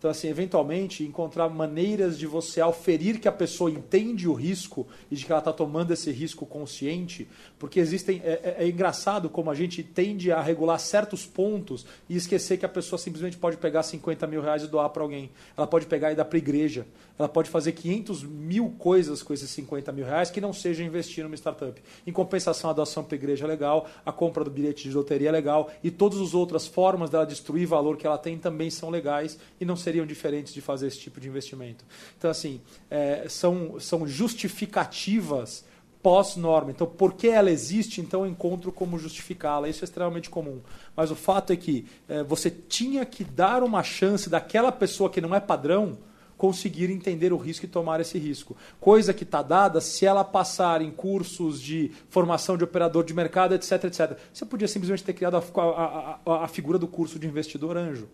Então, 0.00 0.10
assim, 0.10 0.28
eventualmente, 0.28 1.04
encontrar 1.04 1.50
maneiras 1.50 2.18
de 2.18 2.26
você 2.26 2.58
auferir 2.58 3.20
que 3.20 3.28
a 3.28 3.32
pessoa 3.32 3.70
entende 3.70 4.26
o 4.26 4.32
risco 4.32 4.88
e 5.10 5.14
de 5.14 5.26
que 5.26 5.30
ela 5.30 5.40
está 5.40 5.52
tomando 5.52 5.92
esse 5.92 6.10
risco 6.10 6.46
consciente, 6.46 7.28
porque 7.58 7.78
existem. 7.78 8.22
É, 8.24 8.30
é, 8.42 8.56
é, 8.60 8.66
engraçado 8.66 9.28
como 9.28 9.50
a 9.50 9.54
gente 9.54 9.82
tende 9.82 10.32
a 10.32 10.40
regular 10.40 10.78
certos 10.80 11.26
pontos 11.26 11.84
e 12.08 12.16
esquecer 12.16 12.56
que 12.56 12.64
a 12.64 12.68
pessoa 12.68 12.98
simplesmente 12.98 13.36
pode 13.36 13.58
pegar 13.58 13.82
50 13.82 14.26
mil 14.26 14.40
reais 14.40 14.62
e 14.62 14.68
doar 14.68 14.88
para 14.88 15.02
alguém. 15.02 15.30
Ela 15.54 15.66
pode 15.66 15.84
pegar 15.84 16.10
e 16.10 16.14
dar 16.14 16.24
para 16.24 16.38
igreja. 16.38 16.86
Ela 17.20 17.28
pode 17.28 17.50
fazer 17.50 17.72
500 17.72 18.22
mil 18.22 18.70
coisas 18.78 19.22
com 19.22 19.34
esses 19.34 19.50
50 19.50 19.92
mil 19.92 20.06
reais 20.06 20.30
que 20.30 20.40
não 20.40 20.54
seja 20.54 20.82
investir 20.82 21.22
numa 21.22 21.36
startup. 21.36 21.78
Em 22.06 22.10
compensação, 22.10 22.70
a 22.70 22.72
doação 22.72 23.04
para 23.04 23.14
a 23.14 23.18
igreja 23.18 23.44
é 23.44 23.46
legal, 23.46 23.86
a 24.06 24.10
compra 24.10 24.42
do 24.42 24.50
bilhete 24.50 24.88
de 24.88 24.94
loteria 24.94 25.28
é 25.28 25.32
legal 25.32 25.70
e 25.84 25.90
todas 25.90 26.18
as 26.18 26.32
outras 26.32 26.66
formas 26.66 27.10
dela 27.10 27.26
destruir 27.26 27.66
valor 27.66 27.98
que 27.98 28.06
ela 28.06 28.16
tem 28.16 28.38
também 28.38 28.70
são 28.70 28.88
legais 28.88 29.38
e 29.60 29.66
não 29.66 29.76
seriam 29.76 30.06
diferentes 30.06 30.54
de 30.54 30.62
fazer 30.62 30.86
esse 30.86 30.98
tipo 30.98 31.20
de 31.20 31.28
investimento. 31.28 31.84
Então, 32.16 32.30
assim, 32.30 32.58
é, 32.90 33.26
são, 33.28 33.78
são 33.78 34.06
justificativas 34.06 35.62
pós-norma. 36.02 36.70
Então, 36.70 36.86
por 36.86 37.12
que 37.12 37.28
ela 37.28 37.50
existe, 37.50 38.00
então 38.00 38.24
eu 38.24 38.30
encontro 38.30 38.72
como 38.72 38.98
justificá-la. 38.98 39.68
Isso 39.68 39.84
é 39.84 39.86
extremamente 39.86 40.30
comum. 40.30 40.62
Mas 40.96 41.10
o 41.10 41.14
fato 41.14 41.52
é 41.52 41.56
que 41.56 41.84
é, 42.08 42.22
você 42.22 42.50
tinha 42.50 43.04
que 43.04 43.24
dar 43.24 43.62
uma 43.62 43.82
chance 43.82 44.30
daquela 44.30 44.72
pessoa 44.72 45.10
que 45.10 45.20
não 45.20 45.34
é 45.34 45.40
padrão 45.40 45.98
conseguir 46.40 46.88
entender 46.90 47.34
o 47.34 47.36
risco 47.36 47.66
e 47.66 47.68
tomar 47.68 48.00
esse 48.00 48.18
risco. 48.18 48.56
Coisa 48.80 49.12
que 49.12 49.24
está 49.24 49.42
dada 49.42 49.78
se 49.78 50.06
ela 50.06 50.24
passar 50.24 50.80
em 50.80 50.90
cursos 50.90 51.60
de 51.60 51.90
formação 52.08 52.56
de 52.56 52.64
operador 52.64 53.04
de 53.04 53.12
mercado, 53.12 53.54
etc, 53.54 53.84
etc. 53.84 54.18
Você 54.32 54.46
podia 54.46 54.66
simplesmente 54.66 55.04
ter 55.04 55.12
criado 55.12 55.36
a, 55.36 55.60
a, 55.60 56.18
a, 56.24 56.44
a 56.44 56.48
figura 56.48 56.78
do 56.78 56.88
curso 56.88 57.18
de 57.18 57.26
investidor 57.26 57.76
anjo 57.76 58.08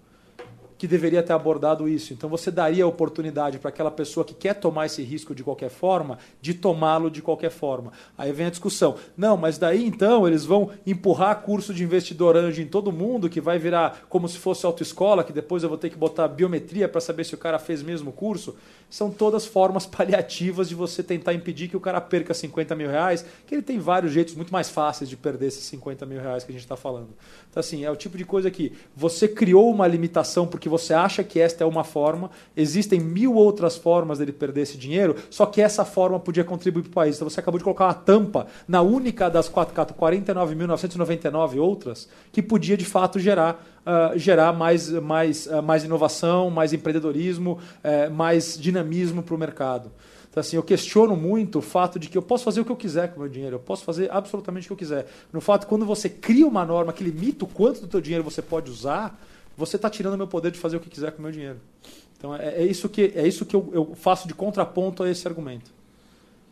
que 0.78 0.86
deveria 0.86 1.22
ter 1.22 1.32
abordado 1.32 1.88
isso. 1.88 2.12
Então 2.12 2.28
você 2.28 2.50
daria 2.50 2.84
a 2.84 2.86
oportunidade 2.86 3.58
para 3.58 3.70
aquela 3.70 3.90
pessoa 3.90 4.24
que 4.24 4.34
quer 4.34 4.54
tomar 4.54 4.86
esse 4.86 5.02
risco 5.02 5.34
de 5.34 5.42
qualquer 5.42 5.70
forma, 5.70 6.18
de 6.40 6.54
tomá-lo 6.54 7.10
de 7.10 7.22
qualquer 7.22 7.50
forma. 7.50 7.92
Aí 8.16 8.32
vem 8.32 8.46
a 8.46 8.50
discussão. 8.50 8.96
Não, 9.16 9.36
mas 9.36 9.58
daí 9.58 9.86
então 9.86 10.26
eles 10.26 10.44
vão 10.44 10.70
empurrar 10.86 11.42
curso 11.42 11.72
de 11.72 11.82
investidor 11.82 12.36
anjo 12.36 12.60
em 12.60 12.66
todo 12.66 12.92
mundo, 12.92 13.28
que 13.28 13.40
vai 13.40 13.58
virar 13.58 14.06
como 14.08 14.28
se 14.28 14.38
fosse 14.38 14.66
autoescola, 14.66 15.24
que 15.24 15.32
depois 15.32 15.62
eu 15.62 15.68
vou 15.68 15.78
ter 15.78 15.90
que 15.90 15.96
botar 15.96 16.28
biometria 16.28 16.88
para 16.88 17.00
saber 17.00 17.24
se 17.24 17.34
o 17.34 17.38
cara 17.38 17.58
fez 17.58 17.82
mesmo 17.82 18.12
curso. 18.12 18.56
São 18.88 19.10
todas 19.10 19.44
formas 19.44 19.84
paliativas 19.86 20.68
de 20.68 20.74
você 20.74 21.02
tentar 21.02 21.34
impedir 21.34 21.68
que 21.68 21.76
o 21.76 21.80
cara 21.80 22.00
perca 22.00 22.32
50 22.32 22.74
mil 22.74 22.88
reais, 22.88 23.24
que 23.46 23.54
ele 23.54 23.62
tem 23.62 23.78
vários 23.78 24.12
jeitos 24.12 24.34
muito 24.34 24.52
mais 24.52 24.70
fáceis 24.70 25.10
de 25.10 25.16
perder 25.16 25.48
esses 25.48 25.64
50 25.64 26.06
mil 26.06 26.20
reais 26.20 26.44
que 26.44 26.50
a 26.50 26.54
gente 26.54 26.62
está 26.62 26.76
falando. 26.76 27.08
Então, 27.50 27.60
assim, 27.60 27.84
é 27.84 27.90
o 27.90 27.96
tipo 27.96 28.16
de 28.16 28.24
coisa 28.24 28.48
que 28.50 28.72
você 28.94 29.26
criou 29.26 29.70
uma 29.70 29.86
limitação 29.86 30.46
porque 30.46 30.68
você 30.68 30.92
acha 30.94 31.24
que 31.24 31.40
esta 31.40 31.64
é 31.64 31.66
uma 31.66 31.84
forma, 31.84 32.30
existem 32.56 33.00
mil 33.00 33.34
outras 33.34 33.76
formas 33.76 34.18
dele 34.18 34.32
perder 34.32 34.62
esse 34.62 34.78
dinheiro, 34.78 35.16
só 35.30 35.46
que 35.46 35.60
essa 35.60 35.84
forma 35.84 36.20
podia 36.20 36.44
contribuir 36.44 36.82
para 36.82 36.90
o 36.90 36.94
país. 36.94 37.16
Então, 37.16 37.28
você 37.28 37.40
acabou 37.40 37.58
de 37.58 37.64
colocar 37.64 37.86
uma 37.86 37.94
tampa 37.94 38.46
na 38.68 38.82
única 38.82 39.28
das 39.28 39.50
49.999 39.50 41.60
outras 41.60 42.08
que 42.32 42.42
podia, 42.42 42.76
de 42.76 42.84
fato, 42.84 43.18
gerar 43.18 43.64
Uh, 43.86 44.18
gerar 44.18 44.52
mais, 44.52 44.90
mais, 44.90 45.46
uh, 45.46 45.62
mais 45.62 45.84
inovação, 45.84 46.50
mais 46.50 46.72
empreendedorismo, 46.72 47.60
uh, 47.84 48.10
mais 48.10 48.58
dinamismo 48.58 48.75
para 49.22 49.34
o 49.34 49.38
mercado. 49.38 49.92
Então, 50.28 50.40
assim, 50.40 50.56
eu 50.56 50.62
questiono 50.62 51.16
muito 51.16 51.60
o 51.60 51.62
fato 51.62 51.98
de 51.98 52.08
que 52.08 52.18
eu 52.18 52.22
posso 52.22 52.44
fazer 52.44 52.60
o 52.60 52.64
que 52.64 52.70
eu 52.70 52.76
quiser 52.76 53.08
com 53.08 53.16
o 53.16 53.20
meu 53.20 53.28
dinheiro, 53.28 53.56
eu 53.56 53.60
posso 53.60 53.84
fazer 53.84 54.10
absolutamente 54.12 54.66
o 54.66 54.68
que 54.68 54.72
eu 54.74 54.76
quiser. 54.76 55.06
No 55.32 55.40
fato, 55.40 55.66
quando 55.66 55.86
você 55.86 56.10
cria 56.10 56.46
uma 56.46 56.64
norma 56.64 56.92
que 56.92 57.02
limita 57.02 57.44
o 57.44 57.48
quanto 57.48 57.80
do 57.80 57.86
teu 57.86 58.00
dinheiro 58.00 58.22
você 58.22 58.42
pode 58.42 58.70
usar, 58.70 59.18
você 59.56 59.76
está 59.76 59.88
tirando 59.88 60.14
o 60.14 60.18
meu 60.18 60.26
poder 60.26 60.50
de 60.50 60.58
fazer 60.58 60.76
o 60.76 60.80
que 60.80 60.90
quiser 60.90 61.12
com 61.12 61.20
o 61.20 61.22
meu 61.22 61.32
dinheiro. 61.32 61.58
Então, 62.18 62.36
é, 62.36 62.62
é 62.62 62.66
isso 62.66 62.88
que, 62.88 63.12
é 63.14 63.26
isso 63.26 63.46
que 63.46 63.56
eu, 63.56 63.70
eu 63.72 63.94
faço 63.94 64.28
de 64.28 64.34
contraponto 64.34 65.02
a 65.02 65.10
esse 65.10 65.26
argumento. 65.26 65.70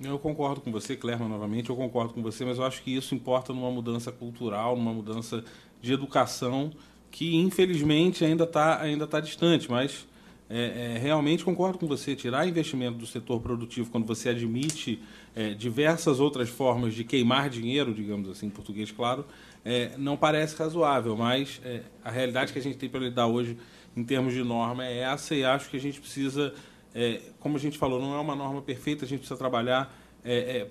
Eu 0.01 0.19
concordo 0.19 0.61
com 0.61 0.73
você, 0.73 0.97
Clerma, 0.97 1.29
novamente, 1.29 1.71
eu 1.71 1.77
concordo 1.77 2.15
com 2.15 2.23
você, 2.23 2.45
mas 2.45 2.59
eu 2.59 2.65
acho 2.65 2.83
que 2.83 2.97
isso 2.97 3.15
importa 3.15 3.53
numa 3.53 3.71
mudança 3.71 4.11
cultural, 4.11 4.77
numa 4.77 4.93
mudança 4.93 5.45
de 5.81 5.93
educação 5.93 6.73
que, 7.11 7.37
infelizmente, 7.37 8.25
ainda 8.25 8.45
está 8.45 8.81
ainda 8.81 9.07
tá 9.07 9.21
distante, 9.21 9.71
mas 9.71 10.07
é, 10.49 10.95
é, 10.95 10.99
realmente 10.99 11.45
concordo 11.45 11.79
com 11.79 11.87
você. 11.87 12.15
Tirar 12.15 12.47
investimento 12.47 12.99
do 12.99 13.07
setor 13.07 13.41
produtivo 13.41 13.91
quando 13.91 14.07
você 14.07 14.29
admite 14.29 15.03
é, 15.35 15.55
diversas 15.55 16.21
outras 16.21 16.49
formas 16.49 16.95
de 16.95 17.03
queimar 17.03 17.49
dinheiro, 17.49 17.95
digamos 17.95 18.29
assim, 18.29 18.47
em 18.47 18.51
português, 18.51 18.91
claro, 18.91 19.25
é, 19.65 19.93
não 19.97 20.17
parece 20.17 20.57
razoável. 20.57 21.17
Mas 21.17 21.61
é, 21.65 21.83
a 22.05 22.11
realidade 22.11 22.53
que 22.53 22.59
a 22.59 22.63
gente 22.63 22.77
tem 22.77 22.89
para 22.89 23.01
lidar 23.01 23.27
hoje, 23.27 23.57
em 23.97 24.05
termos 24.05 24.35
de 24.35 24.43
norma, 24.43 24.85
é 24.85 24.99
essa 24.99 25.35
e 25.35 25.45
acho 25.45 25.71
que 25.71 25.77
a 25.77 25.81
gente 25.81 26.01
precisa, 26.01 26.53
é, 26.95 27.21
como 27.41 27.57
a 27.57 27.61
gente 27.61 27.79
falou, 27.79 28.01
não 28.01 28.15
é 28.15 28.21
uma 28.21 28.37
norma 28.37 28.61
perfeita, 28.61 29.05
a 29.05 29.09
gente 29.09 29.21
precisa 29.21 29.39
trabalhar 29.39 30.01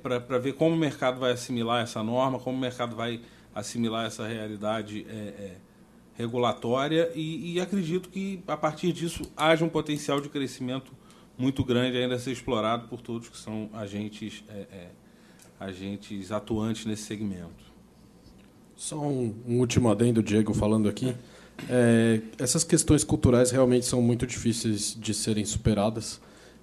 para 0.02 0.40
ver 0.40 0.54
como 0.54 0.76
o 0.76 0.80
mercado 0.80 1.20
vai 1.20 1.32
assimilar 1.32 1.84
essa 1.84 2.02
norma, 2.02 2.40
como 2.40 2.58
o 2.58 2.60
mercado 2.60 2.96
vai 2.96 3.22
assimilar 3.54 4.08
essa 4.08 4.28
realidade 4.28 5.06
regulatória 6.16 7.12
e, 7.16 7.54
e, 7.54 7.60
acredito 7.60 8.10
que 8.10 8.40
a 8.48 8.56
partir 8.56 8.94
disso 8.94 9.24
haja 9.36 9.66
um 9.66 9.70
potencial 9.70 10.22
de 10.22 10.30
crescimento 10.30 10.92
muito 11.38 11.64
grande 11.64 11.98
ainda 11.98 12.16
a 12.16 12.20
ser 12.20 12.32
explorado 12.32 12.88
por 12.88 13.02
todos 13.02 13.30
que 13.30 13.38
são 13.38 13.70
agentes, 13.74 14.44
é, 14.48 14.54
é, 14.72 14.88
agentes 15.60 16.32
atuantes 16.32 16.86
nesse 16.86 17.04
segmento. 17.04 17.74
Só 18.76 19.00
um, 19.00 19.34
um, 19.48 19.60
último 19.60 19.90
adendo, 19.90 20.22
Diego, 20.22 20.54
falando 20.54 20.88
aqui. 20.88 21.16
É, 21.70 22.22
essas 22.38 22.64
questões 22.64 23.04
culturais 23.04 23.52
realmente 23.52 23.86
são 23.86 24.02
muito 24.02 24.26
difíceis 24.28 24.96
de 25.00 25.14
serem 25.14 25.46
superadas 25.46 26.20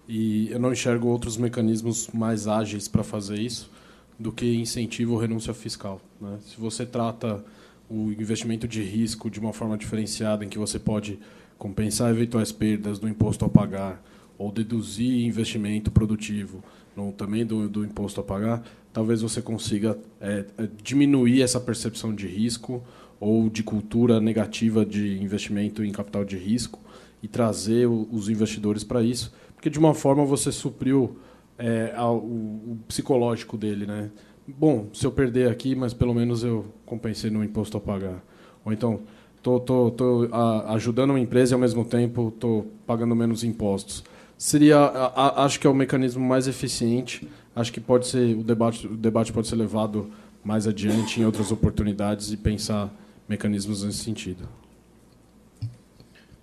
e 0.09 0.51
eu 0.51 0.59
não 0.59 0.72
enxergo 0.72 1.09
outros 1.09 1.36
mecanismos 1.36 2.09
mais 2.12 2.46
ágeis 2.46 2.88
para 2.88 3.05
fazer 3.05 3.38
isso 3.38 3.70
do 4.18 4.30
que 4.30 4.57
incentivo 4.57 5.14
ou 5.14 5.18
renúncia 5.18 5.55
fiscal. 5.55 6.01
Né? 6.20 6.38
Se 6.44 6.61
você 6.61 6.84
trata 6.84 7.44
o 7.91 8.12
investimento 8.12 8.68
de 8.68 8.82
risco 8.82 9.28
de 9.28 9.41
uma 9.41 9.53
forma 9.53 9.76
diferenciada, 9.76 10.45
em 10.45 10.49
que 10.49 10.59
você 10.59 10.78
pode 10.78 11.18
compensar 11.59 12.11
eventuais 12.11 12.53
perdas 12.53 12.99
do 12.99 13.09
imposto 13.09 13.45
a 13.45 13.49
pagar 13.49 14.03
ou 14.38 14.51
deduzir 14.51 15.26
investimento 15.26 15.91
produtivo 15.91 16.62
no, 16.97 17.12
também 17.12 17.45
do, 17.45 17.68
do 17.68 17.84
imposto 17.84 18.20
a 18.20 18.24
pagar, 18.24 18.62
talvez 18.93 19.20
você 19.20 19.43
consiga 19.43 19.99
é, 20.20 20.45
é, 20.57 20.68
diminuir 20.82 21.43
essa 21.43 21.61
percepção 21.61 22.14
de 22.14 22.26
risco 22.26 22.82
ou 23.18 23.51
de 23.51 23.62
cultura 23.62 24.20
negativa 24.20 24.86
de 24.86 25.22
investimento 25.22 25.84
em 25.84 25.93
capital 25.93 26.24
de 26.24 26.38
risco 26.38 26.80
e 27.22 27.28
trazer 27.28 27.86
os 27.86 28.30
investidores 28.30 28.82
para 28.82 29.03
isso, 29.03 29.32
porque 29.55 29.68
de 29.68 29.78
uma 29.78 29.93
forma 29.93 30.24
você 30.24 30.51
supriu 30.51 31.18
é, 31.59 31.95
o 32.01 32.78
psicológico 32.88 33.59
dele, 33.59 33.84
né? 33.84 34.11
Bom, 34.59 34.88
se 34.92 35.07
eu 35.07 35.12
perder 35.12 35.51
aqui, 35.51 35.74
mas 35.74 35.92
pelo 35.92 36.14
menos 36.14 36.42
eu 36.42 36.66
compensei 36.86 37.30
no 37.30 37.42
imposto 37.42 37.76
a 37.76 37.80
pagar. 37.80 38.22
Ou 38.64 38.72
então, 38.72 39.01
estou 39.36 39.61
tô, 39.61 39.90
tô, 39.90 40.26
tô 40.28 40.34
ajudando 40.68 41.11
uma 41.11 41.20
empresa 41.20 41.53
e 41.53 41.55
ao 41.55 41.61
mesmo 41.61 41.84
tempo 41.84 42.28
estou 42.28 42.66
pagando 42.86 43.14
menos 43.14 43.44
impostos. 43.44 44.05
Seria, 44.36 44.78
a, 44.78 45.07
a, 45.07 45.44
acho 45.44 45.61
que 45.61 45.66
é 45.66 45.70
o 45.70 45.74
mecanismo 45.74 46.24
mais 46.24 46.48
eficiente. 46.48 47.28
Acho 47.55 47.72
que 47.72 47.80
pode 47.80 48.07
ser 48.07 48.36
o 48.36 48.42
debate, 48.42 48.86
o 48.86 48.96
debate 48.96 49.32
pode 49.32 49.48
ser 49.48 49.57
levado 49.57 50.11
mais 50.42 50.66
adiante 50.66 51.20
em 51.20 51.24
outras 51.24 51.53
oportunidades 51.53 52.32
e 52.32 52.36
pensar 52.36 52.94
mecanismos 53.28 53.84
nesse 53.84 53.98
sentido. 53.98 54.48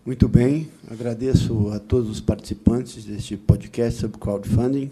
Muito 0.06 0.28
bem, 0.28 0.70
agradeço 0.90 1.70
a 1.74 1.80
todos 1.80 2.10
os 2.10 2.22
participantes 2.22 3.04
deste 3.04 3.36
podcast 3.36 4.00
sobre 4.00 4.18
crowdfunding 4.18 4.92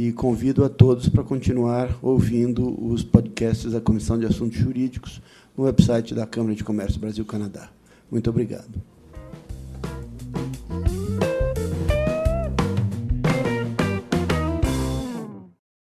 e 0.00 0.12
convido 0.12 0.64
a 0.64 0.68
todos 0.70 1.10
para 1.10 1.22
continuar 1.22 1.94
ouvindo 2.00 2.74
os 2.90 3.02
podcasts 3.02 3.72
da 3.72 3.82
Comissão 3.82 4.18
de 4.18 4.24
Assuntos 4.24 4.56
Jurídicos 4.56 5.20
no 5.54 5.64
website 5.64 6.14
da 6.14 6.26
Câmara 6.26 6.54
de 6.54 6.64
Comércio 6.64 6.98
Brasil-Canadá. 6.98 7.68
Muito 8.10 8.30
obrigado. 8.30 8.80